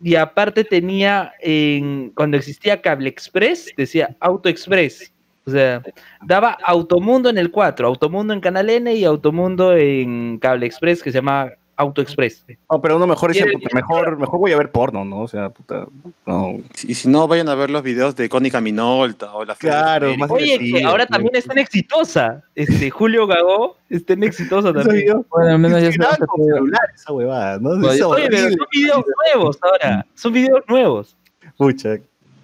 [0.00, 5.12] y aparte tenía en cuando existía Cable Express, decía Auto Express.
[5.46, 5.82] O sea,
[6.22, 11.12] daba Automundo en el 4, Automundo en Canal N y Automundo en Cable Express que
[11.12, 12.42] se llama Auto Express.
[12.70, 15.20] No, pero uno mejor dice, puta, mejor, mejor voy a ver porno, ¿no?
[15.20, 15.86] O sea, puta,
[16.24, 16.56] no.
[16.86, 20.06] Y si no, vayan a ver los videos de Cónica Minolta o la de Claro,
[20.06, 20.26] América.
[20.26, 22.42] más Oye, que ahora también está en Exitosa.
[22.54, 24.96] Este Julio Gagó está en Exitosa ¿Ese también.
[25.04, 25.26] video?
[25.30, 27.70] Bueno, al menos ya Se celular esa huevada, ¿no?
[27.70, 29.04] Oye, Es Oye, pero son videos
[29.34, 30.06] nuevos ahora.
[30.14, 31.16] Son videos nuevos.
[31.58, 31.98] Pucha,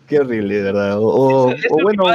[0.09, 0.99] qué horrible, de verdad.
[0.99, 2.15] O, o- es bueno, de-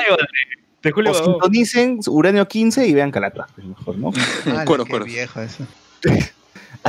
[0.84, 1.26] de Julio o Gagó.
[1.32, 4.12] sintonicen Uranio 15 y vean Calata, mejor, ¿no?
[4.56, 5.06] Ah, Cuero, qué cuero.
[5.06, 5.64] viejo eso.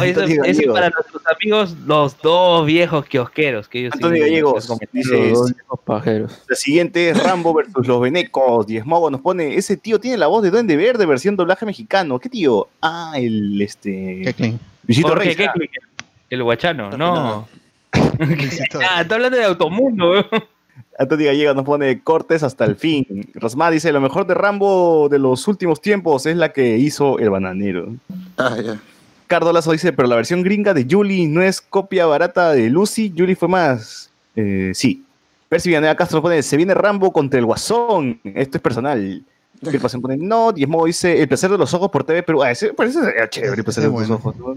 [0.01, 0.75] Oye, eso, Gallego.
[0.75, 3.69] para nuestros amigos, los dos viejos kiosqueros.
[3.69, 6.43] Que ellos Antonio Gallegos dice, Los dos pajeros.
[6.49, 8.67] la siguiente es Rambo versus los Venecos.
[8.67, 12.19] Diezmogo nos pone, ese tío tiene la voz de Duende Verde, versión doblaje mexicano.
[12.19, 12.69] ¿Qué tío?
[12.83, 14.23] Ah, el este...
[14.25, 14.59] Kecklin.
[14.87, 15.51] Luisito Jorge Reyes.
[15.53, 15.71] Keklik,
[16.31, 17.49] el guachano, No,
[17.93, 20.27] ah, está hablando de Automundo, weón.
[20.99, 23.07] Antonio Gallegos nos pone cortes hasta el fin.
[23.35, 27.31] Rosmar dice, lo mejor de Rambo de los últimos tiempos es la que hizo el
[27.31, 27.95] bananero.
[28.37, 28.81] Ah, ya.
[29.29, 33.13] Cardo Lazo dice, pero la versión gringa de Julie no es copia barata de Lucy.
[33.17, 34.11] Julie fue más...
[34.35, 35.05] Eh, sí.
[35.49, 38.21] Percy Villanueva Castro pone, se viene Rambo contra el Guasón.
[38.25, 39.23] Esto es personal.
[39.63, 40.53] Phil Pasión pone, no.
[40.53, 42.43] Diezmo dice, el placer de los ojos por TV Perú.
[42.43, 43.01] Ah, ese parece
[43.31, 44.37] chévere, el placer de los ojos.
[44.37, 44.57] ¿no?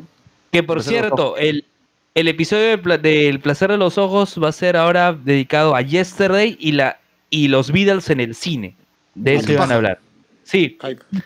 [0.52, 1.66] Que por de cierto, el,
[2.14, 6.58] el episodio del, del Placer de los Ojos va a ser ahora dedicado a Yesterday
[6.60, 7.00] y, la,
[7.30, 8.76] y los Beatles en el cine.
[9.16, 9.74] De eso paja.
[9.74, 10.00] a hablar.
[10.44, 10.78] Sí.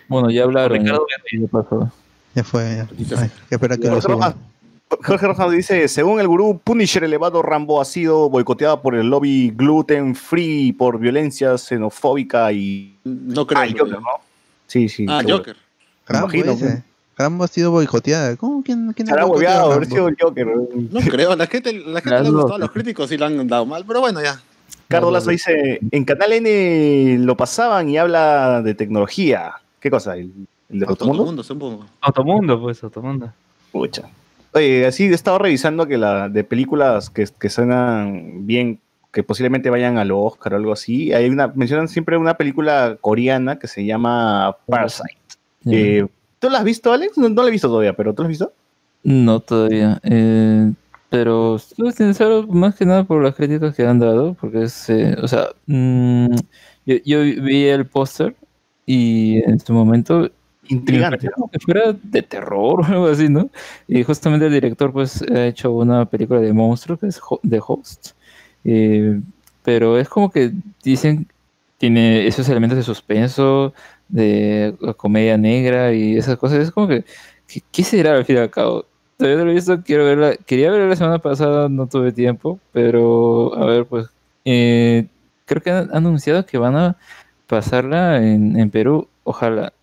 [0.08, 0.78] Bueno, ya hablaron.
[0.80, 1.92] Ricardo ya-
[2.36, 3.18] ya fue, ya.
[3.18, 4.08] Ay, espera que Jorge.
[4.08, 4.36] Rojas-
[4.88, 9.52] Jorge Rojas dice, según el gurú Punisher elevado, Rambo ha sido boicoteado por el lobby
[9.56, 12.96] gluten free por violencia xenofóbica y...
[13.04, 13.62] No creo.
[13.64, 14.00] Ah, Joker.
[14.00, 14.08] ¿no?
[14.68, 15.06] Sí, sí.
[15.10, 15.38] Ah, seguro.
[15.40, 15.56] Joker.
[16.08, 16.84] Rambo, imagino, ese.
[17.18, 18.36] Rambo ha sido boicoteada.
[18.36, 18.62] ¿Cómo?
[18.64, 20.48] ¿Quién, quién Se habrá boicoteado a haber sido el Joker.
[20.92, 23.48] No creo, la gente, la gente Las le ha gustado, los críticos sí le han
[23.48, 24.40] dado mal, pero bueno, ya.
[24.88, 29.54] Carlos Lazo dice, en Canal N lo pasaban y habla de tecnología.
[29.80, 30.16] ¿Qué cosa?
[30.16, 30.32] ¿El,
[30.70, 31.22] el de Automundo?
[31.22, 31.86] Automundo, supongo.
[32.02, 33.32] Automundo, pues, Automundo.
[33.72, 34.10] Pucha.
[34.54, 38.80] Oye, así he estado revisando que la de películas que, que suenan bien,
[39.12, 41.12] que posiblemente vayan al Oscar o algo así.
[41.12, 45.18] Hay una, mencionan siempre una película coreana que se llama Parasite.
[45.66, 46.08] Eh,
[46.40, 47.18] ¿Tú la has visto, Alex?
[47.18, 48.54] No, no la he visto todavía, pero ¿tú la has visto?
[49.04, 50.00] No, todavía.
[50.04, 50.72] Eh,
[51.10, 55.16] pero estoy sincero, más que nada por las críticas que han dado, porque es, eh,
[55.22, 56.36] o sea, mm,
[56.86, 58.36] yo, yo vi el póster
[58.86, 60.30] y en su momento
[60.68, 61.30] Intrigante.
[61.32, 63.50] como que fuera de terror o algo así, ¿no?
[63.88, 68.12] Y justamente el director pues ha hecho una película de monstruo que es The Host,
[68.64, 69.20] eh,
[69.64, 70.52] pero es como que
[70.84, 71.28] dicen
[71.78, 73.74] tiene esos elementos de suspenso,
[74.08, 76.60] de comedia negra y esas cosas.
[76.60, 77.04] Es como que,
[77.48, 78.86] ¿qué, qué será al fin y al cabo?
[79.18, 80.36] Todavía no lo he visto, quiero verla.
[80.46, 84.08] Quería verla la semana pasada, no tuve tiempo, pero a ver, pues
[84.46, 85.08] eh,
[85.46, 86.98] creo que han anunciado que van a
[87.48, 89.74] pasarla en, en Perú, ojalá,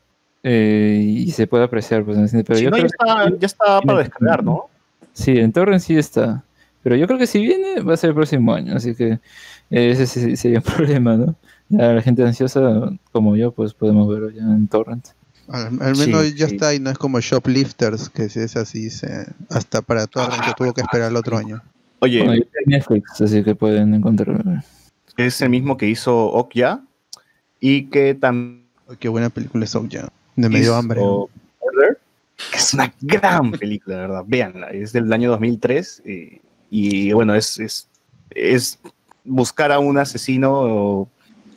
[0.43, 2.45] eh, y se pueda apreciar, pues en el cine.
[2.45, 2.91] Pero Si yo no, ya creo
[3.31, 4.65] está, ya está para descargar, ¿no?
[5.13, 6.43] Sí, en Torrent sí está.
[6.83, 9.13] Pero yo creo que si viene va a ser el próximo año, así que
[9.71, 11.37] eh, ese sí sería un problema, ¿no?
[11.69, 15.09] Ya la gente ansiosa como yo, pues podemos verlo ya en Torrent.
[15.49, 16.55] Al, al menos Sí, ya sí.
[16.55, 20.53] está y no es como Shoplifters, que si es así, se, hasta para el que
[20.57, 21.63] tuvo que esperar el otro año.
[22.01, 24.61] Oye, Bueno, ya en Netflix, así que pueden encontrarlo.
[25.17, 26.83] es el mismo que hizo Okja
[27.61, 28.63] y que también
[28.99, 30.09] Qué buena película es ya.
[30.37, 31.01] De medio hambre.
[31.01, 31.29] hizo
[31.61, 31.99] Murder,
[32.51, 34.25] que es una gran película, de verdad.
[34.27, 36.41] Véanla, es del año 2003 eh,
[36.71, 37.89] y bueno, es, es,
[38.31, 38.79] es
[39.25, 41.09] buscar a un asesino, o,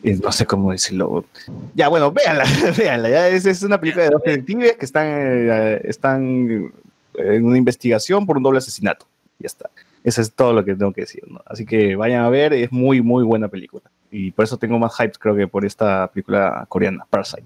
[0.04, 1.26] eh, no sé cómo decirlo.
[1.74, 2.46] Ya, bueno, véanla,
[2.78, 3.10] véanla.
[3.10, 6.72] Ya es, es una película de dos detectives que están, eh, están
[7.18, 9.08] en una investigación por un doble asesinato.
[9.40, 9.70] Ya está.
[10.04, 11.24] Eso es todo lo que tengo que decir.
[11.28, 11.42] ¿no?
[11.46, 13.84] Así que vayan a ver, es muy, muy buena película.
[14.12, 17.44] Y por eso tengo más hype, creo que por esta película coreana, Parasite.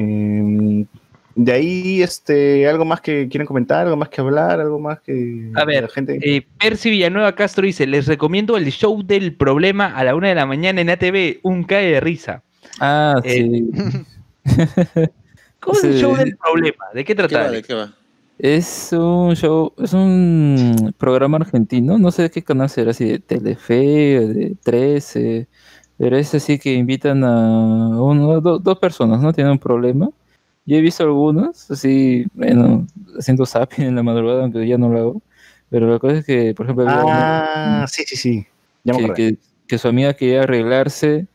[0.00, 0.86] Em,
[1.34, 5.50] de ahí, este, algo más que quieren comentar, algo más que hablar, algo más que
[5.54, 6.18] A ver, la gente.
[6.22, 10.36] Eh, Percy Villanueva Castro dice, les recomiendo el show del problema a la una de
[10.36, 12.42] la mañana en ATV, un cae de risa.
[12.78, 13.70] Ah, Eh, sí.
[15.60, 16.84] ¿Cómo es el show del problema?
[16.94, 17.44] ¿De qué ¿De qué trata?
[17.46, 17.50] va?
[17.50, 17.92] ¿De qué va?
[18.38, 23.18] Es un show, es un programa argentino, no sé de qué canal será, si de
[23.18, 25.48] Telefe, de 13,
[25.98, 29.32] pero es así que invitan a uno, do- dos personas, ¿no?
[29.32, 30.08] Tienen un problema.
[30.64, 32.86] Yo he visto algunos, así, bueno,
[33.18, 35.22] haciendo zapping en la madrugada, aunque ya no lo hago,
[35.70, 38.46] pero la cosa es que, por ejemplo, Ah, sí, sí, sí.
[38.84, 41.26] Ya que, que- que su amiga quería arreglarse,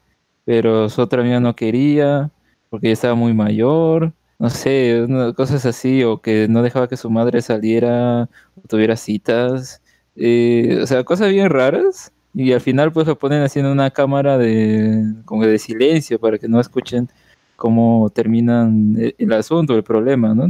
[0.45, 2.31] pero su otra amiga no quería,
[2.69, 6.98] porque ella estaba muy mayor, no sé, una- cosas así, o que no dejaba que
[6.98, 8.23] su madre saliera
[8.56, 9.81] o tuviera citas,
[10.15, 14.38] eh, o sea, cosas bien raras, y al final pues lo ponen haciendo una cámara
[14.38, 17.10] de, como de silencio para que no escuchen
[17.55, 20.45] cómo terminan el, el asunto, el problema, ¿no?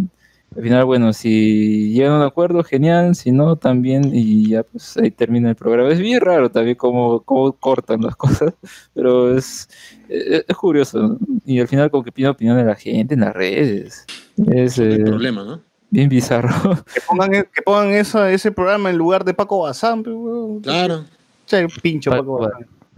[0.56, 4.96] Al final, bueno, si llegan a un acuerdo, genial, si no, también, y ya pues
[4.98, 5.90] ahí termina el programa.
[5.90, 8.54] Es bien raro también cómo, cómo cortan las cosas,
[8.94, 9.68] pero es,
[10.10, 11.18] es, es curioso, ¿no?
[11.44, 14.06] Y al final como que pide opinión de la gente en las redes.
[14.52, 15.60] Es El eh, problema, ¿no?
[15.90, 16.54] bien bizarro.
[16.94, 20.04] Que pongan, e- que pongan esa- ese programa en lugar de Paco Bazán.
[20.06, 20.62] weón.
[20.62, 21.04] Claro.
[21.46, 22.12] Che, pincho.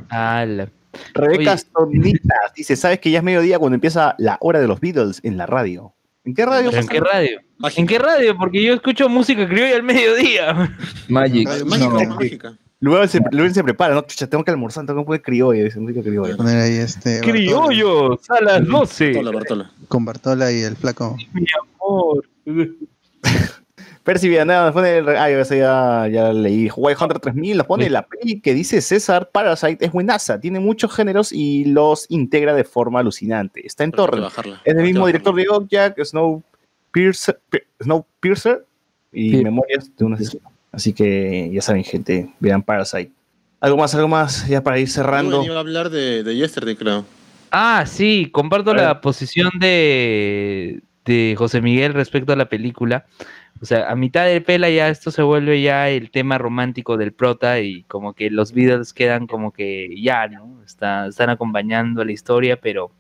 [0.10, 0.70] Ala.
[1.14, 1.58] Rebeca Oye.
[1.58, 5.38] Stonitas dice, ¿sabes que ya es mediodía cuando empieza la hora de los Beatles en
[5.38, 5.94] la radio?
[6.24, 6.70] ¿En qué radio?
[6.72, 7.42] ¿Pero en qué radio?
[7.76, 8.38] ¿En qué radio?
[8.38, 10.76] Porque yo escucho música criolla al mediodía.
[11.08, 11.48] Magic.
[11.66, 12.16] Mágica, no.
[12.16, 12.58] mágica.
[12.80, 14.02] Luego se, luego se prepara, ¿no?
[14.02, 16.36] Chucha, tengo que almorzar, tengo que poner criolla, dice música criolla.
[16.36, 17.16] Poner ahí este.
[17.16, 19.06] Bartola, Criollos a las 12.
[19.06, 19.72] Bartola, Bartola.
[19.88, 21.16] Con Bartola y el flaco.
[21.34, 21.46] Mi
[21.80, 22.26] amor.
[24.06, 25.10] Percy Villanueva nos pone el.
[25.10, 26.70] Ah, yo ese ya, ya leí.
[26.76, 30.40] White Hunter 3000 nos pone la peli que dice César Parasite es buenaza.
[30.40, 33.66] Tiene muchos géneros y los integra de forma alucinante.
[33.66, 34.22] Está en torre.
[34.64, 37.40] Es del que mismo director de Okja, Snowpiercer,
[37.82, 38.64] Snowpiercer
[39.12, 39.44] y Sí.
[39.44, 40.52] Memorias de un asesino.
[40.72, 43.12] Así que ya saben, gente, vean Parasite.
[43.60, 45.38] Algo más, algo más, ya para ir cerrando.
[45.38, 47.06] Rubén iba a hablar de, de Yesterday, creo.
[47.50, 53.08] Ah, sí, comparto la posición de, de José Miguel respecto a la película.
[53.62, 57.14] O sea, a mitad de pela ya esto se vuelve ya el tema romántico del
[57.14, 60.62] prota y como que los Beatles quedan como que ya, ¿no?
[60.66, 62.92] Está- están acompañando a la historia, pero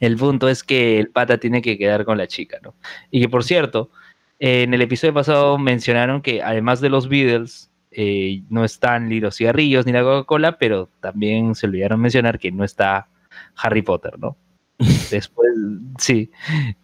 [0.00, 2.74] el punto es que el pata tiene que quedar con la chica, ¿no?
[3.10, 3.90] Y que por cierto,
[4.38, 9.36] en el episodio pasado mencionaron que además de los Beatles, eh, no están ni los
[9.36, 13.08] cigarrillos ni la Coca-Cola, pero también se olvidaron mencionar que no está
[13.56, 14.36] Harry Potter, ¿no?
[15.10, 15.50] Después,
[15.98, 16.30] sí.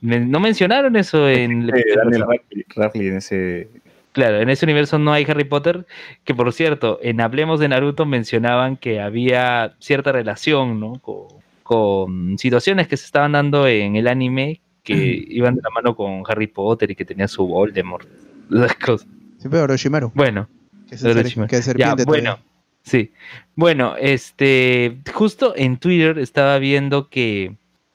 [0.00, 2.32] Me- no mencionaron eso en el Eh, episodio Daniel pasado.
[2.32, 3.68] Radcliffe- Radcliffe en ese.
[4.12, 5.86] Claro, en ese universo no hay Harry Potter,
[6.24, 10.94] que por cierto, en Hablemos de Naruto mencionaban que había cierta relación, ¿no?
[11.00, 11.26] Con,
[11.62, 14.94] con situaciones que se estaban dando en el anime que
[15.28, 18.08] iban de la mano con Harry Potter y que tenía su Voldemort.
[18.52, 19.08] Esas cosas.
[19.38, 20.10] Sí, pero Orochimaru.
[20.14, 20.48] Bueno,
[20.88, 21.48] Que es, Orochimaru.
[21.48, 22.38] que es ya, bueno, todavía.
[22.82, 23.12] sí.
[23.54, 27.54] Bueno, este, justo en Twitter estaba viendo que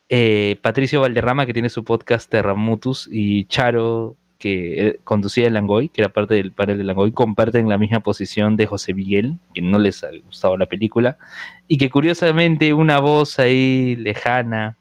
[0.09, 5.89] eh, Patricio Valderrama, que tiene su podcast Terramutus, y Charo, que eh, conducía el Langoy,
[5.89, 9.61] que era parte del panel de Langoy, comparten la misma posición de José Miguel, que
[9.61, 11.17] no les ha gustado la película,
[11.67, 14.77] y que curiosamente una voz ahí lejana,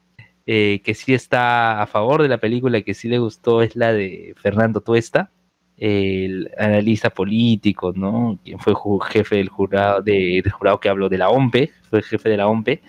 [0.46, 3.92] eh, que sí está a favor de la película, que sí le gustó, es la
[3.92, 5.30] de Fernando Tuesta,
[5.78, 8.38] el analista político, ¿no?
[8.44, 8.74] Quien fue
[9.10, 12.46] jefe del jurado, de- del jurado que habló de la OMPE, fue jefe de la
[12.48, 12.82] OMPE,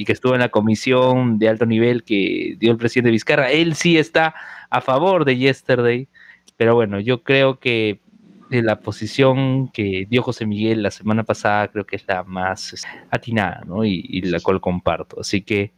[0.00, 3.50] y que estuvo en la comisión de alto nivel que dio el presidente Vizcarra.
[3.50, 4.34] Él sí está
[4.70, 6.08] a favor de Yesterday,
[6.56, 8.00] pero bueno, yo creo que
[8.48, 12.72] de la posición que dio José Miguel la semana pasada creo que es la más
[12.72, 13.84] este, atinada, ¿no?
[13.84, 15.20] Y, la cual comparto.
[15.20, 15.72] Así que,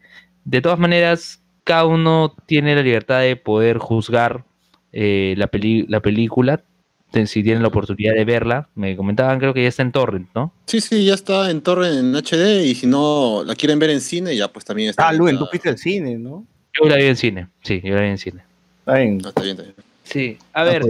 [0.44, 4.44] de todas maneras, cada uno tiene la libertad de poder juzgar
[4.92, 6.62] eh, la, peli- la película,
[7.26, 8.68] si tienen la oportunidad de verla.
[8.74, 10.52] Me comentaban, creo que ya está en Torrent, ¿no?
[10.66, 14.00] Sí, sí, ya está en torre en HD y si no la quieren ver en
[14.00, 15.08] cine, ya pues también está.
[15.08, 16.46] Ah, Luen, tú fuiste al cine, ¿no?
[16.72, 18.42] Yo la vi en cine, sí, yo la vi en cine.
[18.80, 19.20] Está bien.
[19.24, 19.74] Ah, está bien, está bien.
[20.04, 20.82] Sí, a ver.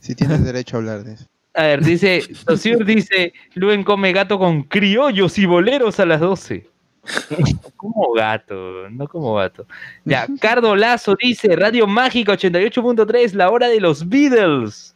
[0.00, 1.24] Si tienes derecho a hablar de eso.
[1.54, 6.66] a ver, dice, Tosir dice, Luen come gato con criollos y boleros a las 12.
[7.76, 9.66] Como gato, no como gato.
[10.04, 14.94] Ya, Cardo Lazo dice, Radio Mágica 88.3, la hora de los Beatles.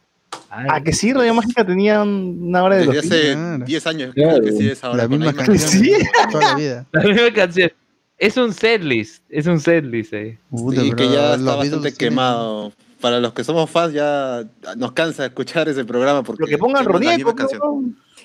[0.55, 3.65] Ay, Ah, que sí, Radio Mágica tenía una hora de Desde los hace Claro.
[3.65, 4.37] 10 años Claro.
[4.39, 4.97] creo que sí es ahora.
[4.97, 5.93] la con misma misma canción Sí.
[6.31, 6.85] toda la vida.
[6.91, 7.71] la misma canción.
[8.17, 10.13] Es un setlist, es un setlist.
[10.13, 10.37] eh.
[10.49, 12.71] Puta, Y que ya los está bastante quemado.
[13.01, 14.43] Para los que somos fans ya
[14.77, 17.35] nos cansa escuchar ese programa porque Lo que pongan Ronieco.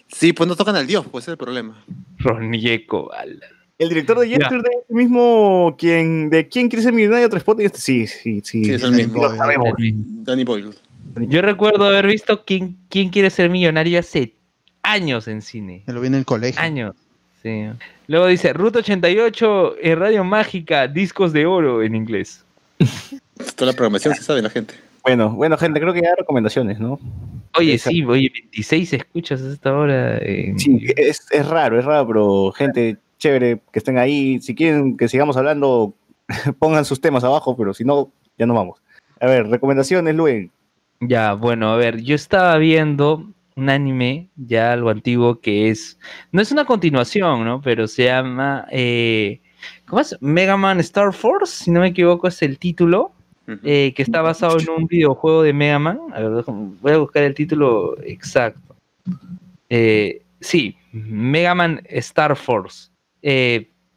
[0.06, 1.82] Sí, pues no tocan al dios, pues ese es el problema.
[2.18, 3.46] Ronieco, ala.
[3.78, 7.60] El director de Yesterday es el mismo quien de quién quiere ser millonario otro spot
[7.60, 8.64] y este sí, sí, sí.
[8.64, 9.20] Sí, es el Danny mismo.
[9.20, 9.30] Boyle.
[9.32, 9.68] Lo sabemos.
[10.24, 10.70] Danny Boyle.
[11.26, 14.34] Yo recuerdo haber visto quién, quién quiere ser millonario hace
[14.82, 15.82] años en cine.
[15.86, 16.60] Me lo vi en el colegio.
[16.60, 16.94] Años.
[17.42, 17.66] Sí.
[18.06, 22.44] Luego dice, Ruta 88 en Radio Mágica, discos de oro en inglés.
[23.56, 24.74] Toda la programación se sabe la gente.
[25.02, 26.98] Bueno, bueno, gente, creo que ya hay recomendaciones, ¿no?
[27.56, 30.18] Oye, sí, oye, 26 escuchas a esta hora.
[30.18, 34.40] en- Sí, es, es raro, es raro, pero gente chévere que estén ahí.
[34.40, 35.94] Si quieren que sigamos hablando,
[36.58, 38.80] pongan sus temas abajo, pero si no, ya nos vamos.
[39.20, 40.50] A ver, recomendaciones, Luen.
[41.00, 45.98] Ya, bueno, a ver, yo estaba viendo un anime ya algo antiguo que es,
[46.32, 47.60] no es una continuación, ¿no?
[47.60, 49.40] Pero se llama, eh,
[49.86, 50.16] ¿cómo es?
[50.20, 53.12] Mega Man Star Force, si no me equivoco es el título,
[53.64, 56.00] eh, que está basado en un videojuego de Mega Man.
[56.12, 58.76] A ver, voy a buscar el título exacto.
[59.70, 62.90] Eh, sí, Mega Man Star Force.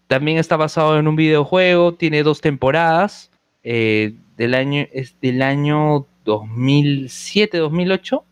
[0.07, 3.31] También está basado en un videojuego, tiene dos temporadas.
[3.63, 8.25] del año, es del año 2007, 2008,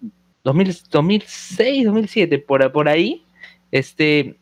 [0.43, 3.23] 2000, 2006, 2007, por, por ahí.
[3.71, 4.35] Este,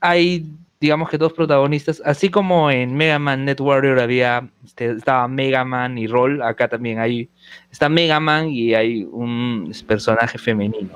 [0.00, 0.46] hay,
[0.80, 5.64] digamos que dos protagonistas, así como en Mega Man Net Warrior había, este, estaba Mega
[5.64, 7.30] Man y Roll, acá también hay,
[7.70, 10.90] está Mega Man y hay un personaje femenino,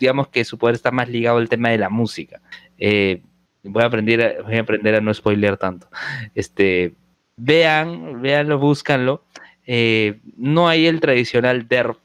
[0.00, 2.40] digamos que su poder está más ligado al tema de la música.
[2.78, 3.22] Eh,
[3.62, 5.88] voy a aprender voy a aprender a no spoilear tanto.
[6.34, 6.94] Este,
[7.36, 9.24] vean, véanlo, búscanlo.
[9.66, 11.98] Eh, no hay el tradicional derp,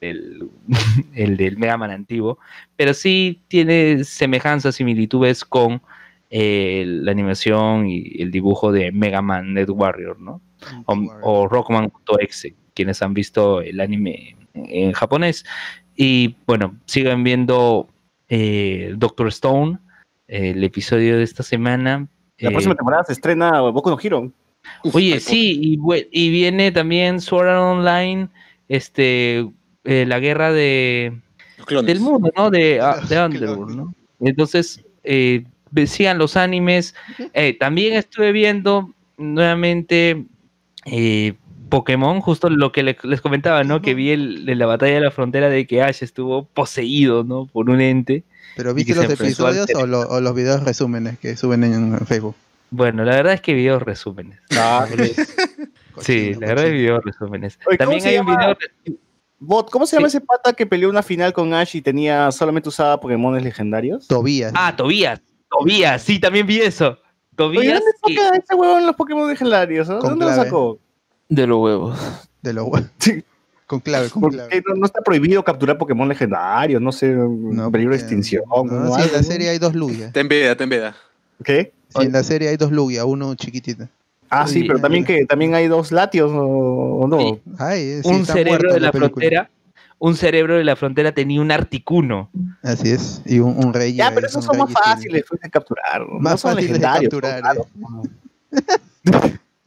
[0.00, 0.48] del,
[1.14, 2.38] el del Mega Man antiguo,
[2.76, 5.80] pero sí tiene semejanzas, similitudes con
[6.30, 10.40] eh, la animación y el dibujo de Mega Man Net Warrior, ¿no?
[10.86, 15.44] O, o Rockman.exe, quienes han visto el anime en japonés.
[15.94, 17.88] Y bueno, sigan viendo
[18.28, 19.78] eh, Doctor Stone,
[20.28, 22.08] eh, el episodio de esta semana.
[22.38, 24.30] La Eh, próxima temporada se estrena Boku no Hero.
[24.92, 25.78] Oye, sí,
[26.12, 28.28] y, viene también Sword Art Online,
[28.68, 29.48] este,
[29.84, 31.12] eh, la guerra de,
[31.84, 32.50] del mundo, ¿no?
[32.50, 33.20] De, ah, de.
[33.24, 33.94] Underworld, ¿no?
[34.20, 35.44] Entonces, eh,
[35.86, 36.94] sigan los animes.
[37.34, 40.24] Eh, también estuve viendo nuevamente
[40.86, 41.34] eh,
[41.68, 43.82] Pokémon, justo lo que le- les comentaba, ¿no?
[43.82, 47.46] Que vi el, de la batalla de la frontera de que Ash estuvo poseído, ¿no?
[47.46, 48.24] Por un ente.
[48.56, 52.36] ¿Pero viste los episodios o, lo- o los videos resúmenes que suben en Facebook?
[52.70, 54.40] Bueno, la verdad es que videos resúmenes.
[56.02, 57.58] Sí, Cochino, la verdad es videos resúmenes.
[57.66, 58.54] Oye, ¿cómo También hay un llama?
[58.84, 58.94] video...
[59.38, 60.18] Bot, ¿cómo se llama Sí.
[60.18, 64.06] ese pata que peleó una final con Ash y tenía solamente usaba Pokémones legendarios?
[64.06, 64.52] Tobías.
[64.54, 65.20] Ah, Tobías.
[65.50, 66.88] Tobías, sí, también vi eso.
[66.90, 66.98] Oye,
[67.36, 67.80] Tobías.
[67.80, 69.88] ¿dónde que- saca ese huevón los Pokémon legendarios?
[69.88, 69.98] ¿no?
[70.00, 70.78] ¿Dónde lo sacó?
[71.28, 71.98] De los huevos.
[72.42, 72.66] De los
[72.98, 73.24] Sí.
[73.66, 74.62] Con clave, con ¿Por clave.
[74.68, 76.80] no, no está prohibido capturar Pokémon legendarios?
[76.80, 78.44] No sé, No, peligro de extinción.
[78.48, 78.94] No, ¿no?
[78.96, 80.12] sí, en la serie hay dos Lugia.
[80.12, 80.94] Te enveda, te enveda.
[81.44, 81.72] ¿Qué?
[81.88, 83.88] Sí, en la serie hay dos Lugia, uno chiquitito.
[84.28, 87.18] Ah, sí, pero también que también hay dos latios o, o no.
[87.18, 87.40] Sí.
[87.58, 89.50] Ay, eh, sí, un cerebro de la frontera.
[89.98, 92.28] Un cerebro de la frontera tenía un articuno.
[92.62, 93.22] Así es.
[93.24, 93.94] Y un, un rey.
[93.94, 96.00] Ya, pero es esos son más fáciles de capturar.
[96.00, 96.18] ¿no?
[96.18, 97.56] Más No son fáciles de legendarios, capturar.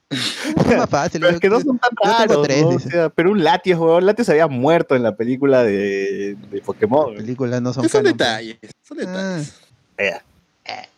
[0.09, 1.21] Es más fácil.
[1.21, 2.67] Pero es que no son tan raros, tres, ¿no?
[2.67, 2.89] O dice.
[2.89, 7.13] sea, pero un Latios, weón, Latios se había muerto en la película de, de Pokémon.
[7.13, 9.53] Las películas no son Son canon, detalles, son detalles.
[9.97, 10.13] Eh,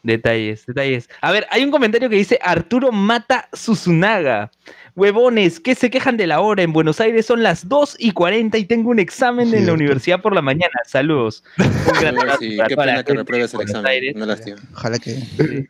[0.04, 1.10] Detalles, detalles.
[1.22, 4.52] A ver, hay un comentario que dice Arturo mata Susunaga.
[4.96, 6.64] Huevones, ¿qué se quejan de la hora?
[6.64, 10.22] En Buenos Aires son las 2 y 40 y tengo un examen en la universidad
[10.22, 10.74] por la mañana.
[10.86, 11.44] Saludos.
[11.58, 13.90] Un gran abrazo Sí, qué pena que repruebes el Buenos examen.
[13.92, 14.16] Aires.
[14.16, 14.58] No lástima.
[14.74, 15.12] Ojalá que.
[15.12, 15.68] Sí.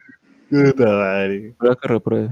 [0.49, 1.53] puta madre.
[1.57, 2.29] Prueba que repruebe.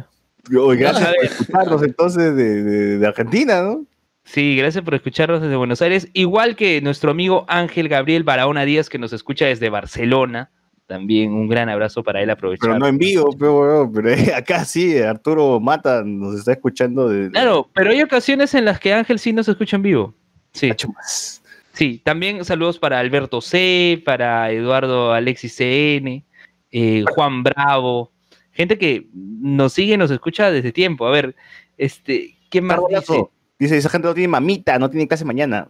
[0.49, 3.85] Gracias por escucharnos entonces de, de- de Argentina, ¿no?
[4.23, 6.07] Sí, gracias por escucharnos desde Buenos Aires.
[6.13, 10.49] Igual que nuestro amigo Ángel Gabriel Barahona Díaz, que nos escucha desde Barcelona.
[10.89, 12.67] También un gran abrazo para él aprovechar.
[12.67, 17.69] Pero no en vivo, pero, pero acá sí, Arturo Mata nos está escuchando de, Claro,
[17.75, 20.15] pero hay ocasiones en las que Ángel sí nos escucha en vivo.
[20.51, 21.43] Sí, más.
[21.73, 22.01] sí.
[22.03, 26.25] También saludos para Alberto C, para Eduardo Alexis CN,
[26.71, 28.11] eh, Juan Bravo.
[28.51, 31.05] Gente que nos sigue nos escucha desde tiempo.
[31.05, 31.35] A ver,
[31.77, 33.25] este, ¿qué más dice?
[33.59, 35.69] Dice, esa gente no tiene mamita, no tiene clase mañana.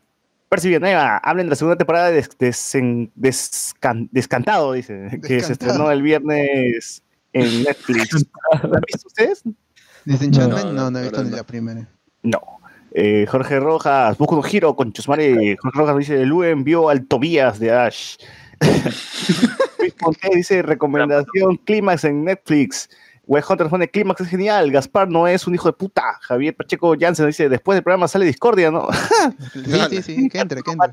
[0.49, 5.53] Percy Villanueva, hablen de la segunda temporada de des- desen- descan- Descantado, dice, que se
[5.53, 7.03] estrenó el viernes
[7.33, 8.25] en Netflix.
[8.51, 9.43] ¿La han visto ustedes?
[10.05, 11.35] Disenchantment, No, no, no, no, he visto ni no.
[11.37, 11.87] la primera.
[12.23, 12.41] No.
[12.91, 15.55] Eh, Jorge Rojas, busco un giro con Chusmare.
[15.61, 18.15] Jorge Rojas dice, Luen vio al Tobías de Ash.
[19.79, 19.93] Luis
[20.33, 22.89] dice, recomendación Clímax en Netflix.
[23.29, 24.71] Web Hunter pone Clímax es genial.
[24.71, 26.01] Gaspar no es un hijo de puta.
[26.21, 28.87] Javier Pacheco Jansen dice, después del programa sale Discordia, ¿no?
[29.53, 30.91] Sí, sí, sí, que entre, que entre.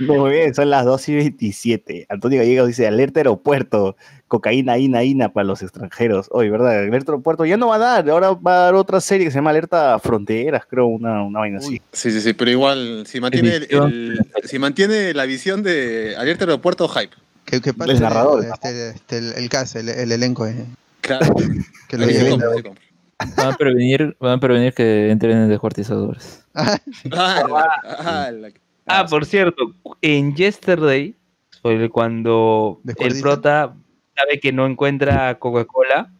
[0.00, 2.06] Muy bien, son las 2 y 27.
[2.10, 3.96] Antonio Gallegos dice, alerta aeropuerto,
[4.28, 6.28] cocaína, ina, ina para los extranjeros.
[6.30, 6.78] Oye, ¿verdad?
[6.80, 9.38] Alerta aeropuerto ya no va a dar, ahora va a dar otra serie que se
[9.38, 11.80] llama Alerta Fronteras, creo, una, una vaina así.
[11.92, 16.86] Sí, sí, sí, pero igual, si mantiene, el- si mantiene la visión de Alerta Aeropuerto,
[16.88, 17.14] hype.
[17.46, 20.46] Que, que pase El narrador, el, este, este, el, el cast, el, el elenco.
[20.46, 20.66] eh,
[21.00, 21.34] Claro.
[21.88, 22.06] que lo
[22.62, 22.74] compra.
[23.36, 26.44] Van a prevenir, van a prevenir que entren en descuartizadores.
[26.54, 28.50] Ah, la- ah, la-
[28.86, 29.72] Ah, por cierto,
[30.02, 31.14] en Yesterday,
[31.62, 33.76] fue cuando el prota
[34.16, 36.12] sabe que no encuentra Coca-Cola,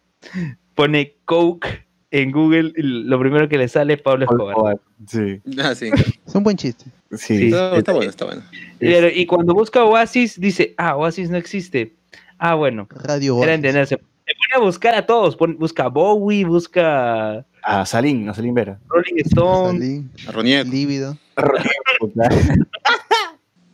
[0.77, 4.79] pone Coke en Google y lo primero que le sale es Pablo Escobar.
[5.07, 5.91] Sí, ah, sí.
[6.27, 6.85] Es un buen chiste.
[7.13, 7.39] sí.
[7.39, 7.45] Sí.
[7.47, 8.43] Está, está bueno, está bueno.
[8.79, 11.97] Pero- y cuando busca Oasis, dice, ah, Oasis no existe.
[12.39, 13.55] Ah, bueno, Radio era Oasis.
[13.57, 14.01] entenderse.
[14.31, 18.55] Se pone a buscar a todos, pon- busca a Bowie, busca A Salín, a Salín
[18.55, 18.79] Vera.
[18.89, 19.79] Rolling Stone.
[19.81, 20.71] Salí, Arroñeco.
[20.71, 21.19] lívido.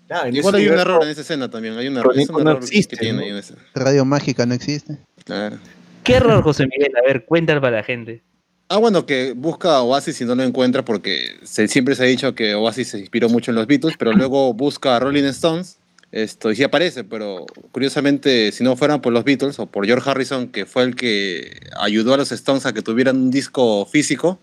[0.09, 1.77] Claro, en Igual ese hay un error en esa escena también.
[1.77, 3.25] Hay un error, es un no error existe, que tiene ¿no?
[3.25, 3.55] ahí en esa.
[3.75, 4.99] Radio Mágica no existe.
[5.25, 5.57] Claro.
[6.05, 6.93] ¿Qué error, José Miguel?
[6.97, 8.23] A ver, cuéntalo para la gente.
[8.69, 12.07] Ah, bueno, que busca a Oasis y no lo encuentra porque se- siempre se ha
[12.07, 15.79] dicho que Oasis se inspiró mucho en los Beatles, pero luego busca a Rolling Stones
[16.23, 20.09] esto, y sí aparece, pero curiosamente, si no fueran por los Beatles o por George
[20.11, 24.39] Harrison, que fue el que ayudó a los Stones a que tuvieran un disco físico,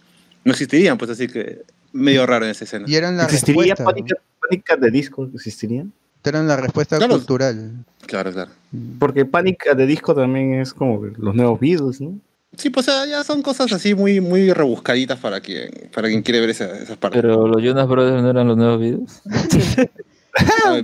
[0.45, 2.85] no existirían, pues así que medio raro en esa escena.
[2.87, 3.83] Y eran la ¿Existiría respuesta.
[3.85, 5.29] pánica, pánica de disco?
[5.33, 5.91] ¿Existirían?
[6.23, 7.15] Eran la respuesta Claro.
[7.15, 7.85] cultural.
[8.05, 8.51] Claro, claro.
[8.99, 12.17] Porque pánica de disco también es como los nuevos Beatles, ¿no?
[12.55, 16.51] Sí, pues ya son cosas así muy, muy rebuscaditas para quien, para quien quiere ver
[16.51, 17.19] esa- esas partes.
[17.21, 19.21] Pero los Jonas Brothers no eran los nuevos videos.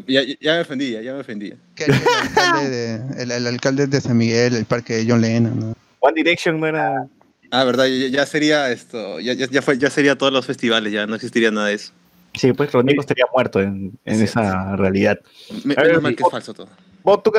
[0.07, 1.55] Ya, ya- me ofendía, ya me ofendía.
[1.77, 5.59] El, alcalde de, el, el alcalde de San Miguel, el parque de John Lennon.
[5.59, 5.75] ¿no?
[5.99, 7.07] One Direction no era.
[7.51, 10.93] Ah, verdad, ya, ya sería esto, ya, ya, ya fue, ya sería todos los festivales,
[10.93, 11.93] ya no existiría nada de eso.
[12.35, 14.25] Sí, pues Rodrigo estaría muerto en, en Sí.
[14.25, 15.19] esa realidad.
[15.65, 16.69] Me- ver, menos mal que es falso todo.
[17.01, 17.31] ¿Vos tú?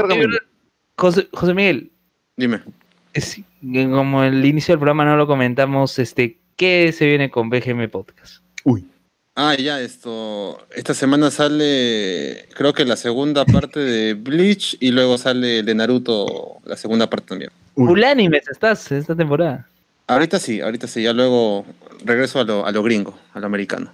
[0.96, 1.92] José, José Miguel,
[2.36, 2.60] Dime.
[3.12, 7.88] es- como el inicio del programa no lo comentamos, este, ¿qué se viene con BGM
[7.88, 8.42] Podcast?
[9.42, 10.58] Ah, ya, esto.
[10.70, 15.74] Esta semana sale, creo que la segunda parte de Bleach y luego sale el de
[15.74, 17.50] Naruto, la segunda parte también.
[17.74, 19.66] Full animes estás esta temporada.
[20.08, 21.64] Ahorita sí, ahorita sí, ya luego
[22.04, 23.90] regreso a lo, a lo gringo, a lo americano.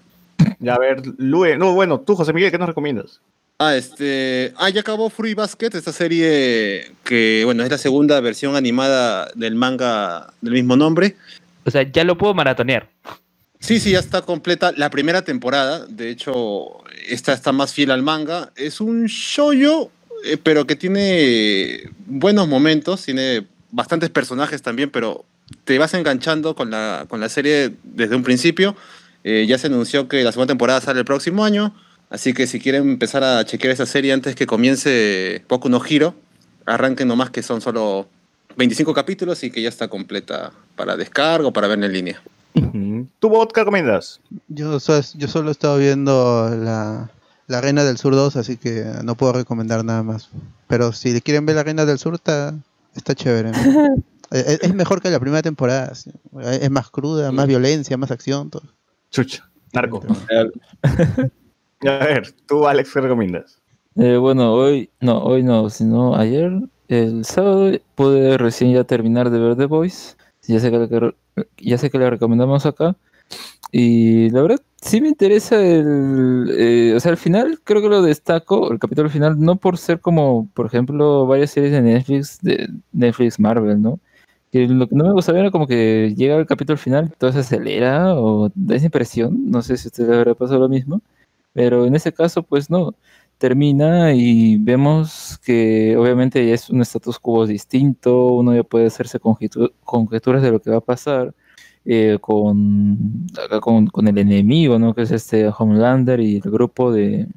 [0.58, 1.56] Ya, a ver, Lue.
[1.56, 3.20] No, bueno, tú, José Miguel, ¿qué nos recomiendas?
[3.60, 4.52] Ah, este.
[4.56, 9.54] Ah, ya acabó Free Basket, esta serie que, bueno, es la segunda versión animada del
[9.54, 11.14] manga del mismo nombre.
[11.64, 12.88] O sea, ya lo puedo maratonear.
[13.66, 15.86] Sí, sí, ya está completa la primera temporada.
[15.86, 18.52] De hecho, esta está más fiel al manga.
[18.54, 19.90] Es un shoyo,
[20.24, 25.24] eh, pero que tiene buenos momentos, tiene bastantes personajes también, pero
[25.64, 28.76] te vas enganchando con la, con la serie desde un principio.
[29.24, 31.74] Eh, ya se anunció que la segunda temporada sale el próximo año,
[32.08, 36.14] así que si quieren empezar a chequear esa serie antes que comience Poco no Hiro,
[36.66, 38.08] arranquen nomás que son solo
[38.56, 42.22] 25 capítulos y que ya está completa para descargo, para ver en línea.
[43.18, 44.20] ¿Tú, Bot, qué recomiendas?
[44.48, 47.10] Yo, yo solo he estado viendo la,
[47.46, 50.30] la Reina del Sur 2, así que no puedo recomendar nada más.
[50.66, 52.54] Pero si quieren ver la Reina del Sur, está,
[52.94, 53.52] está chévere.
[53.52, 53.96] ¿no?
[54.30, 55.94] es, es mejor que la primera temporada.
[55.94, 56.10] sí.
[56.42, 58.50] Es más cruda, más violencia, más acción.
[58.50, 58.62] Todo.
[59.10, 60.02] Chucha, narco.
[61.82, 63.60] A ver, tú, Alex, ¿qué recomiendas?
[63.96, 66.52] Eh, bueno, hoy, no, hoy no, sino ayer,
[66.88, 70.16] el sábado, pude recién ya terminar de ver The Voice.
[70.48, 71.14] Ya sé que, le-
[71.58, 72.96] ya sé que le recomendamos acá.
[73.72, 76.50] Y la verdad, sí me interesa el.
[76.56, 80.00] eh, o sea, al final creo que lo destaco, el capítulo final, no por ser
[80.00, 84.00] como, por ejemplo, varias series de Netflix, de Netflix Marvel, ¿no?
[84.52, 87.40] Que lo que no me gustaba era como que llega el capítulo final, todo se
[87.40, 89.50] acelera o da esa impresión.
[89.50, 91.02] No sé si a usted le habrá pasado lo mismo.
[91.52, 92.94] Pero en ese caso, pues no
[93.38, 99.20] termina y vemos que obviamente ya es un status quo distinto, uno ya puede hacerse
[99.20, 101.34] conjetu- conjeturas de lo que va a pasar
[101.84, 103.26] eh, con,
[103.60, 104.94] con, con el enemigo, ¿no?
[104.94, 107.28] Que es este Homelander y el grupo de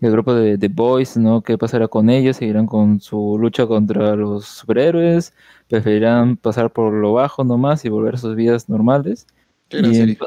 [0.00, 1.42] el grupo de The Boys, ¿no?
[1.42, 2.36] ¿Qué pasará con ellos?
[2.36, 5.34] ¿Seguirán con su lucha contra los superhéroes?
[5.68, 9.26] ¿Preferirán pasar por lo bajo nomás y volver a sus vidas normales?
[9.68, 10.18] Qué gran Y serie.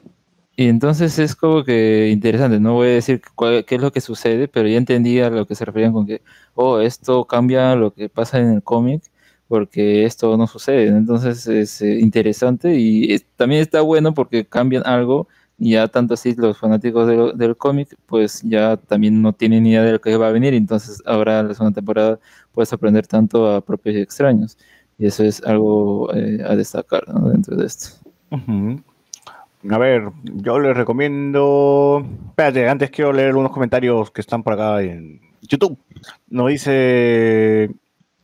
[0.57, 4.01] Y entonces es como que interesante, no voy a decir cuál- qué es lo que
[4.01, 6.21] sucede, pero ya entendí a lo que se referían con que,
[6.55, 9.03] oh, esto cambia lo que pasa en el cómic,
[9.47, 10.87] porque esto no sucede.
[10.87, 15.27] Entonces es eh, interesante y es- también está bueno porque cambian algo
[15.59, 19.83] y ya tanto así los fanáticos del, del cómic, pues ya también no tienen idea
[19.83, 22.19] de lo que va a venir, entonces ahora la segunda temporada
[22.51, 24.57] puedes aprender tanto a propios y extraños.
[24.99, 27.29] Y eso es algo eh, a destacar ¿no?
[27.29, 27.89] dentro de esto.
[28.31, 28.81] Ujú.
[29.69, 32.05] A ver, yo les recomiendo.
[32.29, 35.77] Espérate, antes quiero leer unos comentarios que están por acá en YouTube.
[36.29, 37.71] Nos dice.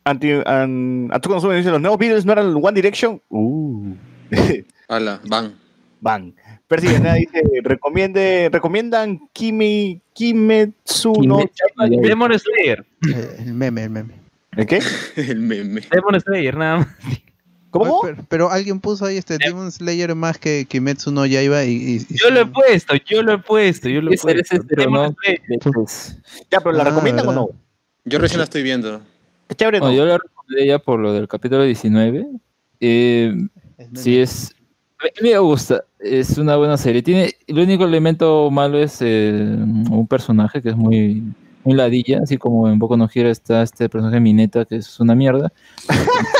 [0.05, 3.21] Anti, an, Consume dice: Los nuevos Beatles no eran One Direction.
[3.29, 3.93] Uh.
[4.87, 5.55] Hala, van.
[6.01, 6.33] Van.
[6.67, 11.39] Percy dice: recomiende, recomiendan Kimi, Kimetsu no.
[12.01, 12.85] Demon Slayer.
[13.39, 14.13] El meme, el meme.
[14.55, 14.81] ¿El qué?
[15.15, 15.81] El meme.
[15.91, 16.87] Demon Slayer, nada más.
[17.73, 18.01] ¿Cómo?
[18.03, 21.95] Pero, pero alguien puso ahí este Demon Slayer más que Kimetsu no Yaiba y, y-
[22.07, 24.55] y Yo lo he puesto, yo lo he puesto, yo lo he puesto.
[24.69, 25.15] pero no.
[25.73, 26.17] Pues,
[26.51, 27.41] Ya, pero ¿la Ah, recomiendan ¿verdad?
[27.43, 27.59] o no?
[28.05, 29.01] Yo recién la estoy viendo.
[29.47, 29.87] Qué chévere, ¿no?
[29.87, 32.27] no, yo la recomendé ya por lo del capítulo 19.
[32.79, 33.33] Eh,
[33.77, 34.55] Es sí, es.
[34.99, 37.01] A mí me gusta, es una buena serie.
[37.01, 41.23] Tiene, el único elemento malo es eh, un personaje que es muy,
[41.63, 45.15] muy ladilla, así como en Boku no Hero está este personaje Mineta que es una
[45.15, 45.51] mierda.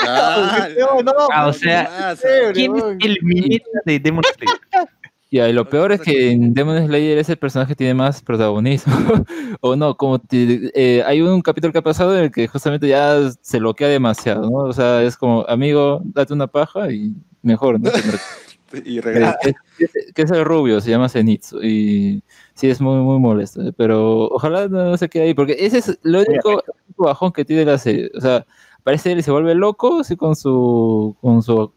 [0.07, 2.15] Ah, No, no, Ah, o ¿qué sea?
[2.53, 4.87] ¿Quién es el mineta de Demon Slayer?
[5.31, 8.93] Ya, y lo peor es que en Demon Slayer ese personaje tiene más protagonismo.
[9.61, 12.87] o no, como te- eh, hay un capítulo que ha pasado en el que justamente
[12.87, 14.57] ya se bloquea demasiado, ¿no?
[14.57, 17.89] O sea, es como, amigo, date una paja y mejor, ¿no?
[18.73, 19.37] Y que, regresa.
[19.41, 21.61] que- que- que es el rubio, se llama Zenitsu.
[21.63, 22.23] Y
[22.53, 23.61] sí, es muy, muy molesto.
[23.77, 27.45] Pero ojalá no se quede ahí, porque ese es lo único, el único bajón que
[27.45, 28.09] tiene la serie.
[28.15, 28.45] O sea,
[28.83, 31.71] parece él y se vuelve loco, así con su, con su,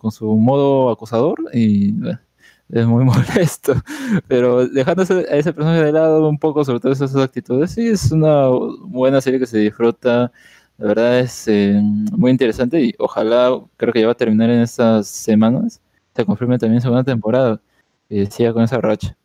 [0.00, 1.36] con su modo acusador.
[1.52, 2.18] Y bueno,
[2.70, 3.04] es muy
[3.54, 3.74] molesto.
[4.28, 8.10] Pero dejándose a ese personaje de lado un poco, sobre todo esas actitudes, sí, es
[8.12, 10.32] una buena serie que se disfruta.
[10.76, 11.80] La verdad es eh,
[12.16, 15.80] muy interesante y ojalá, creo que ya va a terminar en estas semanas.
[16.14, 17.60] Se confirme también segunda temporada
[18.08, 19.16] y siga con esa racha.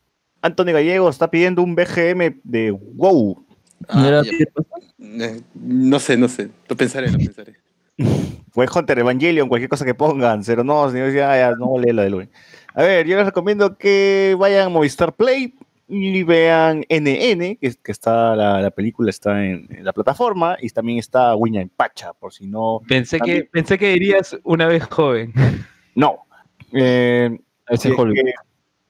[0.41, 3.45] Antonio Gallego está pidiendo un BGM de WoW.
[3.87, 4.31] Ah, Mira, ya.
[5.25, 6.49] Eh, no sé, no sé.
[6.67, 7.55] Lo pensaré, lo pensaré.
[8.51, 10.43] Fue Hunter Evangelion, cualquier cosa que pongan.
[10.43, 12.29] Cero no, señor, ya, ya, no lee la de Luis.
[12.73, 15.53] A ver, yo les recomiendo que vayan a Movistar Play
[15.87, 20.69] y vean NN, que, que está la, la película está en, en la plataforma, y
[20.69, 22.81] también está Wiña en Pacha, por si no.
[22.87, 25.33] Pensé que, pensé que dirías una vez joven.
[25.95, 26.25] No.
[26.73, 27.39] Eh,
[27.77, 28.33] si es que,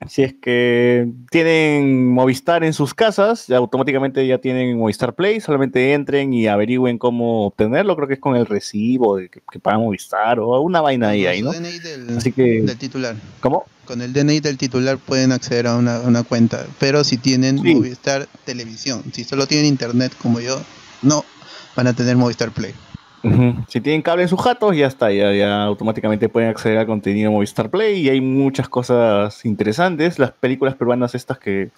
[0.08, 5.92] si es que tienen Movistar en sus casas, ya automáticamente ya tienen Movistar Play, solamente
[5.92, 9.82] entren y averigüen cómo obtenerlo, creo que es con el recibo de que, que pagan
[9.82, 11.52] Movistar o una vaina ahí, ¿no?
[11.52, 13.14] DNI del, Así que, del titular.
[13.40, 13.66] ¿cómo?
[13.84, 17.74] Con el DNI del titular pueden acceder a una, una cuenta, pero si tienen Sí.
[17.74, 20.60] Movistar Televisión, si solo tienen internet como yo,
[21.02, 21.24] no
[21.76, 22.72] van a tener Movistar Play.
[23.68, 27.30] Si tienen cable en sus jatos, ya está, ya, ya automáticamente pueden acceder al contenido
[27.30, 30.18] de Movistar Play y hay muchas cosas interesantes.
[30.18, 31.70] Las películas peruanas estas que...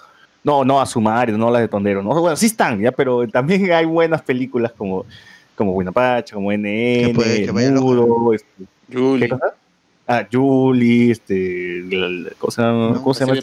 [0.45, 2.11] No, no a sumario, no las de Tondero, ¿no?
[2.21, 5.05] Bueno, sí están, ya, pero también hay buenas películas como,
[5.55, 7.53] como Buenapacha, como NN, puede- que.
[7.81, 8.47] Muro, este,
[8.91, 9.29] ¿qué Julie.
[9.29, 9.55] cosa?
[10.09, 12.89] Ah, Julie, este, la- la- ¿cómo se llama?
[12.91, 13.35] No, ¿Cómo se llama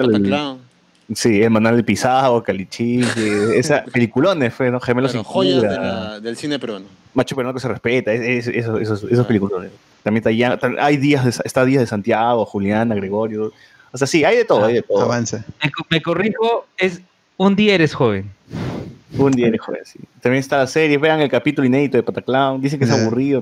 [1.13, 4.79] Sí, es Manuel de Pisado, Calichín, eh, esa peliculones fue, ¿no?
[4.79, 6.85] Gemelos Claro, sin joyas de la- del cine peruano.
[7.13, 9.27] Macho pero no que se respeta, es- es- esos, esos, esos Ah.
[9.27, 9.67] películas.
[10.03, 13.51] También está ya, hay días de, está Díaz de Santiago, Juliana, Gregorio.
[13.91, 15.01] O sea, sí, hay de todo, hay de todo.
[15.01, 15.43] Avanza.
[15.63, 17.01] Me, me corrijo, es
[17.37, 18.29] un día eres joven.
[19.17, 19.97] Un día eres joven, sí.
[20.21, 22.61] También está la serie, vean el capítulo inédito de Pataclown.
[22.61, 23.41] Dicen que es De- aburrido.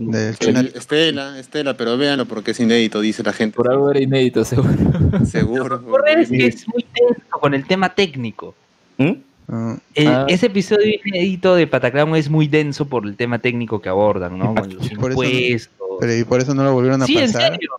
[0.73, 3.55] Estela, Estela, pero véanlo porque es inédito, dice la gente.
[3.57, 4.69] Por algo era inédito, seguro.
[5.25, 5.83] Seguro.
[5.83, 8.55] Correr es que es muy tenso con el tema técnico.
[8.97, 9.11] ¿Mm?
[9.49, 10.25] Ah, El- Ah.
[10.29, 14.55] Ese episodio inédito de Pataclown es muy denso por el tema técnico que abordan, ¿no?
[14.55, 15.69] Con los eso impuestos.
[15.99, 17.51] pero y por eso no lo volvieron a sí, en pasar.
[17.53, 17.69] serio.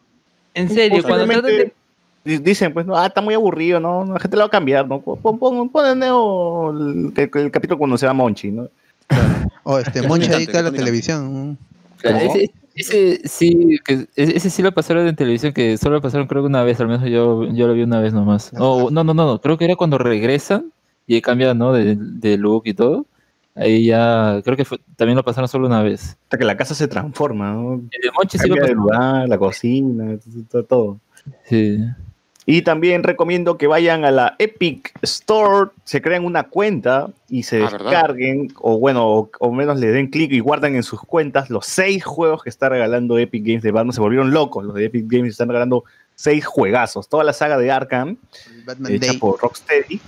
[0.54, 1.72] En serio, cuando tratan de...
[2.36, 4.04] Dicen, pues, no, ah, está muy aburrido, ¿no?
[4.04, 5.00] La gente lo va a cambiar, ¿no?
[5.00, 8.68] Pon, pon, pon el, el- el capítulo cuando se va Monchi, ¿no?
[9.62, 11.56] O este, conectante, adicta a la televisión.
[12.02, 16.42] Ese, ese sí, que, ese sí lo pasaron en televisión, que solo lo pasaron creo
[16.42, 18.52] que una vez, al menos yo, yo lo vi una vez nomás.
[18.58, 20.70] Oh, no, no, no, no, creo que era cuando regresan
[21.06, 21.72] y cambian, ¿no?
[21.72, 23.06] De, de look y todo.
[23.54, 26.16] Ahí ya, creo que fue- también lo pasaron solo una vez.
[26.24, 27.72] Hasta que la casa se transforma, ¿no?
[27.90, 28.76] El de Monchi sí lo pasaron.
[28.76, 30.16] lugar, la cocina,
[30.68, 31.00] todo.
[31.48, 31.80] Sí.
[32.50, 37.62] Y también recomiendo que vayan a la Epic Store, se crean una cuenta y se
[37.62, 37.90] Ah, ¿verdad?
[37.90, 41.66] descarguen, o bueno, o, o menos le den clic y guarden en sus cuentas los
[41.66, 43.92] seis juegos que está regalando Epic Games de Batman.
[43.92, 45.84] Se volvieron locos, los de Epic Games están regalando
[46.14, 47.06] seis juegazos.
[47.10, 48.16] Toda la saga de Arkham,
[48.64, 50.00] Batman hecha Day por Rocksteady,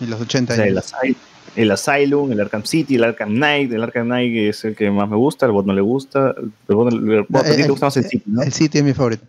[0.00, 0.92] en los o 80 sea, el, años.
[1.00, 1.16] Asy-
[1.54, 3.72] el Asylum, el Arkham City, el Arkham Knight.
[3.72, 6.34] El Arkham Knight es el que más me gusta, el bot no le gusta.
[6.68, 8.42] El bot, el bot- No, a ti te el- gusta más el City, ¿no?
[8.42, 9.22] El City es mi favorito.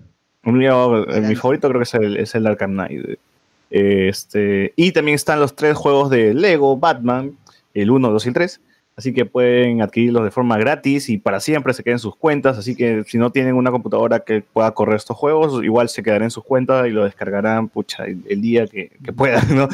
[0.46, 3.18] Un mío, mi favorito creo que es el, es el Arkham Knight.
[3.70, 7.38] Este, y también están los tres juegos de Lego Batman,
[7.74, 8.62] el 1, 2 y el 3.
[8.98, 12.58] Así que pueden adquirirlos de forma gratis y para siempre se queden en sus cuentas.
[12.58, 16.24] Así que si no tienen una computadora que pueda correr estos juegos, igual se quedarán
[16.26, 19.68] en sus cuentas y lo descargarán pucha, el, el día que, que puedan, ¿no?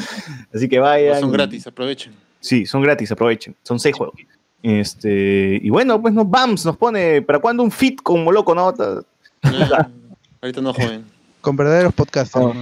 [0.52, 1.20] Así que vayan.
[1.20, 2.12] Son y- gratis, aprovechen.
[2.40, 3.54] Sí, son gratis, aprovechen.
[3.62, 4.16] Son seis juegos.
[4.64, 8.54] Este, y bueno, pues nos vamos, nos pone, ¿para cuándo un fit con Moloco?
[8.56, 8.74] No?
[10.42, 11.04] Ta- Ah, ahorita no, joven.
[11.40, 12.44] Con verdaderos podcasters.
[12.44, 12.54] Oh.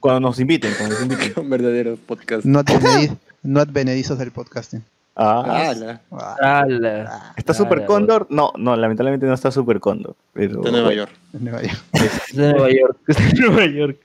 [0.00, 1.32] Cuando nos inviten, cuando nos inviten.
[1.44, 2.44] Un verdadero podcast.
[2.44, 4.82] No advenedi- no advenedizos del podcasting.
[5.18, 7.32] Ah, Ala, Ah.
[7.38, 8.26] ¿Está Ah, Super la Cóndor?
[8.28, 10.14] No, no, lamentablemente no está Super Cóndor.
[10.34, 11.10] Pero de Nueva York.
[11.32, 11.78] en Nueva York.
[12.28, 12.98] Es de Nueva York.
[13.08, 13.98] Es de Nueva York.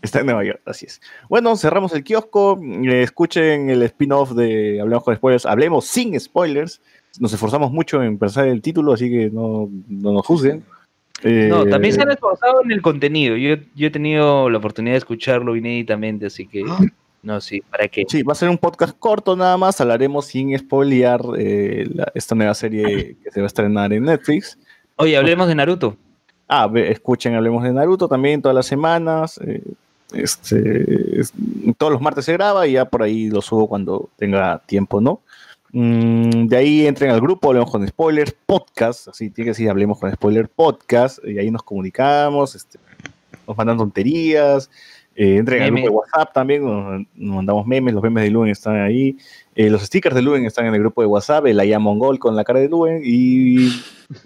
[0.00, 1.00] Está en Nueva York, así es.
[1.28, 2.58] Bueno, cerramos el kiosco.
[2.62, 5.44] eh, Escuchen el spin-off de Hablemos con Spoilers.
[5.44, 6.80] Hablemos sin spoilers.
[7.18, 10.62] Nos esforzamos mucho en pensar el título, así que no, no nos juzguen.
[11.22, 13.36] Eh, No, también se han esforzado en el contenido.
[13.36, 16.64] Yo, yo he tenido la oportunidad de escucharlo inéditamente, así que.
[17.22, 18.04] No, sí, ¿para qué?
[18.08, 19.78] Sí, va a ser un podcast corto nada más.
[19.80, 24.58] Hablaremos sin spoilear eh, la- esta nueva serie que se va a estrenar en Netflix.
[24.96, 25.96] Oye, hablemos de Naruto.
[26.48, 29.38] Ah, ve- escuchen, hablemos de Naruto también todas las semanas.
[29.46, 29.62] eh,
[30.14, 31.32] este, es-
[31.78, 35.20] todos los martes se graba y ya por ahí lo subo cuando tenga tiempo, ¿no?
[35.72, 39.98] Mm, de ahí entren al grupo, hablemos con spoilers, podcast, así tiene que decir, hablemos
[39.98, 42.78] con spoiler podcast, y ahí nos comunicamos, este,
[43.46, 44.68] nos mandan tonterías,
[45.14, 48.50] eh, entren al grupo de WhatsApp también, nos, nos mandamos memes, los memes de Luen
[48.50, 49.16] están ahí,
[49.54, 52.34] eh, los stickers de Luen están en el grupo de WhatsApp, el Aya Mongol con
[52.34, 53.68] la cara de Luen, y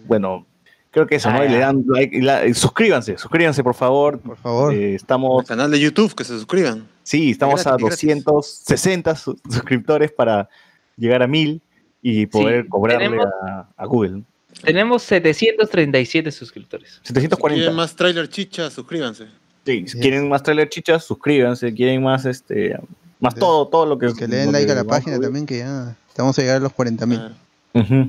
[0.06, 0.46] bueno,
[0.90, 1.40] creo que eso, ¿no?
[1.40, 4.72] Ah, Y le dan like, y la- y suscríbanse, suscríbanse por favor, Por favor.
[4.72, 6.86] eh, El estamos, canal de YouTube, que se suscriban.
[7.02, 8.24] sí, estamos a gratis, gratis.
[8.24, 10.48] 260 su- suscriptores para
[10.96, 11.60] llegar a mil.
[12.06, 14.22] y poder Sí, cobrarle tenemos- a, a Google.
[14.62, 17.00] Tenemos 737 suscriptores.
[17.02, 17.58] Si 740.
[17.60, 19.26] quieren más trailer chicha, suscríbanse.
[19.64, 21.72] Sí, si quieren más trailer chichas, suscríbanse.
[21.72, 22.78] Quieren más, este,
[23.20, 25.58] más todo, todo lo que que le den like a la a página también, que
[25.58, 27.20] ya vamos a llegar a los 40 mil.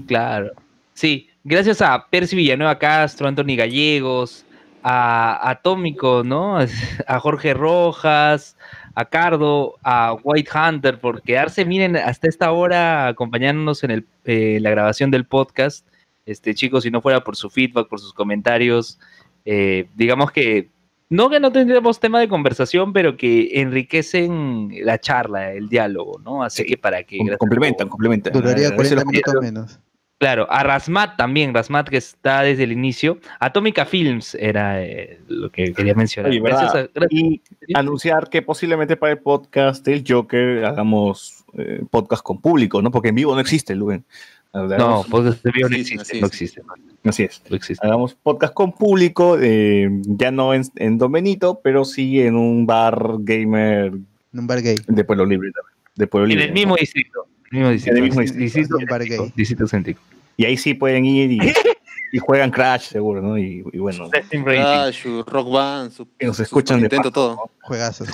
[0.08, 0.52] Claro.
[0.94, 4.44] Sí, gracias a Percy Villanueva Castro, Anthony Gallegos,
[4.84, 6.58] a Atómico, ¿no?
[7.08, 8.56] A Jorge Rojas,
[8.96, 14.58] a Cardo, a White Hunter, por quedarse, miren, hasta esta hora acompañándonos en el, eh,
[14.62, 15.86] la grabación del podcast.
[16.26, 19.00] Este, chicos, si no fuera por su feedback, por sus comentarios,
[19.46, 20.70] eh, digamos que
[21.08, 26.42] no que no tendríamos tema de conversación, pero que enriquecen la charla, el diálogo, ¿no?
[26.44, 27.18] Así Sí, que para que...
[27.18, 28.34] Com- gracias complementan, complementan.
[28.34, 29.80] Duraría A veces 40 los- minutos menos.
[30.26, 33.20] Claro, a Rasmat también, Rasmat que está desde el inicio.
[33.40, 36.32] Atómica Films era eh, lo que quería mencionar.
[36.32, 36.90] Oye, Gracias ¿verdad?
[36.96, 37.42] a- gracias- Y
[37.76, 42.90] anunciar que posiblemente para el podcast del Joker hagamos eh, podcast con público, ¿no?
[42.90, 44.04] Porque en vivo no existe, Luen.
[44.52, 46.34] No, podcast de vivo no Sí, existe, así no es.
[46.34, 46.62] existe,
[47.04, 47.44] así es.
[47.48, 47.86] no existe.
[47.86, 52.66] Hagamos podcast con público, eh, ya no en, en Don Benito, pero sí en un
[52.66, 54.78] bar gamer En un bar gay.
[54.88, 55.76] de Pueblo Libre también.
[55.94, 56.54] De Pueblo En Libre, el ¿no?
[56.56, 57.28] mismo distrito.
[57.52, 59.32] el mismo distrito, En el mismo distrito, distrito.
[59.36, 60.02] distrito céntrico.
[60.38, 61.40] Y ahí sí pueden ir y,
[62.12, 63.38] y juegan Crash, seguro, ¿no?
[63.38, 64.44] Y, y bueno, rating.
[64.58, 67.36] Ah, su rock band, su, que nos escuchan de Nintendo, paso, todo.
[67.36, 67.44] ¿no?
[67.46, 67.52] Sí.
[67.62, 68.10] juegazos.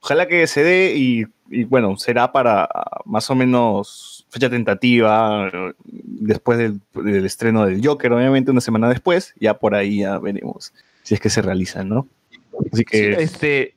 [0.00, 2.68] Ojalá que se dé y, y, bueno, será para
[3.06, 5.50] más o menos fecha tentativa
[5.84, 10.72] después del, del estreno del Joker, obviamente una semana después, ya por ahí ya veremos
[11.04, 12.08] si es que se realiza, ¿no?
[12.72, 13.74] Así que Este,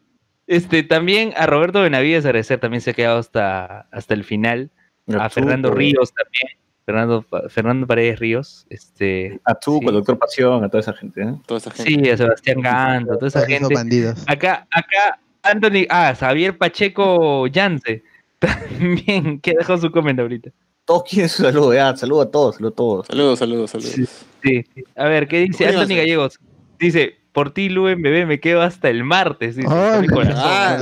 [0.47, 4.71] este, también a Roberto Benavides agradecer, también se ha quedado hasta, hasta el final.
[5.07, 6.57] A Fernando Ríos también.
[6.87, 8.65] Fernando, Pa- Fernando Paredes Ríos.
[8.69, 9.87] Este, a Tuco, Sí.
[9.89, 11.35] al Doctor Pasión, a toda esa gente, ¿eh?
[11.45, 11.91] Toda esa gente.
[12.05, 13.75] sí, a Sebastián Ganto, toda esa gente.
[13.75, 14.23] bandidos.
[14.25, 18.03] Acá, acá, Anthony, ah, Javier Pacheco Yance,
[18.39, 20.51] también, que dejó su comentario ahorita.
[20.85, 23.07] Todos quieren su saludo, ya, saludo a todos, saludo a todos.
[23.07, 24.25] Saludos, saludos, saludos.
[24.41, 24.63] Sí,
[24.95, 25.67] a ver, ¿qué dice.
[25.67, 26.39] Anthony Gallegos?
[26.79, 29.57] Dice, por ti, Luen, bebé, me quedo hasta el martes.
[29.57, 30.37] Dice, Ay, mi corazón.
[30.37, 30.77] ah,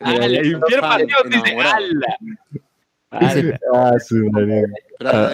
[0.00, 1.04] ala, dice, Enamorado.
[1.76, 2.16] ala.
[3.12, 3.58] Ala.
[3.74, 3.92] Ah.
[4.98, 5.32] Pero Ah,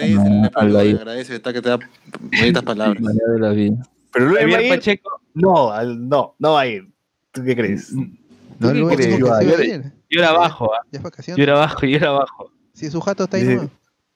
[0.63, 1.79] no, agradece, está que te da
[2.21, 3.01] bonitas palabras.
[3.01, 3.77] María de la vida.
[4.11, 4.69] Pero luego va a Javier ir.
[4.79, 6.87] Pacheco, No, no, no va a ir.
[7.31, 7.91] ¿Tú qué crees?
[7.93, 8.03] No,
[8.59, 9.13] qué lo crees?
[9.13, 10.81] último que se Yo- era abajo, ah,
[11.35, 12.51] yo era abajo, yo era abajo.
[12.73, 13.59] Si su jato está ahí.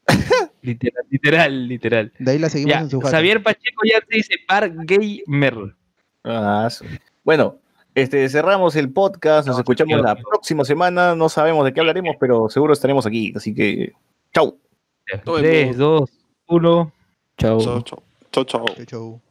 [0.64, 2.14] Literal, literal, literal.
[2.19, 3.11] de ahí la seguimos Ya, en su jato.
[3.15, 5.76] Javier Pacheco ya te dice par gamer.
[6.23, 6.85] Ah, su-
[7.23, 7.57] Bueno,
[7.95, 12.15] este, cerramos el podcast, nos No, escuchamos la próxima semana, no sabemos de qué hablaremos,
[12.20, 13.94] pero seguro estaremos aquí, así que
[14.34, 14.57] chau.
[15.24, 15.99] Todo el 3, mundo.
[15.99, 16.10] 2,
[16.48, 16.91] 1.
[17.38, 17.60] Chao.
[17.60, 18.03] Chau, chau.
[18.32, 18.65] Chau, chau.
[18.65, 19.22] Chau, chau.